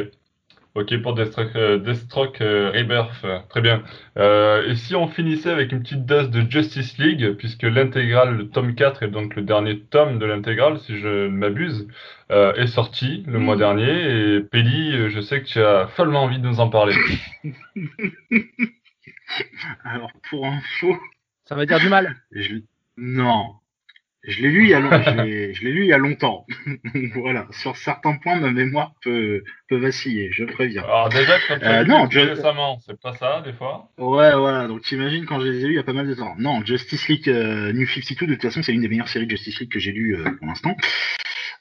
Ok 0.79 1.03
pour 1.03 1.15
Deathstroke, 1.15 1.57
euh, 1.57 1.79
Deathstroke 1.79 2.41
euh, 2.41 2.71
Rebirth. 2.73 3.27
Très 3.49 3.61
bien. 3.61 3.83
Euh, 4.17 4.65
et 4.69 4.77
si 4.77 4.95
on 4.95 5.09
finissait 5.09 5.51
avec 5.51 5.73
une 5.73 5.83
petite 5.83 6.07
dose 6.07 6.31
de 6.31 6.49
Justice 6.49 6.99
League, 6.99 7.33
puisque 7.37 7.65
l'intégrale, 7.65 8.37
le 8.37 8.49
tome 8.49 8.77
4 8.77 9.03
est 9.03 9.09
donc 9.09 9.35
le 9.35 9.43
dernier 9.43 9.81
tome 9.81 10.21
de 10.21 10.27
l'intégrale, 10.27 10.79
si 10.79 10.97
je 10.97 11.09
ne 11.27 11.29
m'abuse, 11.29 11.89
euh, 12.31 12.55
est 12.55 12.69
sorti 12.69 13.25
le 13.27 13.41
mois 13.41 13.57
dernier. 13.57 14.37
Et 14.37 14.41
Peli, 14.41 15.11
je 15.11 15.21
sais 15.21 15.43
que 15.43 15.47
tu 15.47 15.61
as 15.61 15.89
follement 15.89 16.23
envie 16.23 16.39
de 16.39 16.47
nous 16.47 16.61
en 16.61 16.69
parler. 16.71 16.95
Alors, 19.85 20.13
pour 20.31 20.47
info, 20.47 20.97
Ça 21.47 21.57
va 21.57 21.67
dire 21.67 21.81
du 21.81 21.89
mal. 21.89 22.15
je... 22.31 22.55
non. 22.97 23.55
Je 24.29 24.43
l'ai 24.43 24.51
lu 24.51 24.65
il 24.65 24.69
y 24.69 24.75
a 24.75 24.81
long- 24.81 24.91
je 25.03 25.11
l'ai- 25.23 25.55
je 25.55 25.65
l'ai 25.65 25.73
lu 25.73 25.83
il 25.83 25.89
y 25.89 25.93
a 25.93 25.99
longtemps. 25.99 26.47
voilà. 27.15 27.47
Sur 27.51 27.77
certains 27.77 28.17
points, 28.17 28.37
ma 28.39 28.51
mémoire 28.53 28.93
peut, 29.03 29.43
peut 29.69 29.79
vaciller, 29.79 30.31
je 30.33 30.45
préviens. 30.45 30.83
Alors 30.85 31.09
déjà, 31.09 31.35
quand 31.49 31.59
tu 31.59 31.65
Euh, 31.65 31.85
non, 31.85 32.07
je- 32.11 32.21
récemment, 32.21 32.79
c'est 32.87 33.01
pas 33.01 33.15
ça, 33.15 33.43
des 33.45 33.53
fois? 33.55 33.89
Ouais, 33.99 34.33
voilà. 34.37 34.69
Donc, 34.69 34.83
t'imagines 34.83 35.25
quand 35.27 35.41
je 35.41 35.47
les 35.49 35.65
ai 35.65 35.67
lus 35.69 35.73
il 35.73 35.77
y 35.77 35.81
a 35.81 35.83
pas 35.83 35.93
mal 35.95 36.07
de 36.07 36.15
temps. 36.15 36.35
Non, 36.39 36.65
Justice 36.65 37.09
League 37.09 37.29
euh, 37.29 37.73
New 37.73 37.87
52, 37.87 38.27
de 38.27 38.35
toute 38.35 38.43
façon, 38.43 38.63
c'est 38.63 38.73
une 38.73 38.83
des 38.83 38.89
meilleures 38.89 39.09
séries 39.09 39.27
de 39.27 39.31
Justice 39.31 39.59
League 39.61 39.73
que 39.73 39.79
j'ai 39.81 39.93
lues 39.93 40.17
euh, 40.17 40.31
pour 40.39 40.47
l'instant. 40.47 40.77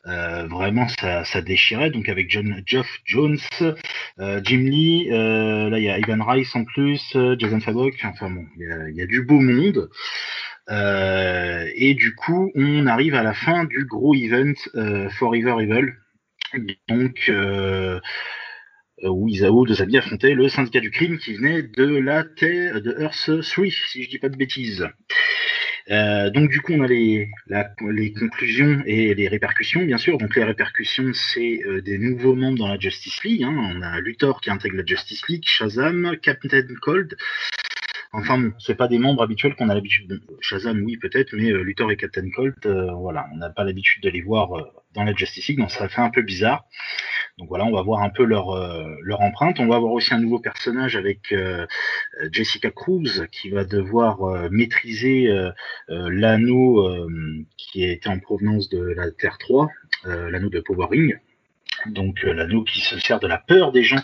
Euh, 0.07 0.47
vraiment, 0.47 0.87
ça, 0.87 1.25
ça 1.25 1.41
déchirait. 1.41 1.89
Donc, 1.89 2.07
avec 2.09 2.29
John, 2.29 2.61
Geoff 2.65 2.87
Jones, 3.05 3.37
euh, 4.19 4.39
Jim 4.43 4.59
Lee, 4.69 5.09
euh, 5.11 5.69
là, 5.69 5.79
il 5.79 5.83
y 5.83 5.89
a 5.89 5.97
Ivan 5.99 6.23
Rice 6.25 6.55
en 6.55 6.63
plus, 6.63 7.15
Jason 7.39 7.59
Fabok. 7.59 7.93
Enfin 8.03 8.29
bon, 8.29 8.45
il 8.57 8.93
y 8.95 8.99
y 8.99 9.01
a 9.01 9.05
du 9.05 9.23
beau 9.23 9.39
monde. 9.39 9.89
Et 11.79 11.93
du 11.93 12.15
coup, 12.15 12.51
on 12.55 12.87
arrive 12.87 13.13
à 13.13 13.21
la 13.21 13.35
fin 13.35 13.65
du 13.65 13.85
gros 13.85 14.15
event 14.15 14.53
euh, 14.73 15.09
Forever 15.11 15.57
Evil. 15.61 15.93
Donc, 16.89 17.25
euh, 17.29 17.99
euh, 19.03 19.09
où 19.09 19.27
Isao 19.27 19.63
de 19.67 19.85
bien 19.85 19.99
affronter 19.99 20.33
le 20.33 20.49
syndicat 20.49 20.79
du 20.79 20.89
crime 20.89 21.19
qui 21.19 21.35
venait 21.35 21.61
de 21.61 21.85
la 21.85 22.23
Terre 22.23 22.81
de 22.81 22.99
Earth 22.99 23.29
3, 23.43 23.65
si 23.91 24.03
je 24.03 24.09
dis 24.09 24.17
pas 24.17 24.29
de 24.29 24.37
bêtises. 24.37 24.87
Donc 25.89 26.49
du 26.49 26.59
coup 26.59 26.73
on 26.73 26.83
a 26.83 26.87
les, 26.87 27.29
conclusions 28.19 28.83
et 28.85 29.13
les 29.13 29.27
répercussions 29.29 29.85
bien 29.85 29.97
sûr. 29.97 30.17
Donc 30.17 30.35
les 30.35 30.43
répercussions 30.43 31.13
c'est 31.13 31.61
des 31.85 31.97
nouveaux 31.97 32.35
membres 32.35 32.57
dans 32.57 32.67
la 32.67 32.77
Justice 32.77 33.23
League. 33.23 33.43
hein. 33.43 33.55
On 33.55 33.81
a 33.81 34.01
Luthor 34.01 34.41
qui 34.41 34.49
intègre 34.49 34.77
la 34.77 34.85
Justice 34.85 35.25
League, 35.29 35.45
Shazam, 35.45 36.17
Captain 36.21 36.49
Cold. 36.81 37.15
Enfin 38.13 38.37
bon, 38.37 38.53
c'est 38.59 38.75
pas 38.75 38.87
des 38.87 38.99
membres 38.99 39.21
habituels 39.21 39.55
qu'on 39.55 39.69
a 39.69 39.75
l'habitude 39.75 40.07
de. 40.07 40.21
Shazam 40.39 40.81
oui 40.83 40.97
peut-être, 40.97 41.33
mais 41.33 41.51
euh, 41.51 41.61
Luthor 41.61 41.91
et 41.91 41.97
Captain 41.97 42.29
Cold, 42.29 42.55
euh, 42.65 42.91
voilà, 42.93 43.27
on 43.33 43.37
n'a 43.37 43.49
pas 43.49 43.63
l'habitude 43.63 44.03
de 44.03 44.09
les 44.09 44.21
voir 44.21 44.57
euh, 44.57 44.63
dans 44.93 45.03
la 45.03 45.13
Justice 45.13 45.47
League, 45.47 45.59
donc 45.59 45.71
ça 45.71 45.89
fait 45.89 46.01
un 46.01 46.09
peu 46.09 46.21
bizarre. 46.21 46.65
Donc 47.37 47.49
voilà, 47.49 47.65
on 47.65 47.71
va 47.71 47.81
voir 47.83 48.01
un 48.01 48.09
peu 48.09 48.23
leur, 48.23 48.47
empreinte. 49.21 49.59
On 49.59 49.67
va 49.67 49.75
avoir 49.75 49.91
aussi 49.91 50.11
un 50.13 50.19
nouveau 50.19 50.39
personnage 50.39 50.95
avec 50.95 51.35
Jessica 52.31 52.71
Cruz 52.71 53.27
qui 53.31 53.51
va 53.51 53.63
devoir 53.63 54.49
maîtriser 54.49 55.29
l'anneau 55.87 57.07
qui 57.57 57.83
était 57.83 58.09
en 58.09 58.19
provenance 58.19 58.69
de 58.69 58.79
la 58.79 59.11
Terre 59.11 59.37
3, 59.37 59.69
euh, 60.05 60.29
l'anneau 60.31 60.49
de 60.49 60.59
Power 60.59 60.87
Ring. 60.89 61.19
Donc 61.85 62.23
euh, 62.23 62.33
l'anneau 62.33 62.63
qui 62.63 62.81
se 62.81 62.99
sert 62.99 63.19
de 63.19 63.27
la 63.27 63.37
peur 63.37 63.71
des 63.71 63.83
gens 63.83 64.01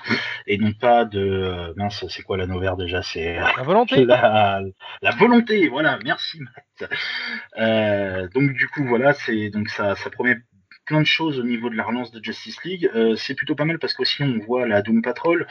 et 0.48 0.58
non 0.58 0.74
pas 0.74 1.06
de 1.06 1.20
euh, 1.20 1.74
mince 1.76 2.06
c'est 2.08 2.22
quoi 2.22 2.38
l'anneau 2.38 2.60
vert 2.60 2.78
déjà? 2.78 3.02
C'est 3.02 3.38
euh, 3.38 3.44
La 3.58 3.64
volonté. 3.64 4.06
la, 4.06 4.62
la 5.02 5.12
volonté, 5.12 5.68
voilà, 5.68 6.00
merci 6.04 6.40
Matt. 6.40 8.32
Donc 8.34 8.54
du 8.54 8.68
coup 8.70 8.86
voilà, 8.86 9.14
c'est 9.14 9.50
donc 9.50 9.70
ça, 9.70 9.96
ça 9.96 10.10
promet 10.10 10.38
plein 10.86 11.02
de 11.02 11.08
choses 11.08 11.40
au 11.40 11.44
niveau 11.44 11.70
de 11.70 11.76
la 11.76 11.84
relance 11.84 12.12
de 12.12 12.24
Justice 12.24 12.64
League. 12.64 12.90
C'est 13.16 13.36
plutôt 13.36 13.56
pas 13.56 13.66
mal 13.66 13.80
parce 13.80 13.94
qu'aussi 13.94 14.24
on 14.24 14.40
voit 14.46 14.68
la 14.68 14.82
Doom 14.82 15.02
Patrol, 15.02 15.48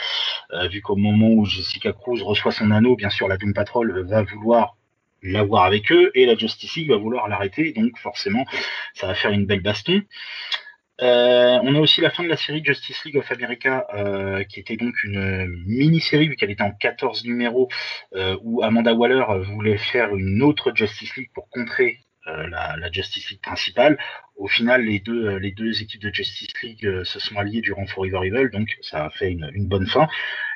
vu 0.71 0.81
qu'au 0.83 0.97
moment 0.97 1.31
où 1.31 1.45
Jessica 1.45 1.93
Cruz 1.93 2.23
reçoit 2.23 2.53
son 2.53 2.71
anneau, 2.71 2.97
bien 2.97 3.11
sûr 3.11 3.29
la 3.29 3.37
Doom 3.37 3.55
Patrol 3.55 4.07
va 4.07 4.23
vouloir 4.23 4.77
l'avoir 5.23 5.65
avec 5.65 5.91
eux 5.93 6.11
et 6.15 6.27
la 6.27 6.37
Justice 6.37 6.75
League 6.75 6.91
va 6.91 6.97
vouloir 6.97 7.29
l'arrêter, 7.29 7.73
donc 7.73 7.97
forcément 7.99 8.45
ça 8.95 9.07
va 9.07 9.15
faire 9.15 9.31
une 9.31 9.47
belle 9.47 9.63
baston. 9.63 10.03
Euh, 11.03 11.59
on 11.63 11.75
a 11.75 11.81
aussi 11.81 12.01
la 12.01 12.11
fin 12.11 12.23
de 12.23 12.29
la 12.29 12.37
série 12.37 12.65
Justice 12.65 13.05
League 13.05 13.17
of 13.17 13.31
America, 13.33 13.87
euh, 13.95 14.45
qui 14.45 14.61
était 14.61 14.77
donc 14.77 14.95
une 15.05 15.47
mini-série, 15.67 16.29
vu 16.29 16.37
qu'elle 16.37 16.51
était 16.51 16.63
en 16.63 16.73
14 16.73 17.25
numéros, 17.25 17.69
euh, 18.15 18.37
où 18.43 18.63
Amanda 18.63 18.95
Waller 18.95 19.25
voulait 19.43 19.79
faire 19.79 20.15
une 20.15 20.43
autre 20.43 20.73
Justice 20.75 21.17
League 21.17 21.31
pour 21.35 21.49
contrer 21.51 21.99
euh, 22.29 22.47
la 22.49 22.91
Justice 22.93 23.31
League 23.31 23.43
principale. 23.43 23.99
Au 24.43 24.49
final, 24.49 24.83
les 24.83 24.99
deux, 24.99 25.29
euh, 25.29 25.39
les 25.39 25.53
deux 25.53 25.83
équipes 25.83 26.03
de 26.03 26.13
Justice 26.13 26.53
League 26.65 26.85
euh, 26.85 27.05
se 27.05 27.21
sont 27.21 27.37
alliées 27.37 27.61
durant 27.61 27.87
Forever 27.87 28.27
Evil, 28.27 28.51
donc 28.51 28.77
ça 28.81 29.05
a 29.05 29.11
fait 29.11 29.31
une, 29.31 29.49
une 29.55 29.69
bonne 29.69 29.87
fin. 29.87 30.09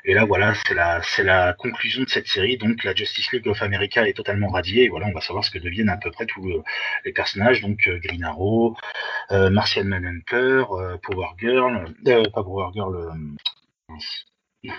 Et 0.04 0.12
là, 0.12 0.24
voilà, 0.24 0.54
c'est 0.54 0.74
la, 0.74 1.00
c'est 1.02 1.22
la 1.22 1.52
conclusion 1.52 2.02
de 2.02 2.08
cette 2.08 2.26
série. 2.26 2.56
Donc, 2.56 2.82
la 2.82 2.96
Justice 2.96 3.30
League 3.30 3.46
of 3.46 3.62
America 3.62 4.08
est 4.08 4.14
totalement 4.14 4.48
radiée. 4.48 4.82
Et 4.84 4.88
voilà, 4.88 5.06
on 5.06 5.12
va 5.12 5.20
savoir 5.20 5.44
ce 5.44 5.52
que 5.52 5.60
deviennent 5.60 5.88
à 5.88 5.98
peu 5.98 6.10
près 6.10 6.26
tous 6.26 6.64
les 7.04 7.12
personnages. 7.12 7.60
Donc, 7.60 7.88
Green 7.88 8.24
Arrow, 8.24 8.76
Martian 9.30 9.84
Manhunter, 9.84 10.64
Power 11.02 11.28
Girl, 11.38 11.92
pas 12.04 12.42
Power 12.42 12.70
Girl, 12.74 13.12
je 14.64 14.70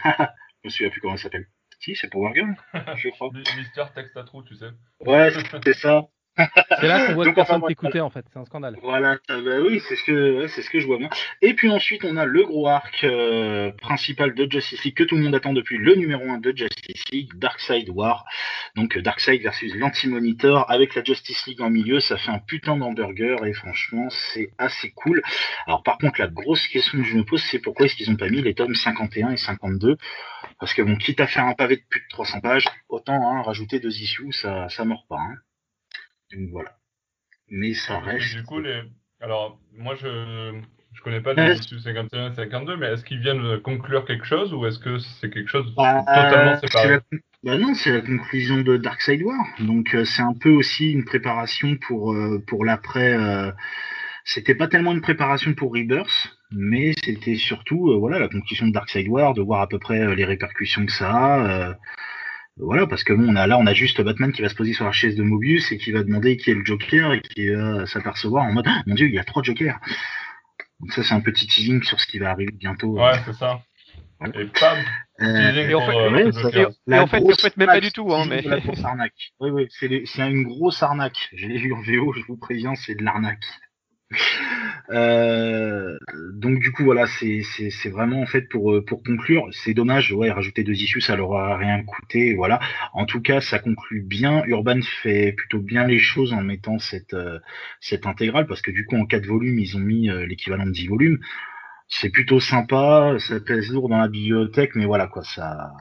me 0.65 0.69
souviens 0.69 0.89
plus 0.89 0.99
comment 1.01 1.13
elle 1.13 1.19
s'appelle. 1.19 1.47
Si, 1.79 1.95
c'est 1.95 2.09
Power 2.09 2.31
Girl, 2.33 2.55
je 2.95 3.09
crois. 3.09 3.29
Mister 3.57 3.83
trou, 4.25 4.43
tu 4.43 4.55
sais. 4.55 4.71
Ouais, 5.05 5.31
c'est 5.63 5.73
ça. 5.73 6.07
C'est 6.79 6.87
là 6.87 7.07
qu'on 7.07 7.13
voit 7.13 7.25
que 7.25 7.31
personne 7.31 7.61
t'écoutait 7.67 7.99
en 7.99 8.09
fait, 8.09 8.25
c'est 8.31 8.39
un 8.39 8.45
scandale. 8.45 8.77
Voilà, 8.81 9.17
bah 9.27 9.59
oui, 9.61 9.81
c'est 9.87 9.95
ce 9.95 10.03
que 10.03 10.47
c'est 10.47 10.61
ce 10.61 10.69
que 10.69 10.79
je 10.79 10.85
vois 10.85 10.97
bien. 10.97 11.09
Et 11.41 11.53
puis 11.53 11.69
ensuite, 11.69 12.05
on 12.05 12.17
a 12.17 12.25
le 12.25 12.43
gros 12.43 12.67
arc 12.67 13.03
euh, 13.03 13.71
principal 13.81 14.33
de 14.33 14.49
Justice 14.49 14.83
League 14.83 14.95
que 14.95 15.03
tout 15.03 15.15
le 15.15 15.23
monde 15.23 15.35
attend 15.35 15.53
depuis 15.53 15.77
le 15.77 15.95
numéro 15.95 16.23
1 16.29 16.37
de 16.37 16.55
Justice 16.55 17.03
League, 17.11 17.31
Darkseid 17.35 17.89
War. 17.89 18.25
Donc 18.75 18.97
Darkseid 18.97 19.41
versus 19.41 19.73
l'Anti-Monitor 19.75 20.69
avec 20.69 20.95
la 20.95 21.03
Justice 21.03 21.45
League 21.47 21.61
en 21.61 21.69
milieu, 21.69 21.99
ça 21.99 22.17
fait 22.17 22.31
un 22.31 22.39
putain 22.39 22.77
d'hamburger 22.77 23.43
et 23.45 23.53
franchement, 23.53 24.07
c'est 24.09 24.51
assez 24.57 24.91
cool. 24.91 25.21
Alors 25.65 25.83
par 25.83 25.97
contre, 25.97 26.19
la 26.19 26.27
grosse 26.27 26.67
question 26.67 26.99
que 26.99 27.05
je 27.05 27.17
me 27.17 27.23
pose, 27.23 27.43
c'est 27.43 27.59
pourquoi 27.59 27.85
est-ce 27.85 27.95
qu'ils 27.95 28.11
ont 28.11 28.15
pas 28.15 28.29
mis 28.29 28.41
les 28.41 28.53
tomes 28.53 28.75
51 28.75 29.31
et 29.31 29.37
52 29.37 29.97
Parce 30.59 30.73
que 30.73 30.81
bon, 30.81 30.95
quitte 30.97 31.19
à 31.19 31.27
faire 31.27 31.45
un 31.45 31.53
pavé 31.53 31.77
de 31.77 31.83
plus 31.89 32.01
de 32.01 32.07
300 32.09 32.41
pages, 32.41 32.65
autant 32.89 33.31
hein, 33.31 33.41
rajouter 33.41 33.79
deux 33.79 34.01
issues, 34.01 34.31
ça 34.31 34.69
ça 34.69 34.85
mord 34.85 35.05
pas. 35.09 35.17
Hein. 35.17 35.35
Donc 36.33 36.49
voilà. 36.51 36.77
Mais 37.49 37.73
ça 37.73 37.99
reste. 37.99 38.35
Du 38.35 38.43
coup, 38.43 38.59
les... 38.59 38.81
alors 39.21 39.59
moi 39.73 39.95
je 39.95 40.61
je 40.93 41.01
connais 41.03 41.21
pas 41.21 41.33
les 41.33 41.59
issues 41.59 41.79
51 41.79 42.31
et 42.31 42.35
52, 42.35 42.77
mais 42.77 42.87
est-ce 42.87 43.05
qu'ils 43.05 43.19
viennent 43.19 43.59
conclure 43.61 44.05
quelque 44.05 44.25
chose 44.25 44.53
ou 44.53 44.65
est-ce 44.65 44.79
que 44.79 44.97
c'est 44.97 45.29
quelque 45.29 45.49
chose 45.49 45.73
bah, 45.75 46.03
totalement 46.05 46.57
séparé 46.59 46.99
bah 47.43 47.57
non, 47.57 47.75
c'est 47.75 47.91
la 47.91 48.01
conclusion 48.01 48.57
de 48.57 48.77
Dark 48.77 48.99
War. 49.21 49.45
Donc 49.59 49.93
euh, 49.93 50.05
c'est 50.05 50.23
un 50.23 50.33
peu 50.33 50.49
aussi 50.49 50.91
une 50.91 51.05
préparation 51.05 51.77
pour 51.77 52.13
euh, 52.13 52.43
pour 52.47 52.65
l'après. 52.65 53.13
Euh... 53.13 53.51
C'était 54.25 54.55
pas 54.55 54.67
tellement 54.67 54.91
une 54.91 55.01
préparation 55.01 55.53
pour 55.53 55.73
Rebirth, 55.73 56.37
mais 56.51 56.93
c'était 57.01 57.35
surtout 57.35 57.97
voilà 57.99 58.19
la 58.19 58.27
conclusion 58.27 58.67
de 58.67 58.73
Dark 58.73 58.89
War, 59.07 59.33
de 59.33 59.41
voir 59.41 59.61
à 59.61 59.67
peu 59.67 59.79
près 59.79 60.15
les 60.15 60.25
répercussions 60.25 60.85
que 60.85 60.91
ça 60.91 61.09
a. 61.09 61.77
Voilà, 62.59 62.87
parce 62.87 63.03
que 63.03 63.13
bon, 63.13 63.29
on 63.29 63.35
a, 63.35 63.45
là, 63.45 63.57
on 63.57 63.67
a 63.67 63.73
juste 63.73 64.01
Batman 64.01 64.31
qui 64.31 64.41
va 64.41 64.49
se 64.49 64.55
poser 64.55 64.73
sur 64.73 64.85
la 64.85 64.91
chaise 64.91 65.15
de 65.15 65.23
Mobius 65.23 65.71
et 65.71 65.77
qui 65.77 65.91
va 65.91 66.03
demander 66.03 66.37
qui 66.37 66.51
est 66.51 66.55
le 66.55 66.65
Joker 66.65 67.13
et 67.13 67.21
qui 67.21 67.49
va 67.49 67.85
s'apercevoir 67.85 68.45
en 68.45 68.53
mode 68.53 68.65
oh, 68.67 68.81
Mon 68.87 68.95
Dieu, 68.95 69.07
il 69.07 69.13
y 69.13 69.19
a 69.19 69.23
trois 69.23 69.43
Jokers. 69.43 69.79
Donc, 70.79 70.91
ça, 70.93 71.03
c'est 71.03 71.13
un 71.13 71.21
petit 71.21 71.47
teasing 71.47 71.83
sur 71.83 71.99
ce 71.99 72.07
qui 72.07 72.19
va 72.19 72.31
arriver 72.31 72.51
bientôt. 72.51 72.99
Ouais, 72.99 73.13
c'est 73.25 73.33
ça. 73.33 73.61
Et 74.33 74.45
pam 74.45 74.77
euh, 75.21 75.69
et 75.69 75.73
en 75.75 75.81
fait, 75.81 75.95
euh, 75.95 77.01
en 77.01 77.07
fait, 77.07 77.57
mais 77.57 77.65
pas 77.65 77.79
du 77.79 77.91
tout. 77.91 78.13
Hein, 78.13 78.25
mais... 78.27 78.41
La 78.41 78.59
grosse 78.59 78.83
arnaque. 78.83 79.31
Oui, 79.39 79.49
oui, 79.51 79.67
c'est 79.69 80.29
une 80.29 80.43
grosse 80.43 80.81
arnaque. 80.83 81.29
Je 81.33 81.47
l'ai 81.47 81.57
vu 81.57 81.73
en 81.73 81.81
VO, 81.81 82.13
je 82.13 82.21
vous 82.27 82.37
préviens, 82.37 82.75
c'est 82.75 82.95
de 82.95 83.03
l'arnaque. 83.03 83.43
Euh, 84.89 85.97
donc 86.31 86.59
du 86.59 86.71
coup 86.71 86.85
voilà, 86.85 87.07
c'est 87.07 87.89
vraiment 87.89 88.21
en 88.21 88.25
fait 88.25 88.43
pour 88.43 88.73
euh, 88.73 88.85
pour 88.85 89.03
conclure, 89.03 89.47
c'est 89.51 89.73
dommage, 89.73 90.13
ouais, 90.13 90.31
rajouter 90.31 90.63
deux 90.63 90.73
issues, 90.81 91.01
ça 91.01 91.15
leur 91.17 91.33
a 91.33 91.57
rien 91.57 91.83
coûté, 91.83 92.35
voilà. 92.35 92.59
En 92.93 93.05
tout 93.05 93.21
cas, 93.21 93.41
ça 93.41 93.59
conclut 93.59 94.01
bien. 94.01 94.43
Urban 94.45 94.79
fait 95.03 95.33
plutôt 95.33 95.59
bien 95.59 95.85
les 95.85 95.99
choses 95.99 96.31
en 96.33 96.41
mettant 96.41 96.79
cette 96.79 97.13
euh, 97.13 97.39
cette 97.81 98.05
intégrale 98.05 98.47
parce 98.47 98.61
que 98.61 98.71
du 98.71 98.85
coup 98.85 98.95
en 98.95 99.05
quatre 99.05 99.25
volumes, 99.25 99.59
ils 99.59 99.75
ont 99.75 99.81
mis 99.81 100.09
l'équivalent 100.27 100.65
de 100.65 100.71
10 100.71 100.87
volumes. 100.87 101.19
C'est 101.89 102.09
plutôt 102.09 102.39
sympa, 102.39 103.15
ça 103.19 103.39
pèse 103.39 103.71
lourd 103.71 103.89
dans 103.89 103.97
la 103.97 104.07
bibliothèque, 104.09 104.75
mais 104.75 104.85
voilà 104.85 105.07
quoi, 105.07 105.23
ça 105.23 105.71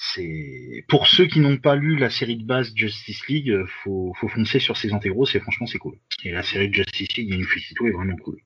c'est 0.00 0.84
pour 0.88 1.08
ceux 1.08 1.26
qui 1.26 1.40
n'ont 1.40 1.58
pas 1.58 1.74
lu 1.74 1.96
la 1.96 2.08
série 2.08 2.36
de 2.36 2.44
base 2.44 2.72
Justice 2.74 3.26
League, 3.28 3.50
euh, 3.50 3.66
faut, 3.82 4.14
faut 4.20 4.28
foncer 4.28 4.60
sur 4.60 4.76
ces 4.76 4.92
intégros, 4.92 5.26
c'est 5.26 5.40
franchement 5.40 5.66
c'est 5.66 5.78
cool. 5.78 5.96
Et 6.24 6.30
la 6.30 6.44
série 6.44 6.68
de 6.68 6.74
Justice 6.74 7.16
League 7.16 7.34
Infinito 7.34 7.86
est 7.86 7.90
vraiment 7.90 8.16
cool. 8.16 8.38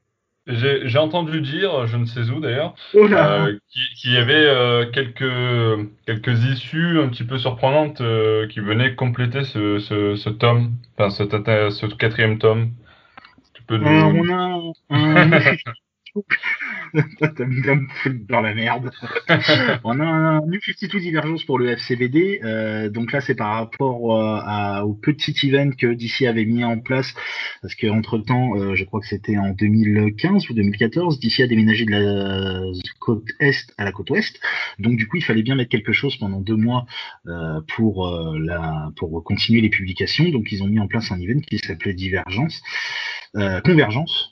J'ai 0.47 0.99
entendu 0.99 1.41
dire, 1.41 1.87
je 1.87 1.97
ne 1.97 2.05
sais 2.05 2.29
où 2.31 2.41
d'ailleurs, 2.41 2.75
oh 2.95 3.07
euh, 3.07 3.57
qu'il 3.97 4.13
y 4.13 4.17
avait 4.17 4.35
euh, 4.35 4.87
quelques, 4.91 5.89
quelques 6.05 6.45
issues 6.45 6.99
un 6.99 7.09
petit 7.09 7.23
peu 7.23 7.39
surprenantes 7.39 8.01
euh, 8.01 8.49
qui 8.49 8.59
venaient 8.59 8.97
compléter 8.97 9.45
ce, 9.45 9.79
ce, 9.79 10.17
ce 10.17 10.31
tome, 10.31 10.73
enfin 10.99 11.11
ce, 11.11 11.23
ce, 11.71 11.87
quatrième 11.95 12.39
tome. 12.39 12.73
Tu 13.55 13.63
peux 13.63 13.77
nous... 13.77 13.87
on 13.87 14.29
a 14.31 14.73
un, 14.91 15.31
T'as 17.21 17.45
mis 17.47 17.63
dans 18.29 18.41
la 18.41 18.55
merde. 18.55 18.91
on 19.85 19.99
a 19.99 20.05
un 20.05 20.41
New 20.47 20.61
52 20.61 21.01
Divergence 21.01 21.45
pour 21.45 21.59
le 21.59 21.71
FCBD. 21.71 22.41
Euh, 22.45 22.91
donc 22.91 23.13
là, 23.13 23.21
c'est 23.21 23.35
par 23.35 23.55
rapport 23.55 24.21
euh, 24.21 24.81
au 24.83 24.93
petit 24.93 25.35
event 25.49 25.71
que 25.71 25.87
DC 25.87 26.23
avait 26.23 26.45
mis 26.45 26.65
en 26.65 26.79
place. 26.81 27.15
Parce 27.63 27.75
qu'entre 27.75 28.19
temps, 28.19 28.57
euh, 28.57 28.75
je 28.75 28.85
crois 28.85 29.01
que 29.01 29.07
c'était 29.07 29.39
en 29.39 29.51
2015 29.51 30.51
ou 30.51 30.55
2014, 30.55 31.19
DC 31.19 31.41
a 31.41 31.47
déménagé 31.47 31.87
de 31.87 31.93
la 31.93 32.61
côte 33.01 33.25
est 33.41 33.73
à 33.79 33.85
la 33.85 33.93
côte 33.93 34.11
ouest. 34.11 34.39
Donc 34.79 34.97
du 34.97 35.09
coup, 35.09 35.17
il 35.17 35.25
fallait 35.25 35.43
bien 35.43 35.55
mettre 35.55 35.71
quelque 35.71 35.93
chose 35.93 36.17
pendant 36.17 36.41
deux 36.41 36.57
mois 36.57 36.85
pour, 37.75 38.11
la, 38.39 38.91
pour 38.97 39.25
continuer 39.25 39.61
les 39.61 39.71
publications. 39.71 40.29
Donc 40.29 40.53
ils 40.53 40.63
ont 40.63 40.67
mis 40.67 40.79
en 40.79 40.89
place 40.89 41.11
un 41.11 41.21
event 41.21 41.41
qui 41.41 41.59
s'appelait 41.59 41.95
Divergence. 41.95 42.63
Convergence, 43.65 44.32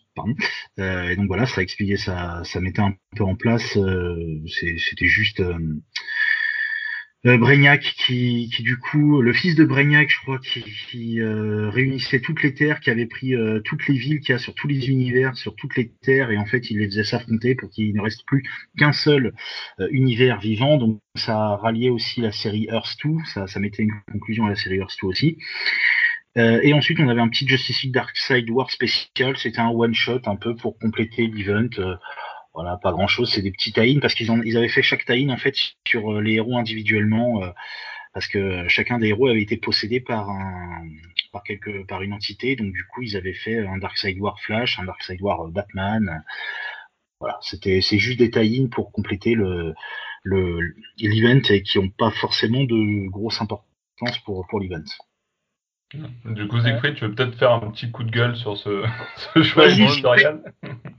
euh, 0.78 1.08
et 1.10 1.16
donc 1.16 1.26
voilà, 1.26 1.46
ça 1.46 1.62
expliquait, 1.62 1.96
ça, 1.96 2.42
ça 2.44 2.60
mettait 2.60 2.82
un 2.82 2.94
peu 3.16 3.24
en 3.24 3.36
place. 3.36 3.76
Euh, 3.76 4.40
c'était 4.46 5.06
juste 5.06 5.40
euh, 5.40 5.58
Brainiac 7.24 7.82
qui, 7.82 8.50
qui, 8.54 8.62
du 8.62 8.78
coup, 8.78 9.20
le 9.20 9.32
fils 9.32 9.54
de 9.54 9.64
Brainiac, 9.64 10.08
je 10.08 10.20
crois, 10.20 10.38
qui, 10.38 11.20
réunissait 11.20 12.20
toutes 12.20 12.42
les 12.42 12.54
terres, 12.54 12.80
qui 12.80 12.90
avait 12.90 13.06
pris 13.06 13.34
toutes 13.64 13.86
les 13.88 13.94
villes 13.94 14.20
qu'il 14.20 14.32
y 14.32 14.36
a 14.36 14.38
sur 14.38 14.54
tous 14.54 14.68
les 14.68 14.88
univers, 14.88 15.36
sur 15.36 15.54
toutes 15.54 15.76
les 15.76 15.92
terres, 16.02 16.30
et 16.30 16.38
en 16.38 16.46
fait, 16.46 16.70
il 16.70 16.78
les 16.78 16.86
faisait 16.86 17.04
s'affronter 17.04 17.54
pour 17.54 17.68
qu'il 17.70 17.94
ne 17.94 18.00
reste 18.00 18.24
plus 18.26 18.42
qu'un 18.78 18.92
seul 18.92 19.34
univers 19.90 20.40
vivant. 20.40 20.78
Donc 20.78 21.00
ça 21.14 21.56
ralliait 21.56 21.90
aussi 21.90 22.22
la 22.22 22.32
série 22.32 22.68
Earth 22.70 22.96
2, 23.04 23.10
ça, 23.26 23.46
ça 23.46 23.60
mettait 23.60 23.82
une 23.82 23.92
conclusion 24.10 24.46
à 24.46 24.48
la 24.48 24.56
série 24.56 24.78
Earth 24.78 24.96
2 25.02 25.08
aussi. 25.08 25.36
Euh, 26.38 26.60
et 26.62 26.72
ensuite, 26.72 27.00
on 27.00 27.08
avait 27.08 27.20
un 27.20 27.28
petit 27.28 27.46
Justice 27.46 27.82
League 27.82 27.92
Dark 27.94 28.16
Side 28.16 28.48
War 28.50 28.70
spécial. 28.70 29.36
C'était 29.36 29.58
un 29.60 29.70
one 29.70 29.94
shot 29.94 30.20
un 30.26 30.36
peu 30.36 30.54
pour 30.54 30.78
compléter 30.78 31.26
l'event. 31.26 31.68
Euh, 31.78 31.96
voilà, 32.54 32.78
pas 32.82 32.92
grand 32.92 33.08
chose. 33.08 33.30
C'est 33.32 33.42
des 33.42 33.52
petits 33.52 33.72
tie 33.72 33.98
parce 34.00 34.14
qu'ils 34.14 34.30
ils 34.44 34.56
avaient 34.56 34.68
fait 34.68 34.82
chaque 34.82 35.04
tie 35.04 35.30
en 35.30 35.36
fait 35.36 35.54
sur 35.86 36.12
euh, 36.12 36.20
les 36.20 36.34
héros 36.34 36.56
individuellement, 36.56 37.42
parce 38.14 38.26
que 38.28 38.68
chacun 38.68 38.98
des 38.98 39.08
héros 39.08 39.28
avait 39.28 39.42
été 39.42 39.56
possédé 39.56 40.00
par 40.00 40.30
une 42.02 42.12
entité. 42.12 42.56
Donc 42.56 42.72
du 42.72 42.84
coup, 42.86 43.02
ils 43.02 43.16
avaient 43.16 43.34
fait 43.34 43.58
un 43.58 43.78
Dark 43.78 43.96
Side 43.98 44.18
War 44.20 44.38
Flash, 44.40 44.78
un 44.78 44.84
Dark 44.84 45.02
Side 45.02 45.20
War 45.22 45.48
Batman. 45.48 46.22
Voilà, 47.20 47.38
c'était, 47.42 47.80
c'est 47.82 47.98
juste 47.98 48.18
des 48.18 48.30
tie 48.30 48.68
pour 48.68 48.92
compléter 48.92 49.34
le, 49.34 49.74
l'event 50.24 51.40
et 51.50 51.62
qui 51.62 51.78
n'ont 51.78 51.90
pas 51.90 52.10
forcément 52.10 52.64
de 52.64 53.08
grosse 53.10 53.40
importance 53.40 54.18
pour, 54.24 54.46
pour 54.48 54.60
l'event. 54.60 54.82
Du 56.24 56.46
coup, 56.46 56.60
Siegfried, 56.60 56.94
tu 56.94 57.04
veux 57.04 57.12
peut-être 57.12 57.34
faire 57.36 57.52
un 57.52 57.70
petit 57.70 57.90
coup 57.90 58.04
de 58.04 58.10
gueule 58.10 58.36
sur 58.36 58.56
ce, 58.56 58.84
ce 59.34 59.42
choix 59.42 59.68
éditorial 59.68 60.40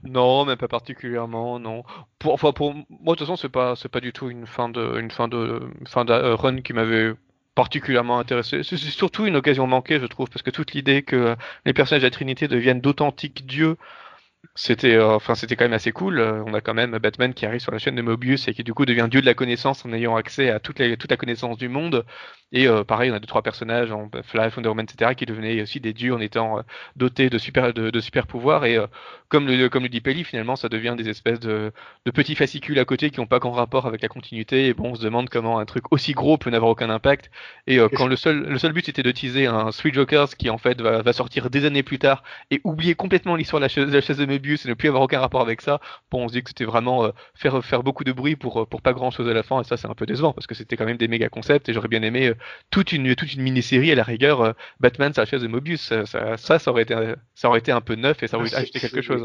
Non, 0.04 0.44
mais 0.44 0.56
pas 0.56 0.68
particulièrement, 0.68 1.58
non. 1.58 1.82
Pour, 2.18 2.34
enfin, 2.34 2.52
pour 2.52 2.74
moi, 2.74 2.84
de 2.88 3.10
toute 3.10 3.20
façon, 3.20 3.36
c'est 3.36 3.48
pas, 3.48 3.74
c'est 3.74 3.88
pas 3.88 4.00
du 4.00 4.12
tout 4.12 4.28
une 4.28 4.46
fin 4.46 4.68
de, 4.68 4.98
une 5.00 5.10
fin 5.10 5.28
de, 5.28 5.62
fin 5.86 6.04
de 6.04 6.12
euh, 6.12 6.34
run 6.34 6.60
qui 6.60 6.74
m'avait 6.74 7.14
particulièrement 7.54 8.18
intéressé. 8.18 8.62
C'est 8.62 8.76
surtout 8.76 9.26
une 9.26 9.36
occasion 9.36 9.66
manquée, 9.66 9.98
je 9.98 10.06
trouve, 10.06 10.28
parce 10.28 10.42
que 10.42 10.50
toute 10.50 10.72
l'idée 10.72 11.02
que 11.02 11.36
les 11.64 11.72
personnages 11.72 12.02
de 12.02 12.06
la 12.06 12.10
Trinité 12.10 12.48
deviennent 12.48 12.80
d'authentiques 12.80 13.46
dieux 13.46 13.76
c'était 14.54 14.94
euh, 14.96 15.14
enfin 15.14 15.34
c'était 15.34 15.56
quand 15.56 15.64
même 15.64 15.72
assez 15.72 15.92
cool. 15.92 16.18
Euh, 16.18 16.42
on 16.46 16.52
a 16.54 16.60
quand 16.60 16.74
même 16.74 16.98
Batman 16.98 17.32
qui 17.32 17.46
arrive 17.46 17.60
sur 17.60 17.72
la 17.72 17.78
chaîne 17.78 17.94
de 17.94 18.02
Mobius 18.02 18.48
et 18.48 18.54
qui 18.54 18.64
du 18.64 18.74
coup 18.74 18.84
devient 18.84 19.06
dieu 19.10 19.20
de 19.20 19.26
la 19.26 19.34
connaissance 19.34 19.84
en 19.86 19.92
ayant 19.92 20.16
accès 20.16 20.50
à 20.50 20.60
toute, 20.60 20.76
toute 20.98 21.10
la 21.10 21.16
connaissance 21.16 21.56
du 21.56 21.68
monde. 21.68 22.04
Et 22.52 22.68
euh, 22.68 22.84
pareil, 22.84 23.10
on 23.10 23.14
a 23.14 23.20
deux 23.20 23.26
trois 23.26 23.42
personnages, 23.42 23.92
en 23.92 24.10
Flash, 24.22 24.56
Wonder 24.56 24.68
Woman, 24.68 24.84
etc., 24.84 25.14
qui 25.14 25.26
devenaient 25.26 25.62
aussi 25.62 25.80
des 25.80 25.92
dieux 25.94 26.14
en 26.14 26.20
étant 26.20 26.62
dotés 26.96 27.30
de 27.30 27.38
super 27.38 27.72
de, 27.72 27.90
de 27.90 28.00
super 28.00 28.26
pouvoirs. 28.26 28.64
Et 28.66 28.78
comme 29.32 29.46
le 29.48 29.68
comme 29.68 29.82
le 29.82 29.88
dit 29.88 30.02
Pelli, 30.02 30.24
finalement, 30.24 30.56
ça 30.56 30.68
devient 30.68 30.94
des 30.96 31.08
espèces 31.08 31.40
de, 31.40 31.72
de 32.04 32.10
petits 32.10 32.34
fascicules 32.34 32.78
à 32.78 32.84
côté 32.84 33.10
qui 33.10 33.18
n'ont 33.18 33.26
pas 33.26 33.38
grand 33.38 33.52
rapport 33.52 33.86
avec 33.86 34.02
la 34.02 34.08
continuité. 34.08 34.68
Et 34.68 34.74
bon, 34.74 34.90
on 34.90 34.94
se 34.94 35.02
demande 35.02 35.30
comment 35.30 35.58
un 35.58 35.64
truc 35.64 35.84
aussi 35.90 36.12
gros 36.12 36.36
peut 36.36 36.50
n'avoir 36.50 36.70
aucun 36.70 36.90
impact. 36.90 37.30
Et 37.66 37.78
quand 37.94 38.06
le 38.06 38.16
seul 38.16 38.46
le 38.46 38.58
seul 38.58 38.72
but 38.72 38.84
c'était 38.86 39.02
de 39.02 39.10
teaser 39.10 39.46
un 39.46 39.72
Sweet 39.72 39.94
Jokers 39.94 40.36
qui 40.36 40.50
en 40.50 40.58
fait 40.58 40.80
va, 40.80 41.02
va 41.02 41.12
sortir 41.12 41.48
des 41.50 41.64
années 41.64 41.82
plus 41.82 41.98
tard 41.98 42.22
et 42.50 42.60
oublier 42.64 42.94
complètement 42.94 43.36
l'histoire 43.36 43.60
de 43.60 43.64
la 43.64 43.68
chaise, 43.68 43.86
de 43.86 43.92
la 43.92 44.00
chaise 44.00 44.18
de 44.18 44.26
Mobius 44.26 44.66
et 44.66 44.68
ne 44.68 44.74
plus 44.74 44.88
avoir 44.88 45.02
aucun 45.02 45.20
rapport 45.20 45.40
avec 45.40 45.60
ça. 45.60 45.80
Bon, 46.10 46.24
on 46.24 46.28
se 46.28 46.34
dit 46.34 46.42
que 46.42 46.50
c'était 46.50 46.64
vraiment 46.64 47.04
euh, 47.04 47.10
faire, 47.34 47.64
faire 47.64 47.82
beaucoup 47.82 48.04
de 48.04 48.12
bruit 48.12 48.36
pour, 48.36 48.62
euh, 48.62 48.66
pour 48.66 48.82
pas 48.82 48.92
grand 48.92 49.10
chose 49.10 49.28
à 49.28 49.32
la 49.32 49.42
fin, 49.42 49.60
et 49.60 49.64
ça 49.64 49.76
c'est 49.76 49.88
un 49.88 49.94
peu 49.94 50.06
décevant 50.06 50.32
parce 50.32 50.46
que 50.46 50.54
c'était 50.54 50.76
quand 50.76 50.84
même 50.84 50.96
des 50.96 51.08
méga 51.08 51.28
concepts 51.28 51.68
et 51.68 51.72
j'aurais 51.72 51.88
bien 51.88 52.02
aimé 52.02 52.28
euh, 52.28 52.34
toute 52.70 52.92
une, 52.92 53.14
toute 53.14 53.32
une 53.32 53.42
mini-série 53.42 53.90
à 53.92 53.94
la 53.94 54.04
rigueur 54.04 54.54
Batman 54.80 55.12
sur 55.12 55.22
la 55.22 55.26
chaise 55.26 55.42
de 55.42 55.48
Mobius. 55.48 55.80
Ça, 55.80 56.36
ça, 56.36 56.58
ça, 56.58 56.70
aurait 56.70 56.82
été, 56.82 57.14
ça 57.34 57.48
aurait 57.48 57.60
été 57.60 57.72
un 57.72 57.80
peu 57.80 57.94
neuf 57.94 58.22
et 58.22 58.26
ça 58.26 58.38
aurait 58.38 58.54
ajouté 58.54 58.80
quelque 58.80 59.02
chose. 59.02 59.21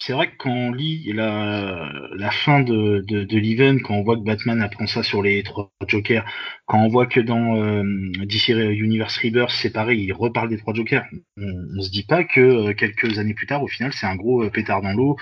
C'est 0.00 0.12
vrai 0.12 0.30
que 0.30 0.36
quand 0.36 0.50
on 0.50 0.72
lit 0.72 1.12
la, 1.12 2.30
fin 2.32 2.60
de, 2.60 3.04
de, 3.06 3.38
l'event, 3.38 3.78
quand 3.82 3.94
on 3.94 4.02
voit 4.02 4.16
que 4.16 4.22
Batman 4.22 4.60
apprend 4.60 4.86
ça 4.86 5.02
sur 5.02 5.22
les 5.22 5.42
trois 5.42 5.70
Jokers, 5.86 6.24
quand 6.66 6.78
on 6.80 6.88
voit 6.88 7.06
que 7.06 7.20
dans 7.20 7.56
euh, 7.56 7.82
DC 8.24 8.48
Universe 8.48 9.16
Rebirth, 9.18 9.52
c'est 9.52 9.72
pareil, 9.72 10.02
il 10.02 10.12
reparle 10.12 10.48
des 10.48 10.58
trois 10.58 10.74
Jokers, 10.74 11.04
on, 11.36 11.52
on 11.78 11.80
se 11.80 11.90
dit 11.90 12.04
pas 12.04 12.24
que 12.24 12.40
euh, 12.40 12.74
quelques 12.74 13.18
années 13.18 13.34
plus 13.34 13.46
tard, 13.46 13.62
au 13.62 13.68
final, 13.68 13.92
c'est 13.92 14.06
un 14.06 14.16
gros 14.16 14.42
euh, 14.44 14.50
pétard 14.50 14.82
dans 14.82 14.92
l'eau, 14.92 15.16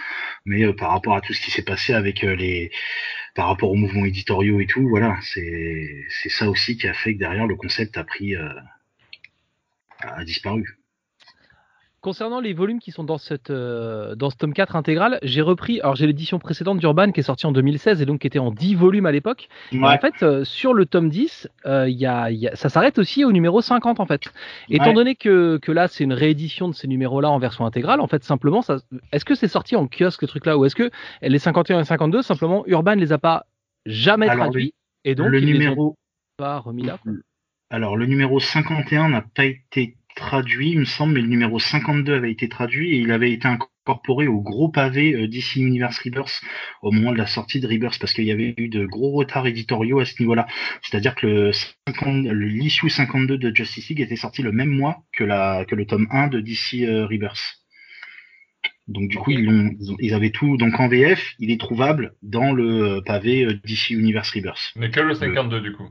mais 0.47 0.65
euh, 0.65 0.73
par 0.73 0.91
rapport 0.91 1.15
à 1.15 1.21
tout 1.21 1.35
ce 1.35 1.41
qui 1.41 1.51
s'est 1.51 1.63
passé 1.63 1.93
avec 1.93 2.23
les, 2.23 2.71
par 3.35 3.49
rapport 3.49 3.71
aux 3.71 3.77
mouvements 3.77 4.07
éditoriaux 4.07 4.61
et 4.61 4.67
tout, 4.67 4.89
voilà, 4.89 5.19
c'est 5.23 6.07
ça 6.29 6.49
aussi 6.49 6.77
qui 6.77 6.89
a 6.89 6.95
fait 6.95 7.15
que 7.15 7.19
derrière 7.19 7.47
le 7.47 7.57
concept 7.57 7.97
a 7.99 8.05
pris, 8.05 8.35
a 10.01 10.25
disparu. 10.25 10.82
Concernant 12.03 12.41
les 12.41 12.53
volumes 12.53 12.81
qui 12.81 12.91
sont 12.91 13.05
dans, 13.05 13.17
cette, 13.17 13.51
euh, 13.51 14.17
dans 14.17 14.29
ce 14.29 14.35
tome 14.37 14.53
4 14.53 14.75
intégral, 14.75 15.21
j'ai 15.23 15.41
repris, 15.41 15.81
alors 15.83 15.95
j'ai 15.95 16.09
l'édition 16.09 16.41
précédente 16.41 16.79
d'Urban 16.81 17.13
qui 17.13 17.21
est 17.21 17.23
sortie 17.23 17.47
en 17.47 17.53
2016 17.53 18.03
et 18.03 18.07
donc 18.07 18.23
qui 18.23 18.27
était 18.27 18.41
en 18.41 18.51
10 18.51 18.75
volumes 18.75 19.07
à 19.07 19.13
l'époque. 19.13 19.49
En 19.95 19.99
fait, 19.99 20.25
euh, 20.25 20.43
sur 20.43 20.75
le 20.75 20.85
tome 20.85 21.09
10, 21.09 21.49
euh, 21.65 21.89
y 21.89 22.05
a, 22.05 22.33
il 22.33 22.39
y 22.41 22.49
a- 22.49 22.57
ça 22.57 22.69
s'arrête 22.71 22.99
aussi 22.99 23.25
au 23.25 23.31
numéro 23.31 23.61
50 23.61 24.01
en 24.01 24.07
fait. 24.07 24.23
Étant 24.69 24.87
donné 24.95 25.15
que, 25.15 25.59
que 25.63 25.71
là 25.71 25.87
c'est 25.87 26.03
une 26.03 26.13
réédition 26.13 26.69
de 26.69 26.75
ces 26.75 26.89
numéros-là 26.89 27.31
en 27.31 27.39
version 27.39 27.67
intégrale, 27.67 28.01
en 28.01 28.09
fait 28.09 28.25
simplement, 28.25 28.65
est-ce 29.13 29.25
que 29.25 29.37
c'est 29.37 29.47
sorti 29.47 29.77
en 29.77 29.87
kiosque 29.87 30.23
ce 30.23 30.27
truc-là 30.27 30.59
ou 30.59 30.65
est-ce 30.65 30.75
que 30.75 30.91
les 31.23 31.39
51 31.39 31.79
et 31.79 31.85
52 31.85 32.23
simplement 32.23 32.65
Urban 32.67 32.97
les 32.97 33.13
a 33.13 33.19
pas 33.19 33.47
jamais 33.87 34.29
Alors, 34.29 34.47
traduits 34.47 34.75
et 35.05 35.15
donc 35.15 35.29
le 35.29 35.39
ils 35.39 35.45
les 35.47 35.53
ont 35.55 35.71
numéro, 35.71 35.97
pas 36.37 36.59
remis 36.59 36.83
là 36.83 36.99
quoi? 37.01 37.13
Alors, 37.71 37.97
le 37.97 38.05
numéro 38.05 38.39
51 38.39 39.09
n'a 39.09 39.23
pas 39.23 39.45
été 39.47 39.97
traduit, 40.17 40.71
il 40.71 40.81
me 40.81 40.85
semble, 40.85 41.15
mais 41.15 41.21
le 41.21 41.27
numéro 41.29 41.59
52 41.59 42.15
avait 42.15 42.31
été 42.33 42.49
traduit 42.49 42.95
et 42.95 42.99
il 42.99 43.11
avait 43.13 43.33
été 43.33 43.47
incorporé 43.49 44.27
au 44.29 44.41
gros 44.41 44.69
pavé 44.69 45.15
euh, 45.15 45.27
DC 45.29 45.57
Universe 45.57 45.99
Rebirth 46.05 46.41
au 46.83 46.91
moment 46.93 47.13
de 47.13 47.19
la 47.19 47.27
sortie 47.27 47.61
de 47.61 47.67
Rebirth 47.67 47.99
parce 47.99 48.13
qu'il 48.13 48.25
y 48.25 48.31
avait 48.31 48.55
eu 48.57 48.69
de 48.69 48.87
gros 48.87 49.13
retards 49.13 49.47
éditoriaux 49.47 50.01
à 50.01 50.05
ce 50.05 50.15
niveau-là. 50.21 50.47
C'est-à-dire 50.83 51.15
que 51.15 51.27
le 51.27 51.53
50 51.53 52.27
le- 52.27 52.47
l'issue 52.47 52.91
52 52.91 53.39
de 53.39 53.55
Justice 53.55 53.89
League 53.89 54.01
était 54.01 54.17
sorti 54.17 54.43
le 54.43 54.53
même 54.53 54.71
mois 54.71 55.03
que, 55.13 55.25
la, 55.25 55.65
que 55.67 55.75
le 55.75 55.87
tome 55.87 56.07
1 56.11 56.29
de 56.29 56.41
DC 56.41 56.83
euh, 56.85 57.07
Rebirth. 57.07 57.59
Donc 58.89 59.09
du 59.09 59.17
coup, 59.17 59.31
ils, 59.31 59.45
l'ont- 59.45 59.71
ils 59.81 59.93
ont- 59.93 59.97
ils 60.01 60.15
avaient 60.15 60.31
tout. 60.31 60.57
Donc 60.57 60.79
en 60.81 60.89
VF, 60.89 61.35
il 61.39 61.51
est 61.51 61.61
trouvable 61.61 62.15
dans 62.23 62.53
le 62.53 62.97
euh, 62.97 63.01
pavé 63.01 63.47
DC 63.65 63.91
Universe 63.91 64.31
Rebirth. 64.33 64.73
Mais 64.77 64.91
que 64.91 65.01
le 65.01 65.15
52 65.15 65.61
du 65.61 65.73
coup. 65.73 65.89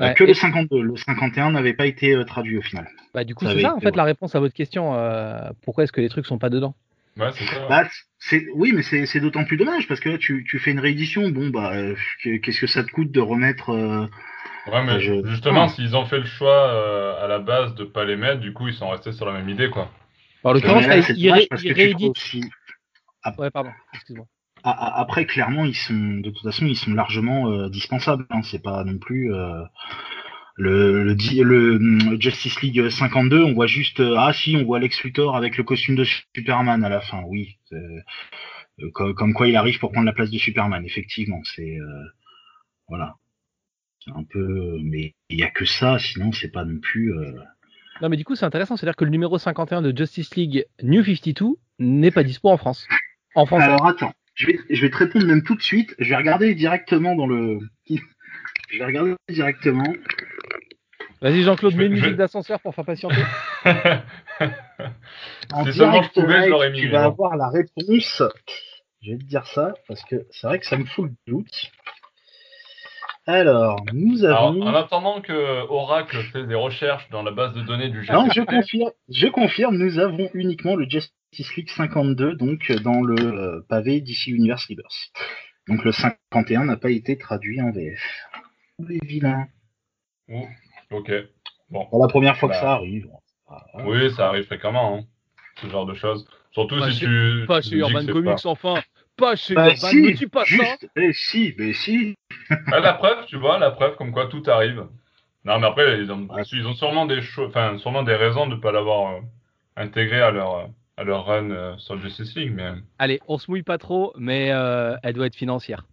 Euh, 0.00 0.08
Ouais, 0.08 0.14
que 0.14 0.24
le 0.24 0.34
52. 0.34 0.82
Le 0.82 0.96
51 0.96 1.52
n'avait 1.52 1.72
pas 1.74 1.86
été 1.86 2.14
euh, 2.16 2.24
traduit 2.24 2.58
au 2.58 2.62
final. 2.62 2.88
Bah, 3.14 3.22
du 3.22 3.34
coup 3.36 3.46
c'est 3.46 3.60
ça 3.62 3.76
en 3.76 3.80
fait 3.80 3.86
ouais. 3.90 3.96
la 3.96 4.02
réponse 4.04 4.34
à 4.34 4.40
votre 4.40 4.54
question. 4.54 4.94
euh, 4.96 5.38
pourquoi 5.62 5.84
est-ce 5.84 5.92
que 5.92 6.00
les 6.00 6.08
trucs 6.08 6.26
sont 6.26 6.38
pas 6.38 6.50
dedans? 6.50 6.74
Ouais, 7.16 7.28
c'est 7.32 7.44
ça. 7.44 7.66
Bah, 7.68 7.84
oui, 8.56 8.72
mais 8.74 8.82
c'est 8.82 9.20
d'autant 9.20 9.44
plus 9.44 9.56
dommage 9.56 9.86
parce 9.86 10.00
que 10.00 10.08
là, 10.08 10.18
tu, 10.18 10.44
tu 10.48 10.58
fais 10.58 10.72
une 10.72 10.80
réédition. 10.80 11.28
Bon, 11.30 11.48
bah, 11.50 11.72
euh, 11.74 11.94
que- 12.24 12.38
qu'est-ce 12.38 12.60
que 12.60 12.66
ça 12.66 12.82
te 12.82 12.90
coûte 12.90 13.12
de 13.12 13.20
remettre 13.20 13.70
euh, 13.70 14.06
Ouais, 14.66 14.82
mais 14.84 14.98
je- 14.98 15.24
justement, 15.26 15.64
Ah. 15.64 15.68
s'ils 15.68 15.94
ont 15.94 16.06
fait 16.06 16.18
le 16.18 16.24
choix 16.24 16.72
euh, 16.72 17.22
à 17.24 17.28
la 17.28 17.38
base 17.38 17.76
de 17.76 17.84
pas 17.84 18.04
les 18.04 18.16
mettre, 18.16 18.40
du 18.40 18.52
coup, 18.52 18.66
ils 18.66 18.74
sont 18.74 18.88
restés 18.88 19.12
sur 19.12 19.26
la 19.26 19.32
même 19.32 19.48
idée, 19.48 19.70
quoi. 19.70 19.92
En 20.42 20.52
l'occurrence 20.54 20.82
mais 20.82 20.88
là, 20.88 20.96
là, 20.96 21.02
c'est 21.02 21.14
il, 21.14 21.22
dommage 21.24 21.40
ré- 21.42 21.46
parce 21.48 21.62
il 21.62 21.68
que 21.68 21.74
tu 21.74 21.90
trouves 21.90 22.00
réédite. 22.00 22.16
aussi. 22.18 22.44
Ouais 23.38 23.50
pardon, 23.50 23.70
excuse-moi. 23.94 24.26
A- 24.64 24.70
a- 24.70 25.00
Après, 25.00 25.26
clairement, 25.26 25.64
ils 25.64 25.76
sont 25.76 25.94
de 26.20 26.30
toute 26.30 26.42
façon, 26.42 26.66
ils 26.66 26.76
sont 26.76 26.94
largement 26.94 27.50
euh, 27.50 27.68
dispensables. 27.68 28.26
Hein. 28.30 28.42
C'est 28.42 28.62
pas 28.62 28.82
non 28.84 28.98
plus 28.98 29.32
euh, 29.32 29.62
le, 30.56 31.04
le, 31.14 31.76
hum, 31.76 32.20
Justice 32.20 32.60
League 32.62 32.88
52. 32.88 33.42
On 33.42 33.52
voit 33.54 33.66
juste 33.66 34.00
euh, 34.00 34.16
ah 34.18 34.32
si, 34.32 34.56
on 34.56 34.64
voit 34.64 34.78
Lex 34.78 35.02
Luthor 35.04 35.36
avec 35.36 35.56
le 35.56 35.64
costume 35.64 35.96
de 35.96 36.04
Superman 36.34 36.82
à 36.84 36.88
la 36.88 37.00
fin. 37.00 37.22
Oui, 37.26 37.58
comme, 38.92 39.14
comme 39.14 39.34
quoi 39.34 39.48
il 39.48 39.56
arrive 39.56 39.78
pour 39.78 39.92
prendre 39.92 40.06
la 40.06 40.12
place 40.12 40.30
de 40.30 40.38
Superman. 40.38 40.84
Effectivement, 40.84 41.40
c'est 41.44 41.76
voilà. 42.88 43.14
C'est 44.04 44.10
un 44.12 44.24
peu, 44.24 44.78
mais 44.82 45.14
il 45.30 45.38
y 45.38 45.42
a 45.42 45.50
que 45.50 45.64
ça. 45.64 45.98
Sinon, 45.98 46.32
c'est 46.32 46.50
pas 46.50 46.64
non 46.64 46.78
plus. 46.78 47.12
Non, 48.02 48.08
mais 48.08 48.16
du 48.16 48.24
coup, 48.24 48.34
c'est 48.34 48.44
intéressant, 48.44 48.76
c'est-à-dire 48.76 48.96
que 48.96 49.04
le 49.04 49.10
numéro 49.10 49.38
51 49.38 49.80
de 49.82 49.96
Justice 49.96 50.34
League 50.36 50.66
New 50.82 51.02
52 51.04 51.54
n'est 51.78 52.10
pas 52.10 52.22
dispo 52.24 52.50
en 52.50 52.56
France. 52.56 52.86
En 53.34 53.46
français. 53.46 53.64
Alors 53.64 53.86
attends, 53.86 54.12
je 54.34 54.46
vais, 54.46 54.58
je 54.70 54.80
vais 54.82 54.90
te 54.90 54.96
répondre 54.96 55.26
même 55.26 55.42
tout 55.42 55.54
de 55.54 55.62
suite. 55.62 55.94
Je 55.98 56.08
vais 56.08 56.16
regarder 56.16 56.54
directement 56.54 57.14
dans 57.14 57.26
le. 57.26 57.58
Je 57.88 58.78
vais 58.78 58.84
regarder 58.84 59.14
directement. 59.28 59.92
Vas-y, 61.20 61.42
Jean-Claude, 61.42 61.72
je 61.72 61.78
mets 61.78 61.86
une 61.86 61.92
musique 61.92 62.16
d'ascenseur 62.16 62.60
pour 62.60 62.74
faire 62.74 62.84
patienter. 62.84 63.22
En 65.52 65.64
Si 65.64 65.72
seulement 65.74 66.02
je 66.02 66.08
pouvais, 66.10 66.44
je 66.44 66.50
l'aurais 66.50 66.70
mis, 66.70 66.80
Tu 66.80 66.88
vas 66.88 67.04
avoir 67.04 67.36
la 67.36 67.48
réponse. 67.48 68.22
Je 69.02 69.12
vais 69.12 69.18
te 69.18 69.24
dire 69.24 69.46
ça 69.46 69.74
parce 69.86 70.02
que 70.04 70.16
c'est 70.30 70.46
vrai 70.46 70.58
que 70.58 70.66
ça 70.66 70.76
me 70.76 70.84
fout 70.84 71.06
le 71.06 71.32
doute. 71.32 71.70
Alors, 73.26 73.80
nous 73.92 74.24
Alors, 74.24 74.48
avons. 74.48 74.62
en 74.62 74.74
attendant 74.74 75.20
que 75.22 75.66
Oracle 75.68 76.18
fait 76.32 76.46
des 76.46 76.54
recherches 76.54 77.08
dans 77.10 77.22
la 77.22 77.30
base 77.30 77.54
de 77.54 77.62
données 77.62 77.88
du 77.88 78.04
Non, 78.10 78.26
GCP, 78.26 78.34
je 78.34 78.40
confirme, 78.42 78.90
je 79.08 79.26
confirme, 79.28 79.76
nous 79.78 79.98
avons 79.98 80.28
uniquement 80.34 80.76
le 80.76 80.86
Justice 81.34 81.56
League 81.56 81.70
52, 81.70 82.36
donc 82.36 82.70
dans 82.84 83.00
le 83.00 83.16
euh, 83.18 83.60
pavé 83.68 84.00
d'ici 84.00 84.30
Universe 84.30 84.66
Rebirth. 84.68 85.10
Donc 85.68 85.84
le 85.84 85.90
51 85.90 86.64
n'a 86.66 86.76
pas 86.76 86.90
été 86.90 87.18
traduit 87.18 87.60
en 87.60 87.72
VF. 87.72 88.00
Les 88.78 89.00
vilains. 89.02 89.48
Ouh, 90.28 90.46
ok. 90.92 91.10
Bon, 91.70 91.88
C'est 91.90 91.98
la 91.98 92.06
première 92.08 92.36
fois 92.36 92.48
que 92.48 92.54
Bah. 92.54 92.60
ça 92.60 92.72
arrive. 92.74 93.08
Ah, 93.48 93.64
oui, 93.84 94.10
ça 94.12 94.28
arrive 94.28 94.44
fréquemment, 94.44 94.98
hein, 94.98 95.04
ce 95.60 95.68
genre 95.68 95.86
de 95.86 95.94
choses. 95.94 96.24
Surtout 96.52 96.78
Pas 96.78 96.90
si 96.92 97.00
chez- 97.00 97.06
tu. 97.06 97.44
Pas 97.48 97.60
tu 97.60 97.70
chez 97.70 97.76
Urban 97.78 98.06
Comics, 98.06 98.42
pas- 98.42 98.48
enfin. 98.50 98.80
Pas 99.16 99.34
chez 99.36 99.54
Bah, 99.54 99.66
Urban, 99.70 99.88
si, 99.88 99.96
ne 100.02 100.10
dis 100.12 100.26
pas 100.28 100.44
ça. 100.44 100.50
juste, 100.54 100.88
eh, 100.96 101.12
si, 101.12 101.54
mais 101.58 101.72
si. 101.72 102.14
Ah, 102.72 102.78
la 102.80 102.94
preuve, 102.94 103.26
tu 103.26 103.36
vois, 103.38 103.58
la 103.58 103.70
preuve 103.72 103.96
comme 103.96 104.12
quoi 104.12 104.26
tout 104.28 104.42
arrive. 104.46 104.86
Non, 105.44 105.58
mais 105.58 105.66
après, 105.66 105.98
ils 106.00 106.10
ont, 106.12 106.26
Ouais. 106.28 106.42
ils 106.52 106.66
ont 106.66 106.74
sûrement 106.74 107.06
des 107.06 107.22
choses, 107.22 107.48
enfin, 107.48 107.76
sûrement 107.78 108.02
des 108.04 108.14
raisons 108.14 108.46
de 108.46 108.54
ne 108.54 108.60
pas 108.60 108.70
l'avoir 108.72 109.16
euh, 109.16 109.20
intégré 109.76 110.20
à 110.20 110.30
leur, 110.30 110.54
euh, 110.56 110.66
à 110.96 111.04
leur 111.04 111.26
run 111.26 111.50
euh, 111.50 111.76
sur 111.78 111.98
Justice 111.98 112.34
League, 112.36 112.52
mais. 112.54 112.72
Allez, 112.98 113.20
on 113.28 113.38
se 113.38 113.50
mouille 113.50 113.62
pas 113.62 113.78
trop, 113.78 114.12
mais 114.16 114.50
euh, 114.52 114.96
elle 115.02 115.14
doit 115.14 115.26
être 115.26 115.36
financière. 115.36 115.86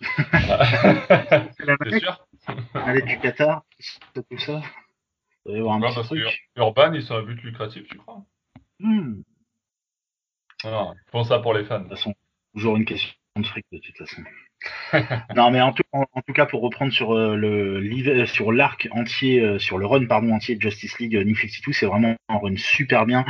C'est 0.00 1.98
sûr. 1.98 2.26
elle 2.86 2.96
est 2.98 3.02
du 3.02 3.18
Qatar, 3.18 3.64
tout 4.14 4.24
ça. 4.38 4.62
Il 5.46 5.50
doit 5.50 5.56
y 5.56 5.60
avoir 5.60 5.74
un 5.74 5.80
Ouais, 5.80 5.88
petit 5.88 5.94
parce 5.96 6.08
que. 6.08 6.60
Urban, 6.60 6.92
ils 6.92 7.02
sont 7.02 7.16
à 7.16 7.22
but 7.22 7.42
lucratif, 7.42 7.86
tu 7.88 7.98
crois? 7.98 8.22
Hmm. 8.80 9.22
Non, 10.64 10.92
ils 10.94 11.10
font 11.10 11.24
ça 11.24 11.38
pour 11.38 11.54
les 11.54 11.64
fans. 11.64 11.78
De 11.78 11.84
toute 11.84 11.96
façon, 11.96 12.14
toujours 12.54 12.76
une 12.76 12.84
question 12.84 13.10
de 13.36 13.46
fric 13.46 13.64
de 13.72 13.78
toute 13.78 13.96
façon. 13.96 14.22
non, 15.36 15.50
mais 15.52 15.60
en 15.60 15.72
tout, 15.72 15.84
en, 15.92 16.04
en 16.12 16.20
tout 16.22 16.32
cas, 16.32 16.46
pour 16.46 16.62
reprendre 16.62 16.92
sur 16.92 17.12
euh, 17.12 17.36
le 17.36 17.78
l'hiver- 17.80 18.28
sur 18.28 18.50
l'arc 18.52 18.88
entier, 18.90 19.40
euh, 19.40 19.58
sur 19.60 19.78
le 19.78 19.86
run 19.86 20.06
pardon 20.06 20.32
entier 20.32 20.56
de 20.56 20.62
Justice 20.62 20.98
League 20.98 21.14
euh, 21.16 21.22
New 21.24 21.36
52, 21.36 21.72
c'est 21.72 21.86
vraiment 21.86 22.16
un 22.28 22.38
run 22.38 22.56
super 22.56 23.06
bien. 23.06 23.24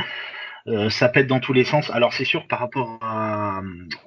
Euh, 0.69 0.89
ça 0.89 1.09
pète 1.09 1.25
dans 1.25 1.39
tous 1.39 1.53
les 1.53 1.63
sens. 1.63 1.89
Alors 1.89 2.13
c'est 2.13 2.25
sûr 2.25 2.47
par 2.47 2.59
rapport 2.59 2.99
à 3.01 3.61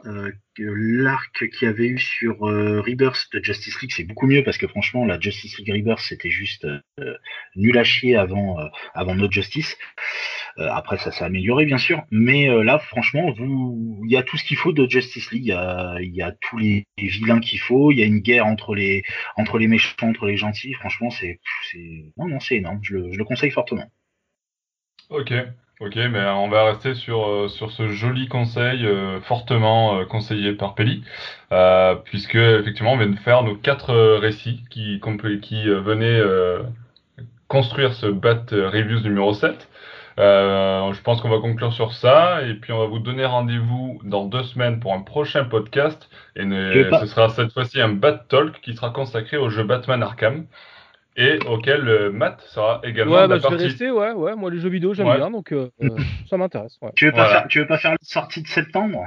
euh, 0.07 0.31
l'arc 0.59 1.49
qu'il 1.49 1.67
y 1.67 1.69
avait 1.69 1.87
eu 1.87 1.99
sur 1.99 2.47
euh, 2.47 2.81
Rebirth 2.81 3.29
de 3.33 3.43
Justice 3.43 3.81
League, 3.81 3.93
c'est 3.93 4.05
beaucoup 4.05 4.27
mieux 4.27 4.45
parce 4.45 4.59
que 4.59 4.69
franchement 4.69 5.05
la 5.05 5.19
Justice 5.19 5.59
League 5.59 5.73
Rebirth 5.73 6.01
c'était 6.01 6.31
juste 6.31 6.65
euh, 6.65 7.17
nul 7.57 7.77
à 7.79 7.85
chier 7.85 8.17
avant 8.17 8.59
avant 8.95 9.15
No 9.15 9.31
Justice. 9.31 9.77
Après 10.57 10.99
ça 10.99 11.11
s'est 11.11 11.25
amélioré 11.25 11.65
bien 11.65 11.79
sûr, 11.79 12.03
mais 12.11 12.47
là 12.63 12.79
franchement 12.79 13.33
vous 13.33 14.03
il 14.05 14.13
y 14.13 14.17
a 14.17 14.23
tout 14.23 14.37
ce 14.37 14.45
qu'il 14.45 14.57
faut 14.57 14.73
de 14.73 14.89
Justice 14.89 15.33
League. 15.33 15.57
Il 16.01 16.15
y 16.15 16.23
a, 16.23 16.33
tous 16.33 16.59
les, 16.59 16.87
vilains 16.99 17.41
qu'il 17.41 17.59
faut. 17.59 17.91
Il 17.91 17.99
y 17.99 18.03
a 18.03 18.07
une 18.07 18.21
guerre 18.21 18.47
entre 18.47 18.75
les 18.75 19.03
entre 19.37 19.59
les 19.59 19.67
méchants, 19.67 19.95
entre 20.03 20.27
les 20.27 20.37
gentils. 20.37 20.75
Franchement 20.75 21.11
c'est 21.11 21.41
non 22.19 22.29
non 22.29 22.39
c'est 22.39 22.57
énorme. 22.57 22.79
Je 22.83 22.97
le 22.97 23.25
conseille 23.25 23.51
fortement. 23.51 23.91
Ok, 25.09 25.33
ok, 25.85 25.97
mais 26.11 26.25
on 26.27 26.49
va 26.49 26.65
rester 26.65 26.95
sur, 26.95 27.27
euh, 27.29 27.49
sur 27.49 27.71
ce 27.73 27.89
joli 27.89 28.29
conseil 28.29 28.87
euh, 28.87 29.21
fortement 29.21 29.99
euh, 29.99 30.05
conseillé 30.05 30.53
par 30.53 30.75
Peli, 30.75 31.03
euh, 31.53 31.95
puisque 32.05 32.37
effectivement 32.37 32.93
on 32.93 32.97
vient 32.99 33.09
de 33.09 33.19
faire 33.19 33.43
nos 33.43 33.57
quatre 33.57 33.91
euh, 33.91 34.19
récits 34.19 34.63
qui, 34.71 34.99
compl- 34.99 35.41
qui 35.41 35.69
euh, 35.69 35.81
venaient 35.81 36.07
euh, 36.21 36.63
construire 37.49 37.93
ce 37.95 38.07
Bat 38.07 38.47
Reviews 38.53 39.01
numéro 39.01 39.33
7. 39.35 39.69
Euh, 40.19 40.93
je 40.93 41.01
pense 41.01 41.23
qu'on 41.23 41.31
va 41.31 41.39
conclure 41.39 41.73
sur 41.73 41.95
ça, 41.95 42.43
et 42.43 42.55
puis 42.55 42.73
on 42.73 42.79
va 42.79 42.87
vous 42.87 42.99
donner 42.99 43.25
rendez-vous 43.25 43.99
dans 44.05 44.27
deux 44.27 44.43
semaines 44.45 44.79
pour 44.79 44.93
un 44.93 45.01
prochain 45.01 45.45
podcast, 45.45 46.11
et 46.37 46.45
ne- 46.45 46.73
ce 47.01 47.07
sera 47.07 47.29
cette 47.31 47.53
fois-ci 47.53 47.81
un 47.81 47.89
Bat 47.89 48.27
Talk 48.29 48.61
qui 48.61 48.75
sera 48.75 48.91
consacré 48.91 49.39
au 49.39 49.49
jeu 49.49 49.65
Batman 49.65 50.03
Arkham, 50.03 50.45
et 51.17 51.39
auquel 51.47 51.89
euh, 51.89 52.11
Matt 52.13 52.41
sera 52.49 52.81
également 52.85 53.15
Ouais, 53.15 53.29
bah, 53.29 53.35
la 53.35 53.37
je 53.37 53.43
vais 53.43 53.49
partie. 53.51 53.65
rester, 53.65 53.91
ouais, 53.91 54.13
ouais. 54.13 54.35
Moi, 54.35 54.51
les 54.51 54.59
jeux 54.59 54.69
vidéo, 54.71 54.95
j'aime 54.95 55.09
Ouais. 55.09 55.17
bien, 55.19 55.31
donc 55.31 55.53
euh, 55.53 55.71
euh, 55.83 55.97
ça 56.29 56.37
m'intéresse. 56.37 56.79
Ouais. 56.83 56.91
Tu 56.95 57.07
veux 57.07 57.13
pas 57.13 57.25
Voilà. 57.25 57.41
faire 57.41 57.49
tu 57.49 57.59
veux 57.61 57.67
pas 57.67 57.79
faire 57.79 57.93
la 57.93 57.97
sortie 58.03 58.43
de 58.43 58.49
septembre? 58.49 59.05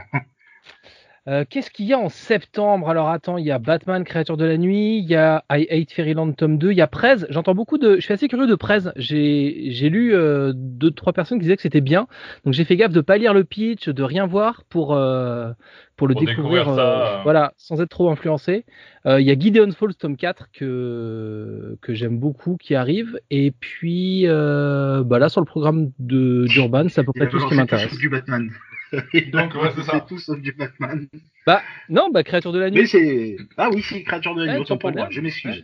Euh, 1.27 1.43
Qu'est-ce 1.49 1.71
qu'il 1.71 1.87
y 1.87 1.93
a 1.93 1.97
en 1.97 2.09
septembre? 2.09 2.87
Alors 2.87 3.09
attends, 3.09 3.37
il 3.39 3.45
y 3.45 3.51
a 3.51 3.57
Batman, 3.57 4.03
créature 4.03 4.37
de 4.37 4.45
la 4.45 4.57
nuit, 4.57 4.99
il 4.99 5.05
y 5.09 5.15
a 5.15 5.43
I 5.49 5.65
Hate 5.71 5.91
Fairyland 5.91 6.31
tome 6.33 6.59
2, 6.59 6.71
il 6.71 6.77
y 6.77 6.81
a 6.81 6.87
Prez. 6.87 7.25
J'entends 7.29 7.55
beaucoup 7.55 7.79
de. 7.79 7.95
Je 7.95 8.01
suis 8.01 8.13
assez 8.13 8.27
curieux 8.27 8.45
de 8.45 8.53
Prez. 8.53 8.91
J'ai 8.95 9.71
j'ai 9.71 9.89
lu 9.89 10.13
euh, 10.13 10.53
deux, 10.55 10.91
trois 10.91 11.13
personnes 11.13 11.39
qui 11.39 11.43
disaient 11.43 11.55
que 11.55 11.63
c'était 11.63 11.81
bien. 11.81 12.05
Donc 12.45 12.53
j'ai 12.53 12.63
fait 12.63 12.75
gaffe 12.75 12.91
de 12.93 13.01
pas 13.01 13.17
lire 13.17 13.33
le 13.33 13.43
pitch, 13.43 13.89
de 13.89 14.03
rien 14.03 14.27
voir 14.27 14.63
pour, 14.69 14.93
euh, 14.93 15.51
pour 15.95 16.07
le 16.07 16.13
Pour 16.13 16.25
découvrir. 16.25 16.65
découvrir 16.65 16.75
ça, 16.75 17.15
euh, 17.15 17.17
euh. 17.19 17.23
Voilà, 17.23 17.53
sans 17.57 17.81
être 17.81 17.89
trop 17.89 18.11
influencé. 18.11 18.63
Euh, 19.07 19.19
Il 19.19 19.25
y 19.25 19.31
a 19.31 19.35
Gideon 19.39 19.71
Falls 19.71 19.95
tome 19.95 20.17
4 20.17 20.49
que, 20.53 21.75
que 21.81 21.93
j'aime 21.95 22.19
beaucoup 22.19 22.55
qui 22.57 22.75
arrive. 22.75 23.19
Et 23.31 23.49
puis 23.51 24.27
euh, 24.27 25.03
bah 25.03 25.17
là, 25.17 25.29
sur 25.29 25.41
le 25.41 25.45
programme 25.47 25.89
de 25.97 26.45
d'Urban, 26.47 26.85
c'est 26.89 27.01
à 27.01 27.03
peu 27.03 27.13
près 27.15 27.27
tout 27.29 27.39
ce 27.39 27.47
qui 27.47 27.55
m'intéresse. 27.55 27.97
du 27.97 28.09
Batman. 28.09 28.49
Donc, 29.31 29.53
ouais, 29.55 29.71
c'est 29.75 29.83
ça. 29.83 29.99
tout 30.01 30.19
sauf 30.19 30.39
du 30.39 30.51
Batman. 30.53 31.07
Bah 31.47 31.61
non, 31.89 32.09
bah 32.11 32.23
créature 32.23 32.51
de 32.53 32.59
la 32.59 32.69
nuit. 32.69 32.81
Mais 32.81 32.85
c'est. 32.87 33.37
Ah 33.57 33.69
oui, 33.71 33.81
c'est 33.81 34.03
créature 34.03 34.35
de 34.35 34.43
la 34.43 34.51
Ouais, 34.53 34.57
nuit, 34.57 34.61
autant 34.61 34.77
pour 34.77 34.91
moi. 34.91 35.07
Je 35.11 35.21
m'excuse. 35.21 35.63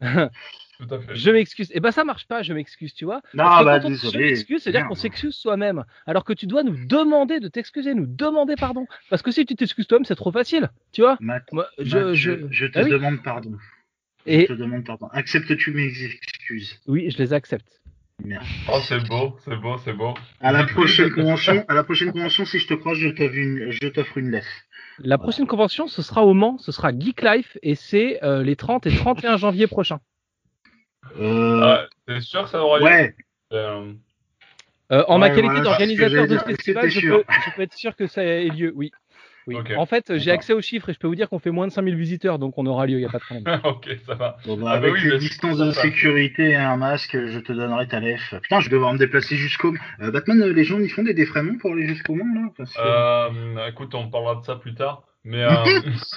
Tout 0.00 0.94
à 0.94 1.00
fait. 1.00 1.14
Je 1.14 1.30
m'excuse. 1.30 1.70
Et 1.74 1.80
bah 1.80 1.92
ça 1.92 2.02
marche 2.02 2.26
pas, 2.26 2.42
je 2.42 2.52
m'excuse, 2.52 2.92
tu 2.94 3.04
vois. 3.04 3.20
Non, 3.34 3.44
Parce 3.44 3.60
que 3.60 3.64
bah 3.64 3.80
quand 3.80 3.86
on 3.86 3.90
désolé. 3.90 4.24
m'excuse, 4.30 4.62
c'est-à-dire 4.62 4.88
qu'on 4.88 4.94
s'excuse 4.96 5.34
soi-même. 5.34 5.84
Alors 6.06 6.24
que 6.24 6.32
tu 6.32 6.46
dois 6.46 6.62
nous 6.64 6.86
demander 6.86 7.38
de 7.40 7.46
t'excuser, 7.48 7.94
nous 7.94 8.06
demander 8.06 8.54
pardon. 8.56 8.86
Parce 9.10 9.22
que 9.22 9.30
si 9.30 9.46
tu 9.46 9.54
t'excuses 9.54 9.86
toi-même, 9.86 10.04
c'est 10.04 10.16
trop 10.16 10.32
facile, 10.32 10.70
tu 10.92 11.02
vois. 11.02 11.16
Matt, 11.20 11.44
Moi, 11.52 11.66
je, 11.78 11.98
Matt, 11.98 12.14
je... 12.14 12.36
je, 12.36 12.46
je 12.50 12.66
te 12.66 12.78
Ah 12.78 12.82
oui. 12.82 12.90
demande 12.90 13.22
pardon. 13.22 13.56
Et 14.26 14.42
Je 14.42 14.46
te 14.46 14.52
demande 14.54 14.84
pardon. 14.84 15.06
Acceptes-tu 15.12 15.72
mes 15.72 15.86
excuses 16.04 16.80
oui, 16.86 17.10
je 17.10 17.18
les 17.18 17.32
accepte. 17.32 17.80
Merde. 18.24 18.44
Oh, 18.72 18.78
c'est 18.82 19.06
beau, 19.08 19.36
c'est 19.44 19.56
beau, 19.56 19.76
c'est 19.84 19.92
beau. 19.92 20.14
À 20.40 20.52
la 20.52 20.64
prochaine 20.64 21.10
convention, 21.10 21.64
à 21.68 21.74
la 21.74 21.84
prochaine 21.84 22.12
convention, 22.12 22.44
si 22.44 22.58
je 22.58 22.66
te 22.68 22.74
croise, 22.74 22.98
je 22.98 23.08
t'offre 23.08 23.34
une, 23.34 23.70
je 23.70 23.88
t'offre 23.88 24.18
une 24.18 24.30
lettre. 24.30 24.46
La 24.98 25.18
prochaine 25.18 25.46
convention, 25.46 25.88
ce 25.88 26.02
sera 26.02 26.24
au 26.24 26.34
Mans, 26.34 26.58
ce 26.58 26.70
sera 26.72 26.92
Geek 26.96 27.22
Life 27.22 27.58
et 27.62 27.74
c'est 27.74 28.22
euh, 28.22 28.42
les 28.42 28.56
30 28.56 28.86
et 28.86 28.94
31 28.94 29.36
janvier 29.38 29.66
prochains. 29.66 30.00
Euh, 31.18 31.60
Ah, 31.62 31.86
T'es 32.06 32.20
sûr 32.20 32.44
que 32.44 32.50
ça 32.50 32.62
aura 32.62 32.78
lieu 32.78 32.84
ouais, 32.84 33.14
Euh, 33.52 33.92
Euh, 34.92 35.04
en 35.08 35.18
ma 35.18 35.30
qualité 35.30 35.46
voilà, 35.46 35.58
c'est 35.58 35.64
d'organisateur 35.64 36.26
de 36.28 36.38
ce 36.38 36.44
festival, 36.44 36.90
je 36.90 37.00
peux, 37.00 37.24
je 37.46 37.56
peux 37.56 37.62
être 37.62 37.72
sûr 37.74 37.96
que 37.96 38.06
ça 38.06 38.22
ait 38.22 38.48
lieu, 38.48 38.72
oui. 38.76 38.92
Oui. 39.46 39.56
En 39.76 39.86
fait, 39.86 40.16
j'ai 40.18 40.30
accès 40.30 40.52
aux 40.52 40.60
chiffres 40.60 40.88
et 40.90 40.92
je 40.92 40.98
peux 40.98 41.06
vous 41.08 41.14
dire 41.14 41.28
qu'on 41.28 41.38
fait 41.38 41.50
moins 41.50 41.66
de 41.66 41.72
5000 41.72 41.96
visiteurs, 41.96 42.38
donc 42.38 42.58
on 42.58 42.66
aura 42.66 42.86
lieu, 42.86 42.94
il 42.94 43.00
n'y 43.00 43.04
a 43.06 43.08
pas 43.08 43.18
de 43.18 43.24
problème. 43.24 43.60
ok, 43.64 43.88
ça 44.06 44.14
va. 44.14 44.36
bon, 44.46 44.56
bah, 44.56 44.64
Ah 44.74 44.78
bah 44.78 44.88
avec 44.88 44.94
oui, 44.94 45.18
distances 45.18 45.58
c'est 45.58 45.64
de 45.66 45.70
sécurité 45.72 46.50
et 46.50 46.56
un 46.56 46.76
masque, 46.76 47.16
je 47.26 47.38
te 47.40 47.52
donnerai 47.52 47.88
ta 47.88 48.00
lef. 48.00 48.34
Putain, 48.42 48.60
je 48.60 48.66
vais 48.68 48.72
devoir 48.76 48.92
me 48.92 48.98
déplacer 48.98 49.36
jusqu'au. 49.36 49.74
Euh, 50.00 50.10
Batman, 50.10 50.40
euh, 50.42 50.52
les 50.52 50.64
gens, 50.64 50.78
ils 50.78 50.88
font 50.90 51.02
des 51.02 51.14
défraiements 51.14 51.58
pour 51.58 51.72
aller 51.72 51.86
jusqu'au 51.88 52.14
Mans, 52.14 52.34
là 52.42 52.48
Parce 52.56 52.72
que- 52.74 52.80
Euh, 52.80 53.68
écoute, 53.68 53.94
on 53.94 54.08
parlera 54.10 54.36
de 54.36 54.44
ça 54.44 54.56
plus 54.56 54.74
tard. 54.74 55.02
Mais. 55.24 55.42
Euh... 55.42 55.52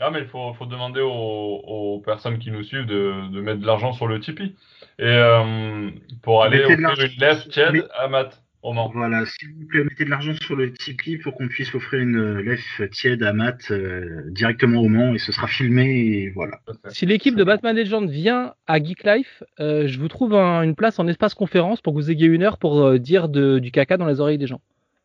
ah, 0.00 0.10
mais 0.12 0.20
il 0.20 0.26
faut, 0.28 0.54
faut 0.54 0.66
demander 0.66 1.00
aux, 1.00 1.08
aux 1.10 2.00
personnes 2.04 2.38
qui 2.38 2.50
nous 2.50 2.62
suivent 2.62 2.86
de, 2.86 3.30
de 3.32 3.40
mettre 3.40 3.60
de 3.60 3.66
l'argent 3.66 3.92
sur 3.92 4.06
le 4.06 4.20
Tipeee. 4.20 4.54
Et 4.98 5.04
euh, 5.04 5.90
pour 6.22 6.42
aller 6.44 6.60
offrir 6.64 6.78
une 6.78 7.20
lèvre 7.20 7.48
tiède 7.48 7.72
Mais- 7.72 7.82
à 7.98 8.08
Matt 8.08 8.42
Voilà, 8.62 9.24
s'il 9.26 9.54
vous 9.54 9.66
plaît, 9.66 9.84
mettez 9.84 10.04
de 10.04 10.10
l'argent 10.10 10.34
sur 10.42 10.56
le 10.56 10.72
Tipeee 10.72 11.18
pour 11.18 11.34
qu'on 11.34 11.48
puisse 11.48 11.74
offrir 11.74 12.00
une 12.00 12.16
euh, 12.16 12.42
lef 12.42 12.82
tiède 12.90 13.22
à 13.22 13.32
Matt 13.32 13.70
euh, 13.70 14.22
directement 14.30 14.80
au 14.80 14.88
Mans 14.88 15.14
et 15.14 15.18
ce 15.18 15.30
sera 15.32 15.46
filmé 15.46 15.84
et 15.86 16.30
voilà. 16.30 16.58
Si 16.88 17.06
l'équipe 17.06 17.36
de 17.36 17.44
Batman 17.44 17.76
Legend 17.76 18.10
vient 18.10 18.54
à 18.66 18.82
Geek 18.82 19.04
Life, 19.04 19.42
euh, 19.60 19.86
je 19.86 19.98
vous 19.98 20.08
trouve 20.08 20.34
un- 20.34 20.62
une 20.62 20.74
place 20.74 20.98
en 20.98 21.06
espace 21.06 21.34
conférence 21.34 21.80
pour 21.80 21.92
que 21.94 21.98
vous 21.98 22.10
ayez 22.10 22.26
une 22.26 22.42
heure 22.42 22.58
pour 22.58 22.82
euh, 22.84 22.98
dire 22.98 23.28
de- 23.28 23.58
du 23.60 23.70
caca 23.70 23.96
dans 23.96 24.06
les 24.06 24.20
oreilles 24.20 24.38
des 24.38 24.46
gens. 24.48 24.60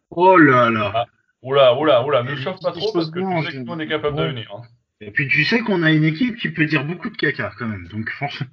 Oh 0.10 0.36
là 0.38 0.70
là 0.70 0.91
Ah. 0.95 1.06
Oula, 1.43 1.78
oula, 1.78 2.06
oula, 2.06 2.24
ne 2.24 2.36
chauffe 2.36 2.60
pas 2.62 2.72
trop 2.72 2.91
parce 2.93 3.12
que 3.12 3.20
tu 3.20 3.26
sais 3.45 3.51
que 3.51 3.58
nous 3.64 3.72
on 3.72 3.80
est 3.80 3.88
capable 3.88 4.18
de 4.18 4.24
venir. 4.24 4.51
hein. 4.58 4.62
Et 5.01 5.12
puis 5.12 5.28
tu 5.28 5.43
sais 5.43 5.60
qu'on 5.60 5.84
a 5.84 5.91
une 5.91 6.06
équipe 6.06 6.38
qui 6.38 6.49
peut 6.49 6.66
dire 6.66 6.86
beaucoup 6.86 7.10
de 7.10 7.18
caca 7.18 7.51
quand 7.60 7.68
même, 7.68 7.86
donc 7.89 8.10
franchement, 8.12 8.47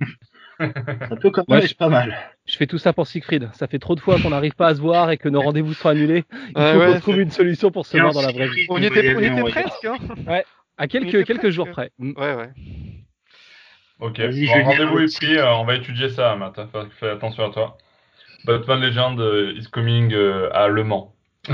ça 1.08 1.16
peut 1.16 1.30
quand 1.30 1.42
Ouais, 1.48 1.56
même 1.58 1.60
je- 1.62 1.66
être 1.72 1.76
pas 1.78 1.88
mal. 1.88 2.16
Je 2.46 2.56
fais 2.56 2.66
tout 2.66 2.78
ça 2.78 2.92
pour 2.92 3.06
Siegfried. 3.06 3.48
Ça 3.54 3.66
fait 3.66 3.78
trop 3.78 3.94
de 3.94 4.00
fois 4.00 4.20
qu'on 4.20 4.30
n'arrive 4.30 4.54
pas 4.54 4.68
à 4.68 4.74
se 4.74 4.80
voir 4.80 5.10
et 5.10 5.16
que 5.16 5.28
nos 5.28 5.40
rendez-vous 5.40 5.72
sont 5.74 5.88
annulés. 5.88 6.24
Il 6.50 6.58
Ouais, 6.60 6.72
faut 6.72 6.78
ouais, 6.80 6.92
qu'on 6.94 7.00
trouve 7.00 7.20
une 7.20 7.30
solution 7.30 7.70
pour 7.70 7.86
se 7.86 7.96
Et 7.96 8.00
voir 8.00 8.12
dans 8.12 8.22
la 8.22 8.32
vraie 8.32 8.48
vie. 8.48 8.66
On 8.68 8.74
va 8.74 8.80
y 8.80 8.86
était, 8.86 9.14
on 9.16 9.20
y 9.20 9.26
était 9.26 9.42
presque, 9.50 9.84
hein 9.84 9.96
À 10.76 10.84
On 10.84 10.86
quelques, 10.86 11.08
était 11.08 11.24
quelques 11.24 11.40
presque. 11.40 11.54
jours 11.54 11.68
près. 11.70 11.90
Mm. 11.98 12.12
Ouais, 12.18 12.34
ouais. 12.34 12.50
Ok, 14.00 14.18
bon, 14.18 14.62
rendez-vous 14.64 14.98
est 15.00 15.14
pris, 15.16 15.36
euh, 15.36 15.52
on 15.56 15.64
va 15.64 15.74
étudier 15.76 16.08
ça, 16.08 16.34
Matt. 16.36 16.54
Fais, 16.72 16.78
fais 16.98 17.10
attention 17.10 17.44
à 17.46 17.50
toi. 17.52 17.76
Batman 18.46 18.80
Legend 18.80 19.20
euh, 19.20 19.52
is 19.56 19.66
coming 19.70 20.12
euh, 20.14 20.48
à 20.54 20.68
Le 20.68 20.84
Mans. 20.84 21.14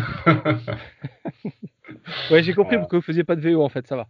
Ouais, 2.30 2.42
j'ai 2.42 2.52
compris 2.54 2.70
Voilà. 2.76 2.80
pourquoi 2.80 2.98
vous 2.98 3.04
faisiez 3.04 3.24
pas 3.24 3.36
de 3.36 3.40
VO 3.40 3.62
en 3.64 3.68
fait, 3.68 3.86
ça 3.86 3.96
va. 3.96 4.06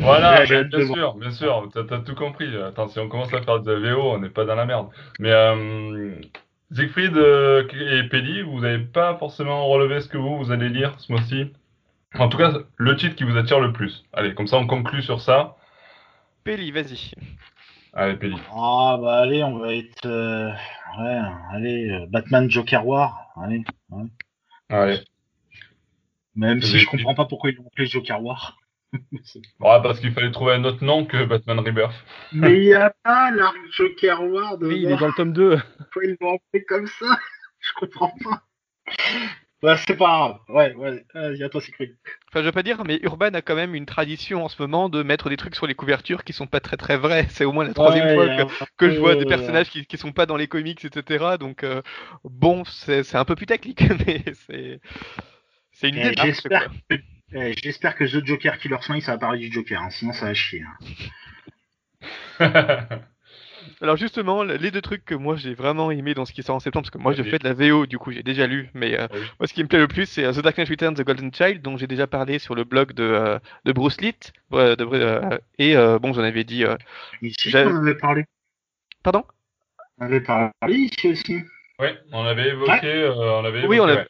Voilà, 0.00 0.44
bien, 0.44 0.86
sûr, 0.86 1.14
bien 1.14 1.30
sûr, 1.30 1.68
t'as 1.72 1.98
tout 2.00 2.14
compris. 2.14 2.56
Attends, 2.56 2.88
si 2.88 2.98
on 2.98 3.08
commence 3.08 3.32
à 3.32 3.42
faire 3.42 3.60
de 3.60 3.72
la 3.72 3.94
VO, 3.94 4.12
on 4.14 4.18
n'est 4.18 4.30
pas 4.30 4.44
dans 4.44 4.54
la 4.54 4.66
merde. 4.66 4.88
Mais 5.20 5.30
euh, 5.30 6.14
Siegfried 6.72 7.16
euh, 7.16 7.66
et 7.72 8.08
Pelli, 8.08 8.42
vous 8.42 8.60
n'avez 8.60 8.78
pas 8.84 9.16
forcément 9.16 9.66
relevé 9.66 10.00
ce 10.00 10.08
que 10.08 10.18
vous, 10.18 10.38
vous 10.38 10.50
allez 10.52 10.68
lire 10.68 10.94
ce 10.98 11.12
mois-ci? 11.12 11.52
En 12.18 12.28
tout 12.28 12.38
cas, 12.38 12.52
le 12.76 12.96
titre 12.96 13.14
qui 13.14 13.24
vous 13.24 13.36
attire 13.36 13.60
le 13.60 13.72
plus. 13.72 14.04
Allez, 14.12 14.34
comme 14.34 14.46
ça 14.46 14.56
on 14.56 14.66
conclut 14.66 15.02
sur 15.02 15.20
ça. 15.20 15.56
Peli, 16.44 16.70
vas-y. 16.70 17.10
Allez, 17.92 18.16
Pelli. 18.16 18.36
Ah 18.52 18.98
bah 19.00 19.18
allez, 19.18 19.42
on 19.44 19.58
va 19.58 19.74
être... 19.74 20.06
euh, 20.06 20.50
Ouais, 20.98 21.20
allez, 21.52 21.90
euh, 21.90 22.06
Batman 22.08 22.50
Joker 22.50 22.86
War, 22.86 23.26
allez. 23.42 23.62
Allez. 24.70 25.00
Même 26.36 26.60
si 26.62 26.78
je 26.78 26.86
comprends 26.86 27.14
pas 27.14 27.24
pourquoi 27.24 27.50
ils 27.50 27.56
l'ont 27.56 27.66
appelé 27.66 27.86
Joker 27.86 28.22
War. 28.22 28.56
Ouais, 29.60 29.82
parce 29.82 30.00
qu'il 30.00 30.12
fallait 30.12 30.30
trouver 30.30 30.54
un 30.54 30.64
autre 30.64 30.84
nom 30.84 31.04
que 31.04 31.24
Batman 31.24 31.58
Rebirth. 31.58 31.94
Mais 32.32 32.56
il 32.56 32.66
n'y 32.66 32.74
a 32.74 32.94
pas 33.02 33.30
l'arc 33.30 33.56
Joker 33.72 34.22
War 34.22 34.58
de 34.58 34.68
Oui, 34.68 34.82
il 34.82 34.90
est 34.90 34.96
dans 34.96 35.08
le 35.08 35.12
tome 35.12 35.32
2. 35.32 35.58
Pourquoi 35.78 36.04
ils 36.04 36.16
l'ont 36.20 36.36
appelé 36.36 36.64
comme 36.64 36.86
ça 36.86 37.18
Je 37.60 37.72
comprends 37.74 38.12
pas. 38.22 38.42
Bah 39.62 39.76
c'est 39.78 39.96
pas 39.96 40.04
grave. 40.04 40.38
Ouais, 40.48 40.74
ouais, 40.74 41.04
vas-y, 41.14 41.42
à 41.42 41.48
toi 41.48 41.60
Secret. 41.60 41.90
Enfin, 42.28 42.40
je 42.40 42.44
veux 42.44 42.52
pas 42.52 42.62
dire, 42.62 42.84
mais 42.84 43.00
Urban 43.02 43.32
a 43.32 43.40
quand 43.40 43.54
même 43.54 43.74
une 43.74 43.86
tradition 43.86 44.44
en 44.44 44.48
ce 44.48 44.60
moment 44.60 44.88
de 44.90 45.02
mettre 45.02 45.30
des 45.30 45.38
trucs 45.38 45.56
sur 45.56 45.66
les 45.66 45.74
couvertures 45.74 46.24
qui 46.24 46.34
sont 46.34 46.46
pas 46.46 46.60
très 46.60 46.76
très 46.76 46.98
vrais. 46.98 47.26
C'est 47.30 47.46
au 47.46 47.52
moins 47.52 47.64
la 47.64 47.72
troisième 47.72 48.14
fois 48.14 48.28
que, 48.28 48.64
que 48.76 48.90
je 48.90 49.00
vois 49.00 49.16
des 49.16 49.24
personnages 49.24 49.70
qui, 49.70 49.86
qui 49.86 49.96
sont 49.96 50.12
pas 50.12 50.26
dans 50.26 50.36
les 50.36 50.46
comics, 50.46 50.84
etc. 50.84 51.36
Donc, 51.40 51.64
euh, 51.64 51.80
bon, 52.22 52.64
c'est 52.64 53.02
c'est 53.02 53.16
un 53.16 53.24
peu 53.24 53.34
putaclic, 53.34 53.80
mais 54.06 54.22
c'est. 54.46 54.80
C'est 55.78 55.88
une 55.90 55.96
Eh, 55.98 56.14
marque, 56.16 56.26
j'espère 56.26 56.68
quoi. 56.68 56.98
Eh, 57.32 57.54
J'espère 57.62 57.96
que 57.96 58.04
The 58.04 58.24
Joker 58.24 58.58
Killer 58.58 58.78
Smile 58.82 59.02
ça 59.02 59.12
va 59.12 59.18
parler 59.18 59.40
du 59.40 59.52
Joker, 59.52 59.80
hein, 59.82 59.90
sinon 59.90 60.12
ça 60.12 60.26
va 60.26 60.34
chier. 60.34 60.62
hein. 60.62 60.76
Alors 63.82 63.96
justement, 63.96 64.42
les 64.44 64.70
deux 64.70 64.80
trucs 64.80 65.04
que 65.04 65.14
moi 65.14 65.34
j'ai 65.36 65.52
vraiment 65.52 65.90
aimé 65.90 66.14
dans 66.14 66.24
ce 66.24 66.32
qui 66.32 66.42
sort 66.42 66.54
en 66.56 66.60
septembre, 66.60 66.84
parce 66.84 66.90
que 66.92 66.98
moi 66.98 67.12
je 67.12 67.22
fais 67.24 67.38
de 67.38 67.44
la 67.44 67.52
VO, 67.52 67.86
du 67.86 67.98
coup 67.98 68.12
j'ai 68.12 68.22
déjà 68.22 68.46
lu, 68.46 68.70
mais 68.74 68.98
euh, 68.98 69.06
Oui. 69.12 69.20
moi 69.40 69.46
ce 69.48 69.52
qui 69.52 69.62
me 69.62 69.68
plaît 69.68 69.80
le 69.80 69.88
plus 69.88 70.06
c'est 70.06 70.24
euh, 70.24 70.32
The 70.32 70.38
Dark 70.40 70.56
Knight 70.56 70.68
Returns, 70.68 70.94
The 70.94 71.02
Golden 71.04 71.34
Child, 71.34 71.62
dont 71.62 71.76
j'ai 71.76 71.86
déjà 71.88 72.06
parlé 72.06 72.38
sur 72.38 72.54
le 72.54 72.64
blog 72.64 72.92
de, 72.92 73.02
euh, 73.02 73.38
de 73.64 73.72
Bruce 73.72 74.00
Litt, 74.00 74.32
euh, 74.52 74.76
de, 74.76 74.84
euh, 74.84 75.38
et 75.58 75.76
euh, 75.76 75.98
bon 75.98 76.12
j'en 76.12 76.22
avais 76.22 76.44
dit... 76.44 76.64
euh, 76.64 76.76
Ici, 77.22 77.52
on 77.54 77.76
avait 77.82 77.96
parlé. 77.96 78.24
Pardon? 79.02 79.24
On 79.98 80.06
avait 80.06 80.20
parlé 80.20 80.52
ici 80.68 81.08
aussi. 81.08 81.40
Oui, 81.80 81.88
on 82.12 82.24
avait 82.24 82.48
évoqué. 82.50 82.86
euh, 82.86 83.14
on 83.14 83.44
avait 83.44 83.66
Oui, 83.66 83.76
évoqué, 83.76 83.80
on 83.80 83.88
a- 83.88 83.94
ouais. 83.96 84.06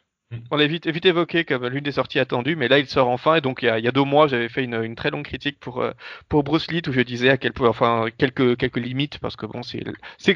On 0.51 0.57
l'a 0.57 0.67
vite, 0.67 0.85
évoqué 1.05 1.45
comme 1.45 1.65
l'une 1.67 1.85
des 1.85 1.93
sorties 1.93 2.19
attendues, 2.19 2.57
mais 2.57 2.67
là 2.67 2.79
il 2.79 2.87
sort 2.87 3.07
enfin. 3.07 3.35
Et 3.35 3.41
donc 3.41 3.59
il 3.61 3.67
y 3.67 3.87
a, 3.87 3.91
deux 3.91 4.03
mois, 4.03 4.27
j'avais 4.27 4.49
fait 4.49 4.65
une, 4.65 4.93
très 4.95 5.09
longue 5.09 5.23
critique 5.23 5.57
pour 5.57 5.81
euh, 5.81 5.91
pour 6.27 6.43
Bruce 6.43 6.69
Lee 6.69 6.81
où 6.85 6.91
je 6.91 6.99
disais 6.99 7.29
à 7.29 7.37
quel 7.37 7.53
point, 7.53 7.69
enfin 7.69 8.07
quelques 8.17 8.57
quelques 8.57 8.77
limites 8.77 9.19
parce 9.19 9.37
que 9.37 9.45
bon 9.45 9.61
c'est, 9.63 9.85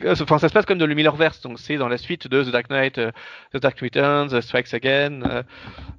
enfin 0.08 0.38
ça 0.38 0.48
se 0.48 0.54
passe 0.54 0.66
comme 0.66 0.78
dans 0.78 0.86
le 0.86 0.96
Millerverse, 0.96 1.42
donc 1.42 1.60
c'est 1.60 1.76
dans 1.76 1.90
la 1.90 1.98
suite 1.98 2.30
de 2.30 2.42
The 2.42 2.52
Dark 2.52 2.70
Knight, 2.70 3.00
euh, 3.00 3.12
The 3.54 3.58
Dark 3.58 3.78
Returns, 3.82 4.40
Strikes 4.40 4.74
Again, 4.74 5.24
euh, 5.24 5.44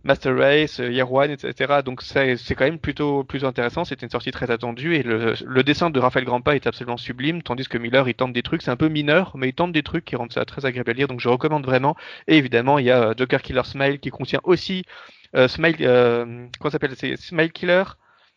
Master 0.04 0.34
Race, 0.38 0.78
Year 0.78 1.12
One, 1.12 1.30
etc. 1.30 1.80
Donc 1.84 2.00
c'est 2.00 2.54
quand 2.54 2.64
même 2.64 2.78
plutôt 2.78 3.24
plutôt 3.24 3.46
intéressant. 3.46 3.84
C'était 3.84 4.06
une 4.06 4.10
sortie 4.10 4.30
très 4.30 4.50
attendue 4.50 4.94
et 4.94 5.02
le, 5.02 5.34
le 5.44 5.62
dessin 5.62 5.90
de 5.90 6.00
Raphaël 6.00 6.24
Grandpa 6.24 6.54
est 6.54 6.66
absolument 6.66 6.96
sublime, 6.96 7.42
tandis 7.42 7.68
que 7.68 7.76
Miller 7.76 8.08
il 8.08 8.14
tente 8.14 8.32
des 8.32 8.42
trucs, 8.42 8.62
c'est 8.62 8.70
un 8.70 8.76
peu 8.76 8.88
mineur, 8.88 9.32
mais 9.36 9.50
il 9.50 9.54
tente 9.54 9.72
des 9.72 9.82
trucs 9.82 10.06
qui 10.06 10.16
rendent 10.16 10.32
ça 10.32 10.46
très 10.46 10.64
agréable 10.64 10.90
à 10.90 10.94
lire. 10.94 11.08
Donc 11.08 11.20
je 11.20 11.28
recommande 11.28 11.66
vraiment. 11.66 11.94
Et 12.26 12.38
évidemment, 12.38 12.78
il 12.78 12.86
y 12.86 12.90
a 12.90 13.12
Joker 13.14 13.42
Killer 13.42 13.60
Smile 13.84 14.00
qui 14.00 14.10
contient 14.10 14.40
aussi 14.44 14.84
euh, 15.36 15.48
Smile. 15.48 15.76
Euh, 15.80 16.46
comment 16.58 16.70
s'appelle 16.70 16.94
C'est 16.96 17.16
Smile 17.16 17.52
Killer? 17.52 17.84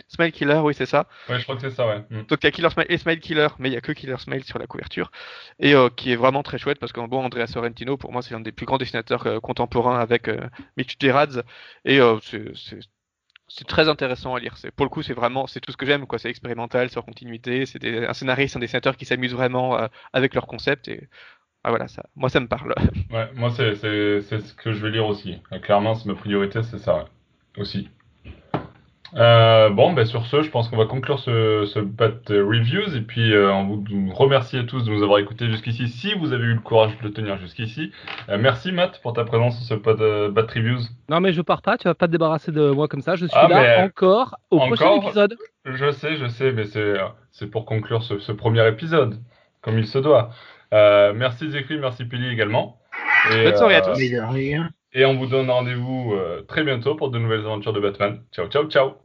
Smile 0.07 0.31
Killer, 0.31 0.59
oui, 0.63 0.73
c'est 0.75 0.85
ça. 0.85 1.07
Ouais, 1.29 1.39
je 1.39 1.43
crois 1.43 1.55
que 1.55 1.61
c'est 1.61 1.71
ça, 1.75 1.87
ouais. 1.87 1.99
Mm. 2.09 2.23
Donc 2.27 2.39
il 2.43 2.43
y 2.43 2.47
a 2.47 2.51
Killer 2.51 2.69
Smile 2.69 2.85
et 2.89 2.97
Smile 2.97 3.19
Killer, 3.19 3.47
mais 3.59 3.69
il 3.69 3.73
y 3.73 3.77
a 3.77 3.81
que 3.81 3.91
Killer 3.91 4.17
Smile 4.19 4.43
sur 4.43 4.59
la 4.59 4.67
couverture. 4.67 5.11
Et 5.59 5.73
euh, 5.73 5.89
qui 5.89 6.11
est 6.11 6.15
vraiment 6.15 6.43
très 6.43 6.57
chouette 6.57 6.79
parce 6.79 6.91
qu'en 6.91 7.07
bon, 7.07 7.23
Andrea 7.23 7.47
Sorrentino, 7.47 7.97
pour 7.97 8.11
moi, 8.11 8.21
c'est 8.21 8.33
l'un 8.33 8.39
des 8.41 8.51
plus 8.51 8.65
grands 8.65 8.77
dessinateurs 8.77 9.25
euh, 9.25 9.39
contemporains 9.39 9.99
avec 9.99 10.27
euh, 10.27 10.39
Mitch 10.77 10.95
Gerads. 10.99 11.41
Et 11.85 11.99
c'est- 12.23 12.51
c'est. 12.55 12.79
C'est 13.47 13.67
très 13.67 13.89
intéressant 13.89 14.33
à 14.33 14.39
lire. 14.39 14.57
C'est 14.57 14.71
pour 14.71 14.85
le 14.87 14.89
coup, 14.89 15.03
c'est 15.03 15.13
vraiment, 15.13 15.45
c'est 15.45 15.59
tout 15.59 15.71
ce 15.71 15.77
que 15.77 15.85
j'aime, 15.85 16.07
quoi. 16.07 16.17
C'est 16.17 16.29
expérimental, 16.31 16.89
sans 16.89 17.03
continuité. 17.03 17.67
C'est 17.67 17.83
un 18.07 18.13
scénariste, 18.13 18.55
un 18.55 18.59
dessinateur 18.59 18.97
qui 18.97 19.05
s'amuse 19.05 19.33
vraiment 19.33 19.77
avec 20.13 20.33
leur 20.33 20.47
concept. 20.47 20.87
Et 20.87 21.07
ah, 21.65 21.69
voilà, 21.69 21.87
ça, 21.87 22.03
moi, 22.15 22.29
ça 22.29 22.39
me 22.39 22.47
parle. 22.47 22.73
Ouais, 23.11 23.27
moi, 23.35 23.49
c'est 23.49 23.75
c'est- 23.75 24.21
c'est 24.21 24.39
ce 24.39 24.53
que 24.53 24.71
je 24.71 24.81
vais 24.83 24.91
lire 24.91 25.05
aussi. 25.07 25.41
Euh, 25.51 25.59
Clairement, 25.59 25.95
c'est 25.95 26.07
ma 26.07 26.15
priorité, 26.15 26.61
c'est 26.63 26.77
ça. 26.79 27.05
Aussi. 27.57 27.89
Euh, 29.15 29.69
bon, 29.69 29.93
ben 29.93 30.03
sur 30.05 30.25
ce, 30.25 30.41
je 30.41 30.49
pense 30.49 30.67
qu'on 30.67 30.75
va 30.75 30.85
conclure 30.87 31.19
ce, 31.19 31.63
ce 31.73 31.79
Bat 31.79 32.19
Reviews 32.27 32.97
et 32.97 33.01
puis 33.01 33.33
euh, 33.33 33.49
on 33.53 33.63
vous, 33.63 33.85
remercie 34.13 34.57
à 34.57 34.63
tous 34.63 34.83
de 34.83 34.91
nous 34.91 35.03
avoir 35.03 35.19
écoutés 35.19 35.47
jusqu'ici. 35.49 35.87
Si 35.87 36.13
vous 36.15 36.33
avez 36.33 36.43
eu 36.43 36.53
le 36.55 36.59
courage 36.59 36.97
de 36.97 37.03
le 37.07 37.13
tenir 37.13 37.37
jusqu'ici, 37.37 37.91
Euh, 38.27 38.37
merci 38.37 38.73
Matt 38.73 38.99
pour 39.01 39.13
ta 39.13 39.23
présence 39.23 39.57
sur 39.63 39.77
ce 39.77 39.81
Bat, 39.81 40.01
euh, 40.01 40.31
Bat 40.31 40.47
Reviews. 40.53 40.81
Non, 41.07 41.21
mais 41.21 41.31
je 41.31 41.41
pars 41.41 41.61
pas, 41.61 41.77
tu 41.77 41.87
vas 41.87 41.93
pas 41.95 42.07
te 42.07 42.11
débarrasser 42.11 42.51
de 42.51 42.71
moi 42.71 42.89
comme 42.89 43.01
ça. 43.01 43.15
Je 43.15 43.25
suis 43.27 43.37
Ah, 43.39 43.47
là 43.47 43.85
encore 43.85 44.35
au 44.51 44.57
prochain 44.57 44.85
Encore 44.87 45.05
épisode. 45.05 45.37
Je 45.65 45.91
sais, 45.91 46.17
je 46.17 46.25
sais, 46.27 46.51
mais 46.51 46.65
c'est 46.65 46.95
c'est 47.31 47.47
pour 47.49 47.65
conclure 47.65 48.03
ce, 48.03 48.19
ce 48.19 48.31
premier 48.33 48.67
épisode, 48.67 49.19
comme 49.61 49.77
il 49.79 49.87
se 49.87 49.99
doit. 49.99 50.31
Euh, 50.75 51.13
merci 51.15 51.49
Zécry, 51.49 51.77
merci 51.79 52.05
Pili 52.05 52.29
également. 52.29 52.77
Et, 53.31 53.45
Bonne 53.45 53.57
soirée 53.57 53.75
à 53.75 53.89
euh, 53.89 53.93
tous. 53.93 53.99
Et 54.93 55.05
on 55.05 55.15
vous 55.15 55.25
donne 55.25 55.49
rendez-vous 55.49 56.13
euh, 56.13 56.41
très 56.43 56.63
bientôt 56.63 56.95
pour 56.95 57.09
de 57.09 57.17
nouvelles 57.17 57.41
aventures 57.41 57.73
de 57.73 57.79
Batman. 57.79 58.21
Ciao, 58.31 58.47
ciao, 58.47 58.65
ciao 58.69 58.95